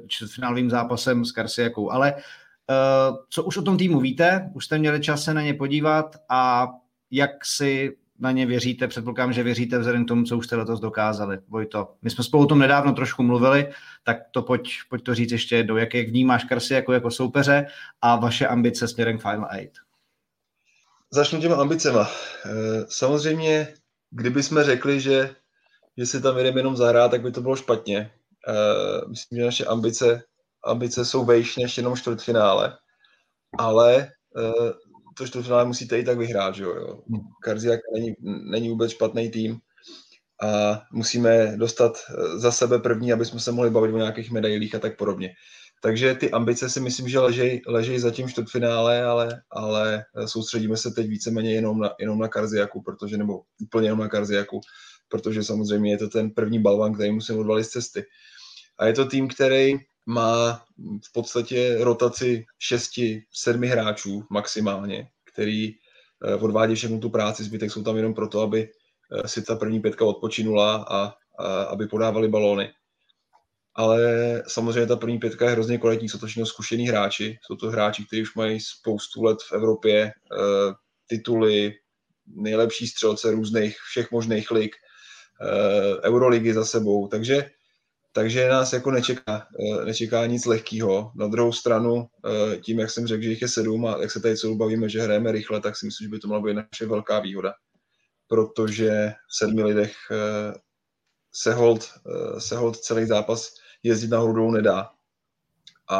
čtvrtfinálovým 0.07 0.69
zápasem 0.69 1.25
s 1.25 1.31
Karsiakou, 1.31 1.91
ale 1.91 2.13
uh, 2.13 3.17
co 3.29 3.43
už 3.43 3.57
o 3.57 3.61
tom 3.61 3.77
týmu 3.77 3.99
víte, 3.99 4.49
už 4.53 4.65
jste 4.65 4.77
měli 4.77 5.01
čas 5.01 5.23
se 5.23 5.33
na 5.33 5.41
ně 5.41 5.53
podívat 5.53 6.15
a 6.29 6.67
jak 7.11 7.45
si 7.45 7.97
na 8.19 8.31
ně 8.31 8.45
věříte, 8.45 8.87
předpokládám, 8.87 9.33
že 9.33 9.43
věříte 9.43 9.79
vzhledem 9.79 10.05
k 10.05 10.07
tomu, 10.07 10.23
co 10.23 10.37
už 10.37 10.45
jste 10.45 10.55
letos 10.55 10.79
dokázali. 10.79 11.37
Vojto, 11.47 11.93
my 12.01 12.09
jsme 12.09 12.23
spolu 12.23 12.43
o 12.43 12.47
tom 12.47 12.59
nedávno 12.59 12.93
trošku 12.93 13.23
mluvili, 13.23 13.67
tak 14.03 14.17
to 14.31 14.41
pojď, 14.41 14.69
pojď 14.89 15.03
to 15.03 15.15
říct 15.15 15.31
ještě 15.31 15.55
jednou, 15.55 15.77
jak, 15.77 15.93
jak 15.93 16.07
vnímáš 16.07 16.43
Karsi 16.43 16.73
jako, 16.73 16.93
jako 16.93 17.11
soupeře 17.11 17.65
a 18.01 18.15
vaše 18.15 18.47
ambice 18.47 18.87
směrem 18.87 19.17
k 19.17 19.21
Final 19.21 19.49
8. 19.51 19.82
Začnu 21.13 21.41
těma 21.41 21.55
ambicema. 21.55 22.09
Eh, 22.45 22.85
samozřejmě, 22.89 23.73
kdyby 24.11 24.43
jsme 24.43 24.63
řekli, 24.63 24.99
že, 24.99 25.35
že 25.97 26.05
si 26.05 26.21
tam 26.21 26.37
jdeme 26.37 26.59
jenom 26.59 26.77
zahrát, 26.77 27.11
tak 27.11 27.21
by 27.21 27.31
to 27.31 27.41
bylo 27.41 27.55
špatně. 27.55 28.11
Eh, 28.47 29.07
myslím, 29.09 29.39
že 29.39 29.45
naše 29.45 29.65
ambice, 29.65 30.23
ambice 30.65 31.05
jsou 31.05 31.25
vejš 31.25 31.57
než 31.57 31.77
jenom 31.77 31.95
čtvrtfinále, 31.95 32.77
ale 33.59 34.11
eh, 34.37 34.73
to 35.17 35.27
čtvrtfinále 35.27 35.65
musíte 35.65 35.99
i 35.99 36.03
tak 36.03 36.17
vyhrát, 36.17 36.55
že 36.55 36.63
jo. 36.63 37.01
Karziak 37.43 37.79
není, 37.93 38.15
není 38.51 38.69
vůbec 38.69 38.91
špatný 38.91 39.29
tým 39.29 39.59
a 40.43 40.81
musíme 40.91 41.57
dostat 41.57 41.97
za 42.35 42.51
sebe 42.51 42.79
první, 42.79 43.13
aby 43.13 43.25
jsme 43.25 43.39
se 43.39 43.51
mohli 43.51 43.69
bavit 43.69 43.93
o 43.93 43.97
nějakých 43.97 44.31
medailích 44.31 44.75
a 44.75 44.79
tak 44.79 44.97
podobně. 44.97 45.33
Takže 45.83 46.15
ty 46.15 46.31
ambice 46.31 46.69
si 46.69 46.79
myslím, 46.79 47.09
že 47.09 47.19
ležejí 47.19 47.61
ležej 47.67 47.99
za 47.99 48.11
tím 48.11 48.29
čtvrtfinále, 48.29 49.03
ale, 49.03 49.41
ale 49.51 50.05
soustředíme 50.25 50.77
se 50.77 50.91
teď 50.91 51.07
víceméně 51.07 51.53
jenom 51.53 51.79
na, 51.79 51.91
jenom 51.99 52.19
na 52.19 52.27
Karziaku, 52.27 52.81
protože, 52.81 53.17
nebo 53.17 53.41
úplně 53.61 53.87
jenom 53.87 53.99
na 53.99 54.07
Karziaku, 54.07 54.61
protože 55.07 55.43
samozřejmě 55.43 55.91
je 55.91 55.97
to 55.97 56.09
ten 56.09 56.29
první 56.31 56.59
balvan, 56.59 56.93
který 56.93 57.11
musím 57.11 57.39
odvalit 57.39 57.65
z 57.65 57.69
cesty. 57.69 58.05
A 58.79 58.85
je 58.85 58.93
to 58.93 59.05
tým, 59.05 59.27
který 59.27 59.73
má 60.05 60.63
v 61.07 61.11
podstatě 61.13 61.77
rotaci 61.79 62.45
šesti, 62.59 63.23
sedmi 63.31 63.67
hráčů 63.67 64.23
maximálně, 64.29 65.07
který 65.33 65.69
eh, 65.69 66.35
odvádí 66.35 66.75
všechnu 66.75 66.99
tu 66.99 67.09
práci, 67.09 67.43
zbytek 67.43 67.71
jsou 67.71 67.83
tam 67.83 67.97
jenom 67.97 68.13
proto, 68.13 68.41
aby 68.41 68.69
eh, 68.69 69.27
si 69.27 69.41
ta 69.41 69.55
první 69.55 69.79
pětka 69.79 70.05
odpočinula 70.05 70.75
a, 70.75 71.13
a 71.39 71.63
aby 71.63 71.87
podávali 71.87 72.27
balóny 72.27 72.71
ale 73.75 74.43
samozřejmě 74.47 74.87
ta 74.87 74.95
první 74.95 75.19
pětka 75.19 75.45
je 75.45 75.51
hrozně 75.51 75.77
kvalitní, 75.77 76.09
jsou 76.09 76.17
to 76.17 76.27
všechno 76.27 76.45
zkušený 76.45 76.87
hráči, 76.87 77.39
jsou 77.41 77.55
to 77.55 77.69
hráči, 77.69 78.05
kteří 78.05 78.21
už 78.21 78.35
mají 78.35 78.59
spoustu 78.59 79.23
let 79.23 79.37
v 79.49 79.53
Evropě, 79.53 80.05
eh, 80.05 80.73
tituly, 81.07 81.73
nejlepší 82.27 82.87
střelce 82.87 83.31
různých, 83.31 83.77
všech 83.89 84.11
možných 84.11 84.51
lig, 84.51 84.75
eh, 85.41 86.07
Euroligy 86.07 86.53
za 86.53 86.65
sebou, 86.65 87.07
takže 87.07 87.49
takže 88.15 88.49
nás 88.49 88.73
jako 88.73 88.91
nečeká, 88.91 89.47
eh, 89.59 89.85
nečeká 89.85 90.25
nic 90.25 90.45
lehkého. 90.45 91.11
Na 91.15 91.27
druhou 91.27 91.51
stranu, 91.53 92.07
tím, 92.61 92.79
jak 92.79 92.91
jsem 92.91 93.07
řekl, 93.07 93.23
že 93.23 93.29
jich 93.29 93.41
je 93.41 93.47
sedm 93.47 93.85
a 93.85 93.97
jak 94.01 94.11
se 94.11 94.19
tady 94.19 94.37
celou 94.37 94.55
bavíme, 94.55 94.89
že 94.89 95.01
hrajeme 95.01 95.31
rychle, 95.31 95.61
tak 95.61 95.77
si 95.77 95.85
myslím, 95.85 96.05
že 96.05 96.09
by 96.09 96.19
to 96.19 96.27
mohla 96.27 96.43
být 96.43 96.53
naše 96.53 96.85
velká 96.85 97.19
výhoda. 97.19 97.53
Protože 98.27 99.13
v 99.27 99.37
sedmi 99.37 99.63
lidech 99.63 99.95
se 101.33 101.53
hold, 101.53 101.89
se 102.37 102.57
hold 102.57 102.77
celý 102.77 103.05
zápas 103.05 103.49
jezdit 103.83 104.07
nahoru 104.07 104.33
dolů 104.33 104.51
nedá. 104.51 104.89
A, 105.89 105.99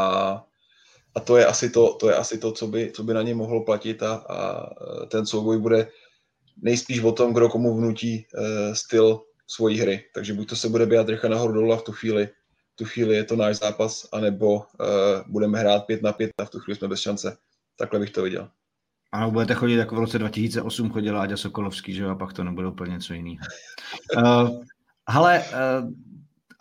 a 1.16 1.20
to 1.20 1.38
je 1.38 1.46
asi 1.46 1.70
to, 1.70 1.94
to, 1.94 2.10
je 2.10 2.16
asi 2.16 2.38
to 2.38 2.52
co, 2.52 2.68
by, 2.68 2.92
co 2.92 3.04
by 3.04 3.14
na 3.14 3.22
ně 3.22 3.36
mohlo 3.36 3.64
platit 3.64 4.04
a, 4.04 4.14
a 4.14 4.66
ten 5.06 5.26
souboj 5.26 5.60
bude 5.60 5.88
nejspíš 6.58 7.00
o 7.00 7.12
tom, 7.12 7.34
kdo 7.34 7.50
komu 7.50 7.78
vnutí 7.78 8.26
uh, 8.34 8.74
styl 8.74 9.22
svojí 9.48 9.80
hry. 9.80 10.04
Takže 10.14 10.34
buď 10.34 10.50
to 10.50 10.56
se 10.56 10.70
bude 10.70 10.86
běhat 10.86 11.10
rychle 11.10 11.30
nahoru 11.30 11.54
dolů 11.54 11.74
a 11.74 11.78
v 11.78 11.84
tu 11.84 11.92
chvíli, 11.92 12.28
v 12.74 12.76
tu 12.76 12.86
chvíli 12.86 13.16
je 13.16 13.24
to 13.24 13.36
náš 13.36 13.56
zápas, 13.56 14.08
anebo 14.12 14.56
uh, 14.56 14.64
budeme 15.28 15.60
hrát 15.60 15.86
pět 15.86 16.02
na 16.02 16.14
pět 16.14 16.32
a 16.38 16.46
v 16.46 16.50
tu 16.50 16.60
chvíli 16.60 16.78
jsme 16.78 16.88
bez 16.88 17.00
šance. 17.00 17.38
Takhle 17.78 18.00
bych 18.00 18.12
to 18.12 18.24
viděl. 18.24 18.50
Ano, 19.12 19.32
budete 19.32 19.54
chodit 19.54 19.76
jako 19.76 19.96
v 19.96 20.00
roce 20.00 20.20
2008 20.20 20.92
chodil 20.92 21.22
Áďa 21.22 21.38
Sokolovský, 21.38 21.94
že 21.94 22.06
a 22.06 22.16
pak 22.16 22.34
to 22.34 22.44
nebude 22.44 22.68
úplně 22.68 22.92
něco 22.92 23.14
jiného. 23.14 23.46
Uh, 24.18 24.64
ale 25.06 25.44
uh, 25.44 25.90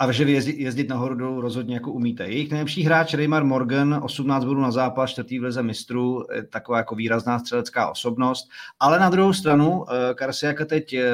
a 0.03 0.13
že 0.13 0.25
jezdit, 0.25 0.57
jezdit 0.59 0.89
nahoru 0.89 1.15
dolů 1.15 1.41
rozhodně 1.41 1.75
jako 1.75 1.93
umíte. 1.93 2.25
Jejich 2.25 2.51
nejlepší 2.51 2.83
hráč 2.83 3.15
Raymar 3.15 3.45
Morgan, 3.45 4.01
18 4.03 4.45
bodů 4.45 4.61
na 4.61 4.71
zápas, 4.71 5.11
čtvrtý 5.11 5.39
v 5.39 5.43
lize 5.43 5.63
mistrů, 5.63 6.25
taková 6.51 6.79
jako 6.79 6.95
výrazná 6.95 7.39
střelecká 7.39 7.91
osobnost. 7.91 8.49
Ale 8.81 8.99
na 8.99 9.11
druhou 9.11 9.33
stranu, 9.33 9.85
eh, 9.91 10.15
Karsiaka 10.15 10.65
teď 10.65 10.93
eh, 10.95 11.11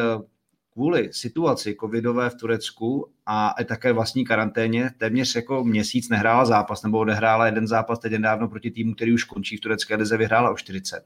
kvůli 0.72 1.08
situaci 1.12 1.76
covidové 1.80 2.30
v 2.30 2.34
Turecku 2.34 3.08
a 3.26 3.54
také 3.64 3.92
vlastní 3.92 4.24
karanténě 4.24 4.90
téměř 4.98 5.36
jako 5.36 5.64
měsíc 5.64 6.08
nehrála 6.08 6.44
zápas, 6.44 6.82
nebo 6.82 6.98
odehrála 6.98 7.46
jeden 7.46 7.66
zápas 7.66 7.98
teď 7.98 8.12
nedávno 8.12 8.48
proti 8.48 8.70
týmu, 8.70 8.94
který 8.94 9.12
už 9.12 9.24
končí 9.24 9.56
v 9.56 9.60
turecké 9.60 9.96
lize, 9.96 10.16
vyhrála 10.16 10.50
o 10.50 10.56
40. 10.56 11.04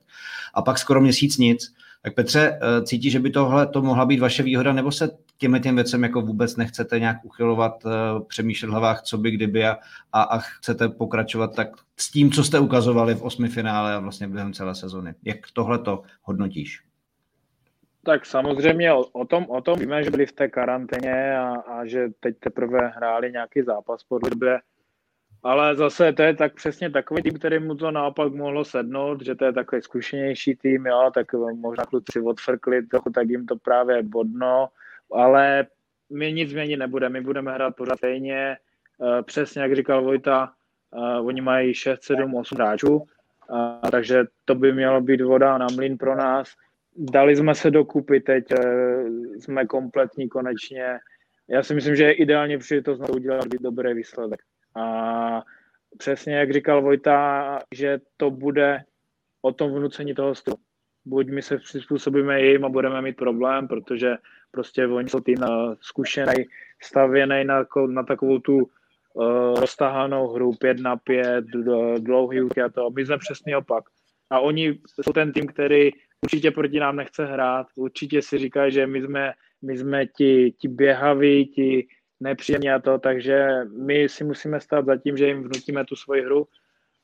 A 0.54 0.62
pak 0.62 0.78
skoro 0.78 1.00
měsíc 1.00 1.38
nic. 1.38 1.74
Tak 2.02 2.14
Petře, 2.14 2.58
eh, 2.62 2.82
cítí, 2.82 3.10
že 3.10 3.20
by 3.20 3.30
tohle 3.30 3.66
to 3.66 3.82
mohla 3.82 4.06
být 4.06 4.20
vaše 4.20 4.42
výhoda, 4.42 4.72
nebo 4.72 4.92
se 4.92 5.10
těmi 5.38 5.60
těm 5.60 5.74
věcem 5.74 6.02
jako 6.02 6.20
vůbec 6.20 6.56
nechcete 6.56 6.98
nějak 7.00 7.24
uchylovat, 7.24 7.86
eh, 7.86 7.90
přemýšlet 8.28 8.68
v 8.68 8.70
hlavách, 8.70 9.02
co 9.02 9.18
by 9.18 9.30
kdyby 9.30 9.66
a, 9.66 9.78
a, 10.12 10.22
a 10.22 10.38
chcete 10.38 10.88
pokračovat 10.88 11.56
tak 11.56 11.68
s 11.96 12.10
tím, 12.10 12.30
co 12.30 12.44
jste 12.44 12.58
ukazovali 12.58 13.14
v 13.14 13.22
osmi 13.22 13.48
finále 13.48 13.94
a 13.94 13.98
vlastně 13.98 14.28
během 14.28 14.52
celé 14.52 14.74
sezony. 14.74 15.14
Jak 15.24 15.38
tohle 15.52 15.78
to 15.78 16.02
hodnotíš? 16.22 16.82
Tak 18.04 18.26
samozřejmě 18.26 18.92
o, 18.92 19.00
o, 19.00 19.24
tom, 19.24 19.46
o 19.48 19.60
tom 19.60 19.78
víme, 19.78 20.04
že 20.04 20.10
byli 20.10 20.26
v 20.26 20.32
té 20.32 20.48
karanténě 20.48 21.36
a, 21.38 21.54
a 21.54 21.86
že 21.86 22.08
teď 22.20 22.36
teprve 22.40 22.88
hráli 22.88 23.32
nějaký 23.32 23.62
zápas 23.62 24.04
po 24.04 24.18
době. 24.18 24.60
Ale 25.42 25.76
zase 25.76 26.12
to 26.12 26.22
je 26.22 26.34
tak 26.34 26.54
přesně 26.54 26.90
takový 26.90 27.22
tým, 27.22 27.34
který 27.34 27.58
mu 27.58 27.74
to 27.74 27.90
naopak 27.90 28.32
mohlo 28.32 28.64
sednout, 28.64 29.24
že 29.24 29.34
to 29.34 29.44
je 29.44 29.52
takový 29.52 29.82
zkušenější 29.82 30.56
tým, 30.56 30.86
jo, 30.86 31.10
tak 31.14 31.32
možná 31.54 31.84
kluci 31.84 32.20
odfrkli 32.20 32.86
trochu, 32.86 33.10
tak 33.10 33.28
jim 33.28 33.46
to 33.46 33.56
právě 33.56 34.02
bodno, 34.02 34.68
ale 35.12 35.66
my 36.10 36.32
nic 36.32 36.50
změnit 36.50 36.76
nebudeme, 36.76 37.12
my 37.12 37.24
budeme 37.24 37.52
hrát 37.52 37.76
pořád 37.76 37.96
stejně, 37.96 38.56
uh, 38.98 39.22
přesně 39.22 39.62
jak 39.62 39.76
říkal 39.76 40.04
Vojta, 40.04 40.52
uh, 40.90 41.26
oni 41.26 41.40
mají 41.40 41.74
6, 41.74 42.02
7, 42.02 42.34
8 42.34 42.56
hráčů, 42.56 43.06
takže 43.90 44.24
to 44.44 44.54
by 44.54 44.72
mělo 44.72 45.00
být 45.00 45.20
voda 45.20 45.58
na 45.58 45.66
mlín 45.74 45.98
pro 45.98 46.16
nás. 46.16 46.48
Dali 46.96 47.36
jsme 47.36 47.54
se 47.54 47.70
dokupy, 47.70 48.20
teď 48.20 48.44
jsme 49.38 49.66
kompletní 49.66 50.28
konečně. 50.28 50.98
Já 51.48 51.62
si 51.62 51.74
myslím, 51.74 51.96
že 51.96 52.04
je 52.04 52.12
ideálně 52.12 52.58
příležitost 52.58 52.98
na 52.98 53.08
udělat 53.08 53.48
dobrý 53.60 53.94
výsledek. 53.94 54.40
A 54.74 55.42
přesně 55.98 56.36
jak 56.36 56.52
říkal 56.52 56.82
Vojta, 56.82 57.58
že 57.74 58.00
to 58.16 58.30
bude 58.30 58.84
o 59.42 59.52
tom 59.52 59.72
vnucení 59.72 60.14
toho 60.14 60.34
stylu. 60.34 60.56
Buď 61.04 61.30
my 61.30 61.42
se 61.42 61.58
přizpůsobíme 61.58 62.42
jim 62.42 62.64
a 62.64 62.68
budeme 62.68 63.02
mít 63.02 63.16
problém, 63.16 63.68
protože 63.68 64.16
prostě 64.50 64.86
oni 64.86 65.08
jsou 65.08 65.20
tým 65.20 65.38
zkušený, 65.80 66.34
stavěný 66.82 67.44
na, 67.44 67.64
na 67.86 68.02
takovou 68.02 68.38
tu 68.38 68.56
uh, 68.56 69.60
roztahanou 69.60 70.28
hru, 70.28 70.52
pět 70.52 70.80
na 70.80 70.96
pět, 70.96 71.44
dlouhý 71.98 72.42
úky 72.42 72.62
a 72.62 72.68
to. 72.68 72.90
My 72.90 73.06
jsme 73.06 73.18
přesný 73.18 73.56
opak. 73.56 73.84
A 74.30 74.40
oni 74.40 74.78
jsou 75.02 75.12
ten 75.12 75.32
tým, 75.32 75.46
který 75.46 75.90
určitě 76.24 76.50
proti 76.50 76.80
nám 76.80 76.96
nechce 76.96 77.26
hrát, 77.26 77.66
určitě 77.74 78.22
si 78.22 78.38
říká, 78.38 78.70
že 78.70 78.86
my 78.86 79.02
jsme, 79.02 79.32
my 79.62 79.78
jsme 79.78 80.06
ti, 80.06 80.54
ti 80.58 80.68
běhaví, 80.68 81.46
ti 81.46 81.88
nepříjemní 82.22 82.70
a 82.70 82.78
to, 82.78 82.98
takže 82.98 83.48
my 83.78 84.08
si 84.08 84.24
musíme 84.24 84.60
stát 84.60 84.86
za 84.86 84.96
tím, 84.96 85.16
že 85.16 85.26
jim 85.26 85.42
vnutíme 85.42 85.84
tu 85.84 85.96
svoji 85.96 86.22
hru 86.22 86.46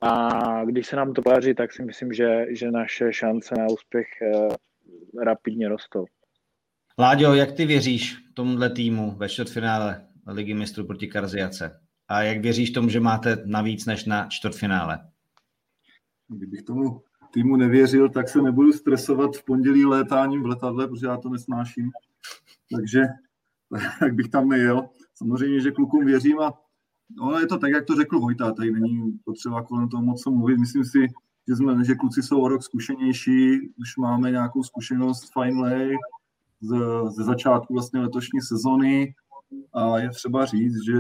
a 0.01 0.65
když 0.65 0.87
se 0.87 0.97
nám 0.97 1.13
to 1.13 1.23
podaří, 1.23 1.55
tak 1.55 1.73
si 1.73 1.85
myslím, 1.85 2.13
že, 2.13 2.47
že 2.51 2.71
naše 2.71 3.13
šance 3.13 3.55
na 3.59 3.67
úspěch 3.67 4.07
eh, 4.23 4.49
rapidně 5.25 5.69
rostou. 5.69 6.05
Láďo, 6.99 7.35
jak 7.35 7.53
ty 7.53 7.67
věříš 7.67 8.17
tomuhle 8.35 8.71
týmu 8.71 9.11
ve 9.17 9.29
čtvrtfinále 9.29 10.07
Ligy 10.27 10.55
mistrů 10.55 10.87
proti 10.87 11.07
Karziace? 11.07 11.81
A 12.09 12.23
jak 12.23 12.39
věříš 12.39 12.71
tomu, 12.71 12.89
že 12.89 13.01
máte 13.01 13.37
navíc 13.47 13.87
než 13.87 14.05
na 14.05 14.27
čtvrtfinále? 14.29 14.99
Kdybych 16.29 16.63
tomu 16.63 17.03
týmu 17.31 17.57
nevěřil, 17.57 18.09
tak 18.09 18.29
se 18.29 18.43
nebudu 18.43 18.73
stresovat 18.73 19.37
v 19.37 19.45
pondělí 19.45 19.85
létáním 19.85 20.43
v 20.43 20.47
letadle, 20.47 20.89
protože 20.89 21.07
já 21.07 21.17
to 21.17 21.29
nesnáším. 21.29 21.91
Takže 22.77 23.03
tak 24.01 24.15
bych 24.15 24.29
tam 24.29 24.49
nejel. 24.49 24.89
Samozřejmě, 25.19 25.61
že 25.61 25.71
klukům 25.71 26.05
věřím 26.05 26.41
a 26.41 26.53
no, 27.17 27.39
je 27.39 27.47
to 27.47 27.59
tak, 27.59 27.71
jak 27.71 27.85
to 27.85 27.95
řekl 27.95 28.21
Vojta, 28.21 28.53
tady 28.53 28.73
není 28.73 29.19
potřeba 29.25 29.63
kolem 29.63 29.89
toho 29.89 30.03
moc 30.03 30.27
mluvit. 30.27 30.59
Myslím 30.59 30.85
si, 30.85 31.07
že, 31.49 31.57
jsme, 31.57 31.85
že 31.85 31.95
kluci 31.95 32.23
jsou 32.23 32.41
o 32.41 32.49
rok 32.49 32.63
zkušenější, 32.63 33.59
už 33.81 33.97
máme 33.97 34.31
nějakou 34.31 34.63
zkušenost 34.63 35.33
finally 35.33 35.97
z, 36.61 36.77
ze 37.17 37.25
začátku 37.25 37.75
vlastně 37.75 38.01
letošní 38.01 38.41
sezony 38.41 39.15
a 39.73 39.99
je 39.99 40.11
třeba 40.11 40.45
říct, 40.45 40.85
že 40.87 40.99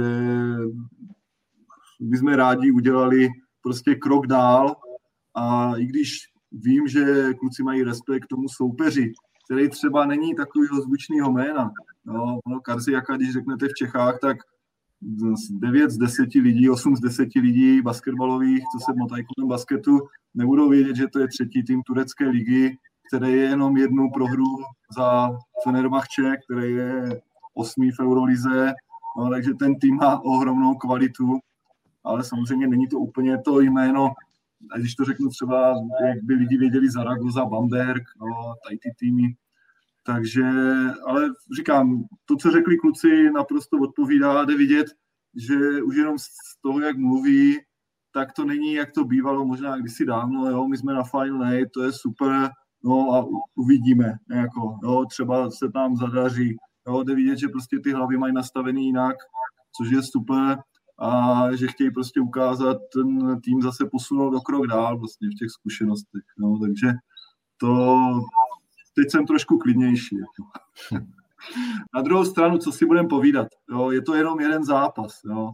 my 2.00 2.16
jsme 2.16 2.36
rádi 2.36 2.72
udělali 2.72 3.28
prostě 3.62 3.94
krok 3.94 4.26
dál 4.26 4.76
a 5.34 5.76
i 5.76 5.86
když 5.86 6.18
vím, 6.52 6.88
že 6.88 7.34
kluci 7.34 7.62
mají 7.62 7.82
respekt 7.82 8.24
k 8.24 8.28
tomu 8.28 8.48
soupeři, 8.48 9.12
který 9.44 9.68
třeba 9.68 10.06
není 10.06 10.34
takového 10.34 10.80
zvučného 10.80 11.32
jména. 11.32 11.70
No, 12.08 12.40
no 12.46 12.60
Karziaka, 12.60 13.16
když 13.16 13.32
řeknete 13.32 13.66
v 13.66 13.74
Čechách, 13.78 14.18
tak 14.20 14.36
9 15.50 15.90
z 15.90 15.98
10 15.98 16.34
lidí, 16.34 16.70
8 16.70 16.96
z 16.96 17.00
10 17.00 17.28
lidí 17.34 17.82
basketbalových, 17.82 18.62
co 18.72 18.84
se 18.84 18.98
motají 18.98 19.24
kolem 19.24 19.48
basketu, 19.48 19.98
nebudou 20.34 20.68
vědět, 20.68 20.96
že 20.96 21.08
to 21.08 21.18
je 21.18 21.28
třetí 21.28 21.62
tým 21.62 21.82
turecké 21.82 22.28
ligy, 22.28 22.76
který 23.08 23.32
je 23.32 23.42
jenom 23.42 23.76
jednu 23.76 24.10
prohru 24.10 24.44
za 24.96 25.30
Fenerbahče, 25.64 26.36
který 26.44 26.74
je 26.74 27.20
osmý 27.54 27.90
v 27.90 28.00
Eurolize, 28.00 28.72
no, 29.18 29.30
takže 29.30 29.54
ten 29.54 29.78
tým 29.78 29.96
má 29.96 30.20
ohromnou 30.20 30.74
kvalitu, 30.74 31.38
ale 32.04 32.24
samozřejmě 32.24 32.66
není 32.66 32.88
to 32.88 32.98
úplně 32.98 33.38
to 33.38 33.60
jméno, 33.60 34.12
a 34.72 34.78
když 34.78 34.94
to 34.94 35.04
řeknu 35.04 35.28
třeba, 35.28 35.74
jak 36.08 36.22
by 36.22 36.34
lidi 36.34 36.56
věděli 36.58 36.90
Zaragoza, 36.90 37.44
Bamberg, 37.44 38.02
no, 38.20 38.54
tady 38.64 38.78
ty 38.78 38.90
týmy, 38.98 39.34
takže, 40.08 40.42
ale 41.06 41.28
říkám, 41.56 42.04
to, 42.24 42.36
co 42.36 42.50
řekli 42.50 42.76
kluci, 42.76 43.30
naprosto 43.30 43.78
odpovídá, 43.78 44.44
jde 44.44 44.56
vidět, 44.56 44.86
že 45.36 45.82
už 45.82 45.96
jenom 45.96 46.18
z 46.18 46.60
toho, 46.62 46.80
jak 46.80 46.96
mluví, 46.96 47.56
tak 48.14 48.32
to 48.32 48.44
není, 48.44 48.72
jak 48.72 48.92
to 48.92 49.04
bývalo 49.04 49.44
možná 49.44 49.76
kdysi 49.76 50.04
dávno, 50.06 50.50
jo, 50.50 50.68
my 50.68 50.76
jsme 50.76 50.94
na 50.94 51.02
Final 51.04 51.44
Eight, 51.44 51.72
to 51.72 51.82
je 51.82 51.92
super, 51.92 52.50
no 52.84 53.14
a 53.14 53.26
uvidíme, 53.54 54.14
jako, 54.30 54.78
jo, 54.82 55.04
třeba 55.10 55.50
se 55.50 55.70
tam 55.70 55.96
zadaří, 55.96 56.56
jo, 56.86 57.02
jde 57.02 57.14
vidět, 57.14 57.38
že 57.38 57.48
prostě 57.48 57.78
ty 57.78 57.92
hlavy 57.92 58.18
mají 58.18 58.34
nastavený 58.34 58.86
jinak, 58.86 59.16
což 59.76 59.90
je 59.90 60.02
super 60.02 60.58
a 60.98 61.42
že 61.56 61.68
chtějí 61.68 61.90
prostě 61.90 62.20
ukázat 62.20 62.76
ten 62.92 63.40
tým 63.40 63.62
zase 63.62 63.88
posunout 63.92 64.30
do 64.30 64.40
krok 64.40 64.66
dál 64.66 64.98
vlastně 64.98 65.28
v 65.28 65.38
těch 65.38 65.50
zkušenostech, 65.50 66.24
no, 66.38 66.58
takže 66.58 66.92
to, 67.60 67.96
teď 68.98 69.10
jsem 69.10 69.26
trošku 69.26 69.58
klidnější. 69.58 70.16
Jako. 70.18 70.50
Na 71.94 72.02
druhou 72.02 72.24
stranu, 72.24 72.58
co 72.58 72.72
si 72.72 72.86
budeme 72.86 73.08
povídat, 73.08 73.48
jo, 73.70 73.90
je 73.90 74.02
to 74.02 74.14
jenom 74.14 74.40
jeden 74.40 74.64
zápas. 74.64 75.20
Jo. 75.24 75.50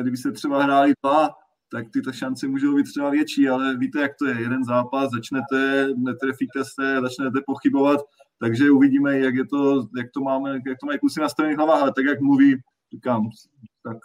Kdyby 0.00 0.16
se 0.16 0.32
třeba 0.32 0.62
hráli 0.62 0.92
dva, 1.02 1.30
tak 1.72 1.90
ty 1.90 2.00
to 2.00 2.12
šance 2.12 2.48
můžou 2.48 2.76
být 2.76 2.82
třeba 2.82 3.10
větší, 3.10 3.48
ale 3.48 3.76
víte, 3.76 4.00
jak 4.00 4.12
to 4.18 4.26
je. 4.26 4.40
Jeden 4.40 4.64
zápas, 4.64 5.10
začnete, 5.10 5.88
netrefíte 5.96 6.64
se, 6.64 7.00
začnete 7.00 7.40
pochybovat, 7.46 8.00
takže 8.38 8.70
uvidíme, 8.70 9.18
jak, 9.18 9.34
je 9.34 9.46
to, 9.46 9.86
jak 9.96 10.06
to 10.14 10.20
máme, 10.20 10.50
jak 10.50 10.78
to 10.80 10.86
mají 10.86 10.98
kusy 10.98 11.20
nastavený 11.20 11.54
hlava, 11.54 11.80
ale 11.80 11.92
tak, 11.96 12.04
jak 12.04 12.20
mluví, 12.20 12.56
říkám, 12.92 13.28
tak 13.82 13.96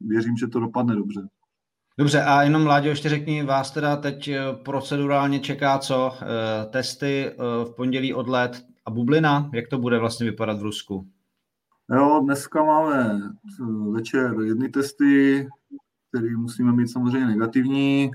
věřím, 0.00 0.36
že 0.36 0.46
to 0.46 0.60
dopadne 0.60 0.94
dobře. 0.94 1.28
Dobře, 1.98 2.22
a 2.22 2.42
jenom 2.42 2.66
Láďo, 2.66 2.88
ještě 2.88 3.08
řekni, 3.08 3.42
vás 3.42 3.70
teda 3.70 3.96
teď 3.96 4.28
eh, 4.28 4.40
procedurálně 4.62 5.40
čeká 5.40 5.78
co? 5.78 6.12
Eh, 6.14 6.66
testy 6.70 7.26
eh, 7.26 7.34
v 7.64 7.74
pondělí 7.76 8.14
odlet 8.14 8.64
a 8.86 8.90
bublina? 8.90 9.50
Jak 9.54 9.68
to 9.68 9.78
bude 9.78 9.98
vlastně 9.98 10.30
vypadat 10.30 10.58
v 10.58 10.62
Rusku? 10.62 11.06
Jo, 11.94 12.20
dneska 12.24 12.64
máme 12.64 13.20
večer 13.90 14.34
jedny 14.44 14.68
testy, 14.68 15.48
které 16.08 16.36
musíme 16.36 16.72
mít 16.72 16.88
samozřejmě 16.88 17.26
negativní. 17.26 18.10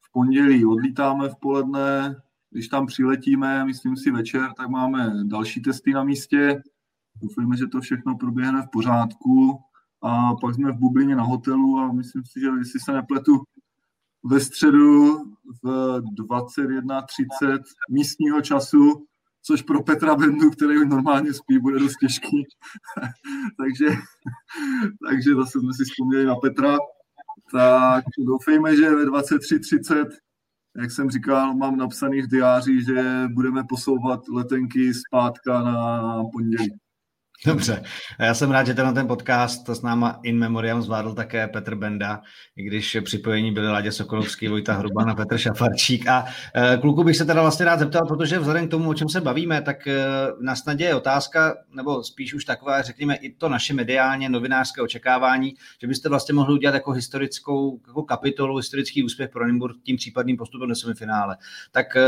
V 0.00 0.12
pondělí 0.12 0.64
odlítáme 0.64 1.28
v 1.28 1.36
poledne, 1.40 2.16
když 2.50 2.68
tam 2.68 2.86
přiletíme, 2.86 3.64
myslím 3.64 3.96
si 3.96 4.10
večer, 4.10 4.48
tak 4.56 4.68
máme 4.68 5.12
další 5.24 5.62
testy 5.62 5.92
na 5.92 6.04
místě. 6.04 6.62
Doufujeme, 7.22 7.56
že 7.56 7.66
to 7.66 7.80
všechno 7.80 8.16
proběhne 8.16 8.62
v 8.62 8.70
pořádku 8.72 9.60
a 10.04 10.34
pak 10.40 10.54
jsme 10.54 10.72
v 10.72 10.78
bublině 10.78 11.16
na 11.16 11.22
hotelu 11.22 11.78
a 11.78 11.92
myslím 11.92 12.24
si, 12.24 12.40
že 12.40 12.46
jestli 12.58 12.80
se 12.80 12.92
nepletu, 12.92 13.42
ve 14.24 14.40
středu 14.40 15.16
v 15.62 16.00
21.30 16.28 17.58
místního 17.90 18.40
času, 18.40 19.06
což 19.42 19.62
pro 19.62 19.82
Petra 19.82 20.14
Bendu, 20.14 20.50
který 20.50 20.88
normálně 20.88 21.32
spí, 21.32 21.58
bude 21.58 21.78
dost 21.78 21.96
těžký. 22.00 22.44
takže, 23.58 23.86
takže 25.08 25.34
zase 25.34 25.60
jsme 25.60 25.74
si 25.74 25.84
vzpomněli 25.84 26.24
na 26.24 26.34
Petra. 26.36 26.78
Tak 27.52 28.04
doufejme, 28.18 28.76
že 28.76 28.94
ve 28.94 29.04
23.30, 29.04 30.06
jak 30.76 30.90
jsem 30.90 31.10
říkal, 31.10 31.54
mám 31.54 31.76
napsaný 31.76 32.22
v 32.22 32.30
diáři, 32.30 32.84
že 32.84 33.28
budeme 33.34 33.64
posouvat 33.68 34.28
letenky 34.28 34.94
zpátka 34.94 35.62
na 35.62 36.24
pondělí. 36.32 36.83
Dobře, 37.46 37.82
já 38.18 38.34
jsem 38.34 38.50
rád, 38.50 38.66
že 38.66 38.74
ten, 38.74 38.94
ten 38.94 39.06
podcast 39.06 39.68
s 39.68 39.82
náma 39.82 40.20
in 40.22 40.38
memoriam 40.38 40.82
zvládl 40.82 41.14
také 41.14 41.48
Petr 41.48 41.74
Benda, 41.74 42.22
i 42.56 42.62
když 42.62 42.96
připojení 43.04 43.52
byly 43.52 43.68
Ládě 43.68 43.92
Sokolovský, 43.92 44.48
Vojta 44.48 44.74
Hruban 44.74 45.10
a 45.10 45.14
Petr 45.14 45.38
Šafarčík. 45.38 46.06
A 46.06 46.24
e, 46.54 46.76
kluku 46.76 47.04
bych 47.04 47.16
se 47.16 47.24
teda 47.24 47.42
vlastně 47.42 47.64
rád 47.64 47.78
zeptal, 47.78 48.06
protože 48.06 48.38
vzhledem 48.38 48.68
k 48.68 48.70
tomu, 48.70 48.90
o 48.90 48.94
čem 48.94 49.08
se 49.08 49.20
bavíme, 49.20 49.62
tak 49.62 49.86
e, 49.86 50.06
na 50.40 50.56
snadě 50.56 50.84
je 50.84 50.94
otázka, 50.94 51.54
nebo 51.70 52.04
spíš 52.04 52.34
už 52.34 52.44
taková, 52.44 52.82
řekněme, 52.82 53.16
i 53.16 53.34
to 53.34 53.48
naše 53.48 53.74
mediálně 53.74 54.28
novinářské 54.28 54.82
očekávání, 54.82 55.54
že 55.80 55.86
byste 55.86 56.08
vlastně 56.08 56.34
mohli 56.34 56.54
udělat 56.54 56.74
jako 56.74 56.92
historickou 56.92 57.80
jako 57.86 58.02
kapitolu, 58.02 58.56
historický 58.56 59.04
úspěch 59.04 59.30
pro 59.30 59.46
Nymburk 59.46 59.76
tím 59.82 59.96
případným 59.96 60.36
postupem 60.36 60.68
do 60.68 60.74
semifinále. 60.74 61.36
Tak 61.72 61.96
e, 61.96 62.02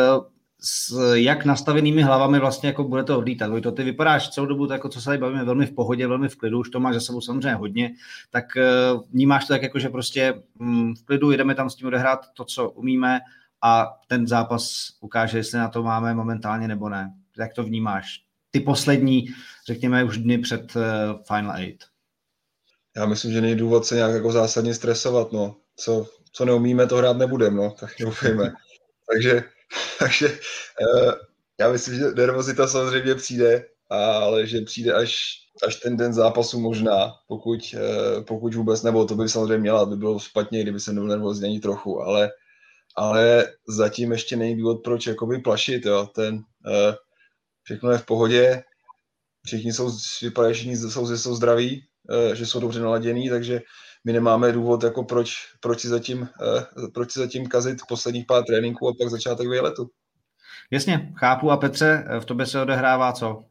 s 0.61 1.13
jak 1.15 1.45
nastavenými 1.45 2.03
hlavami 2.03 2.39
vlastně 2.39 2.69
jako 2.69 2.85
bude 2.85 3.05
to 3.05 3.19
odlítat. 3.19 3.63
To 3.63 3.73
ty 3.73 3.83
vypadáš 3.85 4.29
celou 4.29 4.47
dobu, 4.47 4.73
jako 4.73 4.89
co 4.89 5.01
se 5.01 5.05
tady 5.05 5.19
bavíme, 5.19 5.45
velmi 5.45 5.67
v 5.67 5.75
pohodě, 5.75 6.07
velmi 6.07 6.29
v 6.29 6.37
klidu, 6.37 6.61
už 6.61 6.71
to 6.71 6.81
máš 6.81 6.95
za 6.95 7.01
sebou 7.01 7.21
samozřejmě 7.21 7.55
hodně, 7.55 7.91
tak 8.31 8.45
uh, 8.57 9.03
vnímáš 9.13 9.47
to 9.47 9.55
tak 9.55 9.63
jako, 9.63 9.79
že 9.79 9.89
prostě 9.89 10.43
um, 10.59 10.95
v 10.95 11.05
klidu 11.05 11.31
jdeme 11.31 11.55
tam 11.55 11.71
s 11.71 11.75
tím 11.75 11.87
odehrát 11.87 12.21
to, 12.35 12.45
co 12.45 12.71
umíme 12.71 13.21
a 13.63 13.87
ten 14.07 14.27
zápas 14.27 14.89
ukáže, 15.01 15.39
jestli 15.39 15.59
na 15.59 15.69
to 15.69 15.83
máme 15.83 16.15
momentálně 16.15 16.69
nebo 16.69 16.89
ne. 16.89 17.15
Jak 17.39 17.55
to 17.55 17.65
vnímáš? 17.65 18.23
Ty 18.51 18.61
poslední, 18.61 19.27
řekněme, 19.67 20.05
už 20.05 20.19
dny 20.19 20.39
před 20.39 20.77
uh, 20.77 20.83
Final 21.27 21.57
Eight. 21.57 21.85
Já 22.97 23.07
myslím, 23.07 23.33
že 23.33 23.41
není 23.41 23.57
důvod 23.57 23.87
se 23.87 23.95
nějak 23.95 24.13
jako 24.13 24.33
zásadně 24.33 24.75
stresovat, 24.75 25.33
no. 25.33 25.57
Co, 25.77 26.07
co 26.33 26.45
neumíme, 26.45 26.87
to 26.87 26.97
hrát 26.97 27.17
nebudeme, 27.17 27.57
no, 27.57 27.75
tak 27.81 27.91
doufejme. 28.01 28.53
Takže 29.13 29.43
Takže 29.99 30.29
uh, 30.29 31.13
já 31.61 31.73
myslím, 31.73 31.95
že 31.95 32.05
nervozita 32.05 32.67
samozřejmě 32.67 33.15
přijde, 33.15 33.65
ale 33.91 34.47
že 34.47 34.61
přijde 34.61 34.93
až, 34.93 35.17
až 35.67 35.77
ten 35.77 35.97
den 35.97 36.13
zápasu 36.15 36.61
možná, 36.61 37.13
pokud, 37.29 37.61
uh, 37.75 38.25
pokud 38.25 38.55
vůbec, 38.55 38.83
nebo 38.83 39.05
to 39.05 39.15
by 39.15 39.29
samozřejmě 39.29 39.59
měla, 39.59 39.87
by 39.87 39.97
bylo 39.97 40.19
špatně, 40.19 40.63
kdyby 40.63 40.81
jsem 40.81 40.95
nebyl 40.95 41.09
nervózní 41.09 41.45
ani 41.45 41.61
trochu, 41.61 42.03
ale, 42.03 42.31
ale 42.97 43.53
zatím 43.69 44.13
ještě 44.13 44.37
není 44.37 44.57
důvod, 44.57 44.83
proč 44.85 45.07
jakoby 45.07 45.39
plašit, 45.39 45.87
jo. 45.87 46.09
Ten, 46.15 46.35
uh, 46.37 46.95
všechno 47.63 47.91
je 47.91 47.99
v 47.99 48.07
pohodě, 48.07 48.63
všichni 49.47 49.73
jsou, 49.73 49.91
vypadají, 50.23 50.77
jsou, 50.77 51.17
jsou 51.17 51.35
zdraví, 51.35 51.85
že 52.35 52.47
jsou 52.47 52.61
dobře 52.61 52.81
naladění, 52.81 53.31
takže 53.31 53.61
my 54.07 54.13
nemáme 54.13 54.53
důvod, 54.53 54.85
jako 54.85 55.05
proč, 55.05 55.29
proč, 55.61 55.81
si 55.81 55.89
zatím, 55.89 56.23
eh, 56.23 56.89
proč 56.95 57.11
si 57.11 57.19
zatím 57.19 57.47
kazit 57.47 57.79
posledních 57.89 58.27
pár 58.27 58.45
tréninků 58.45 58.89
a 58.89 58.93
pak 59.01 59.09
začátek 59.09 59.49
výletu. 59.49 59.91
Jasně, 60.71 61.13
chápu. 61.17 61.51
A 61.51 61.57
Petře, 61.57 62.05
v 62.21 62.25
tobě 62.25 62.47
se 62.47 62.63
odehrává 62.63 63.13
co? 63.13 63.45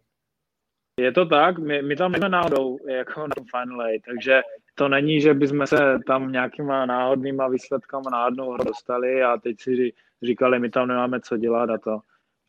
Je 0.99 1.11
to 1.11 1.25
tak, 1.25 1.59
my, 1.59 1.81
my 1.81 1.95
tam 1.95 2.11
nejsme 2.11 2.29
náhodou 2.29 2.77
jako 2.87 3.21
na 3.21 3.35
Final 3.51 3.81
Eight, 3.81 4.05
takže 4.05 4.41
to 4.75 4.87
není, 4.87 5.21
že 5.21 5.33
bychom 5.33 5.67
se 5.67 5.99
tam 6.07 6.31
nějakýma 6.31 6.85
náhodnýma 6.85 7.47
výsledkama 7.47 8.09
na 8.09 8.25
jednu 8.25 8.51
hru 8.51 8.63
dostali 8.63 9.23
a 9.23 9.37
teď 9.37 9.55
si 9.61 9.93
říkali, 10.23 10.59
my 10.59 10.69
tam 10.69 10.87
nemáme 10.87 11.19
co 11.19 11.37
dělat 11.37 11.69
a 11.69 11.77
to. 11.77 11.99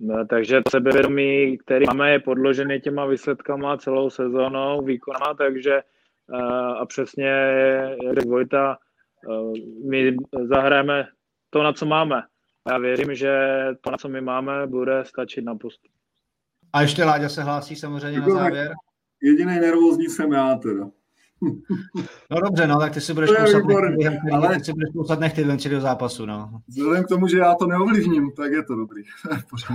No, 0.00 0.26
takže 0.26 0.62
to 0.62 0.70
sebevědomí, 0.70 1.58
který 1.58 1.86
máme, 1.86 2.12
je 2.12 2.18
podložený 2.18 2.80
těma 2.80 3.06
výsledkama 3.06 3.76
celou 3.76 4.10
sezónou, 4.10 4.84
výkonama, 4.84 5.34
takže 5.34 5.82
a 6.80 6.86
přesně, 6.86 7.28
jak 8.16 8.26
Vojta, 8.26 8.78
my 9.90 10.16
zahrajeme 10.54 11.06
to, 11.50 11.62
na 11.62 11.72
co 11.72 11.86
máme. 11.86 12.22
Já 12.70 12.78
věřím, 12.78 13.14
že 13.14 13.58
to, 13.80 13.90
na 13.90 13.96
co 13.96 14.08
my 14.08 14.20
máme, 14.20 14.66
bude 14.66 15.04
stačit 15.04 15.44
na 15.44 15.54
postup. 15.54 15.92
A 16.72 16.82
ještě 16.82 17.04
Láďa 17.04 17.28
se 17.28 17.42
hlásí 17.42 17.76
samozřejmě 17.76 18.20
na 18.20 18.30
závěr. 18.30 18.72
Jediný 19.22 19.60
nervózní 19.60 20.08
jsem 20.08 20.32
já 20.32 20.54
teda. 20.54 20.90
No 22.30 22.40
dobře, 22.40 22.66
no, 22.66 22.78
tak 22.78 22.92
ty 22.92 23.00
si 23.00 23.14
budeš 23.14 23.30
kousat 23.30 23.64
nechty, 23.64 24.30
ale... 24.32 24.58
ty 24.58 24.64
si 24.64 24.72
budeš 24.72 24.88
kousat 24.92 25.20
nechty 25.20 25.44
venčit 25.44 25.72
do 25.72 25.80
zápasu, 25.80 26.26
no. 26.26 26.60
Vzhledem 26.68 27.04
k 27.04 27.08
tomu, 27.08 27.28
že 27.28 27.38
já 27.38 27.54
to 27.54 27.66
neovlivním, 27.66 28.32
tak 28.32 28.52
je 28.52 28.62
to 28.62 28.76
dobrý. 28.76 29.02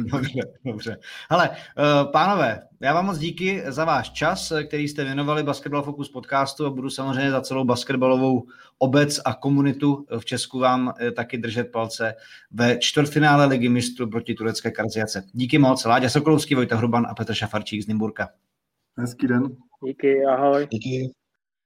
dobře, 0.11 0.41
dobře. 0.65 0.97
Hele, 1.29 1.49
uh, 1.49 2.11
pánové, 2.11 2.61
já 2.79 2.93
vám 2.93 3.05
moc 3.05 3.17
díky 3.17 3.63
za 3.67 3.85
váš 3.85 4.09
čas, 4.09 4.53
který 4.67 4.87
jste 4.87 5.03
věnovali 5.03 5.43
Basketball 5.43 5.83
Focus 5.83 6.09
podcastu 6.09 6.65
a 6.65 6.69
budu 6.69 6.89
samozřejmě 6.89 7.31
za 7.31 7.41
celou 7.41 7.63
basketbalovou 7.63 8.47
obec 8.77 9.19
a 9.25 9.33
komunitu 9.33 10.05
v 10.19 10.25
Česku 10.25 10.59
vám 10.59 10.93
eh, 10.99 11.11
taky 11.11 11.37
držet 11.37 11.71
palce 11.71 12.13
ve 12.51 12.77
čtvrtfinále 12.77 13.45
ligy 13.45 13.69
mistrů 13.69 14.09
proti 14.09 14.33
turecké 14.33 14.71
Karziace. 14.71 15.23
Díky 15.33 15.57
moc, 15.57 15.85
Láďa 15.85 16.09
Sokolovský, 16.09 16.55
Vojta 16.55 16.75
Hruban 16.75 17.07
a 17.09 17.13
Petr 17.13 17.33
Šafarčík 17.33 17.81
z 17.81 17.87
Nymburka. 17.87 18.29
Hezký 18.97 19.27
den. 19.27 19.43
Díky, 19.85 20.25
ahoj. 20.25 20.67
Díky. 20.71 21.20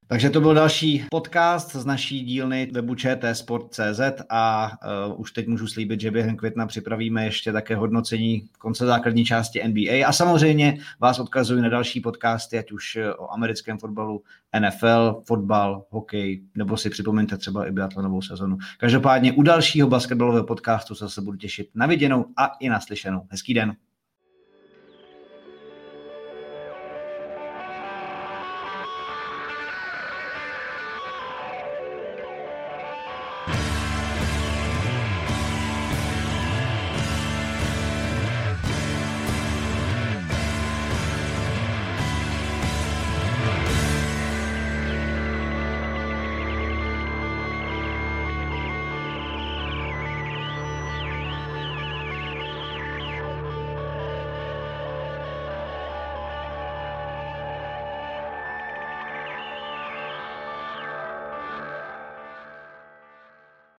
Takže 0.07 0.29
to 0.29 0.41
byl 0.41 0.53
další 0.53 1.05
podcast 1.11 1.75
z 1.75 1.85
naší 1.85 2.23
dílny 2.23 2.69
webu 2.71 2.95
Sport.cz 3.33 4.01
a 4.29 4.71
uh, 5.07 5.21
už 5.21 5.31
teď 5.31 5.47
můžu 5.47 5.67
slíbit, 5.67 6.01
že 6.01 6.11
během 6.11 6.35
května 6.35 6.67
připravíme 6.67 7.25
ještě 7.25 7.51
také 7.51 7.75
hodnocení 7.75 8.49
konce 8.59 8.85
základní 8.85 9.25
části 9.25 9.67
NBA 9.67 10.07
a 10.07 10.11
samozřejmě 10.11 10.77
vás 10.99 11.19
odkazuji 11.19 11.61
na 11.61 11.69
další 11.69 12.01
podcasty, 12.01 12.57
ať 12.57 12.71
už 12.71 12.97
o 13.17 13.33
americkém 13.33 13.77
fotbalu, 13.77 14.21
NFL, 14.59 15.21
fotbal, 15.25 15.85
hokej, 15.89 16.43
nebo 16.55 16.77
si 16.77 16.89
připomeňte 16.89 17.37
třeba 17.37 17.67
i 17.67 17.71
biatlonovou 17.71 18.21
sezonu. 18.21 18.57
Každopádně 18.77 19.33
u 19.33 19.41
dalšího 19.41 19.87
basketbalového 19.87 20.45
podcastu 20.45 20.95
se 20.95 21.05
zase 21.05 21.21
budu 21.21 21.37
těšit 21.37 21.69
na 21.75 21.85
viděnou 21.85 22.25
a 22.37 22.45
i 22.59 22.69
naslyšenou. 22.69 23.21
Hezký 23.29 23.53
den. 23.53 23.75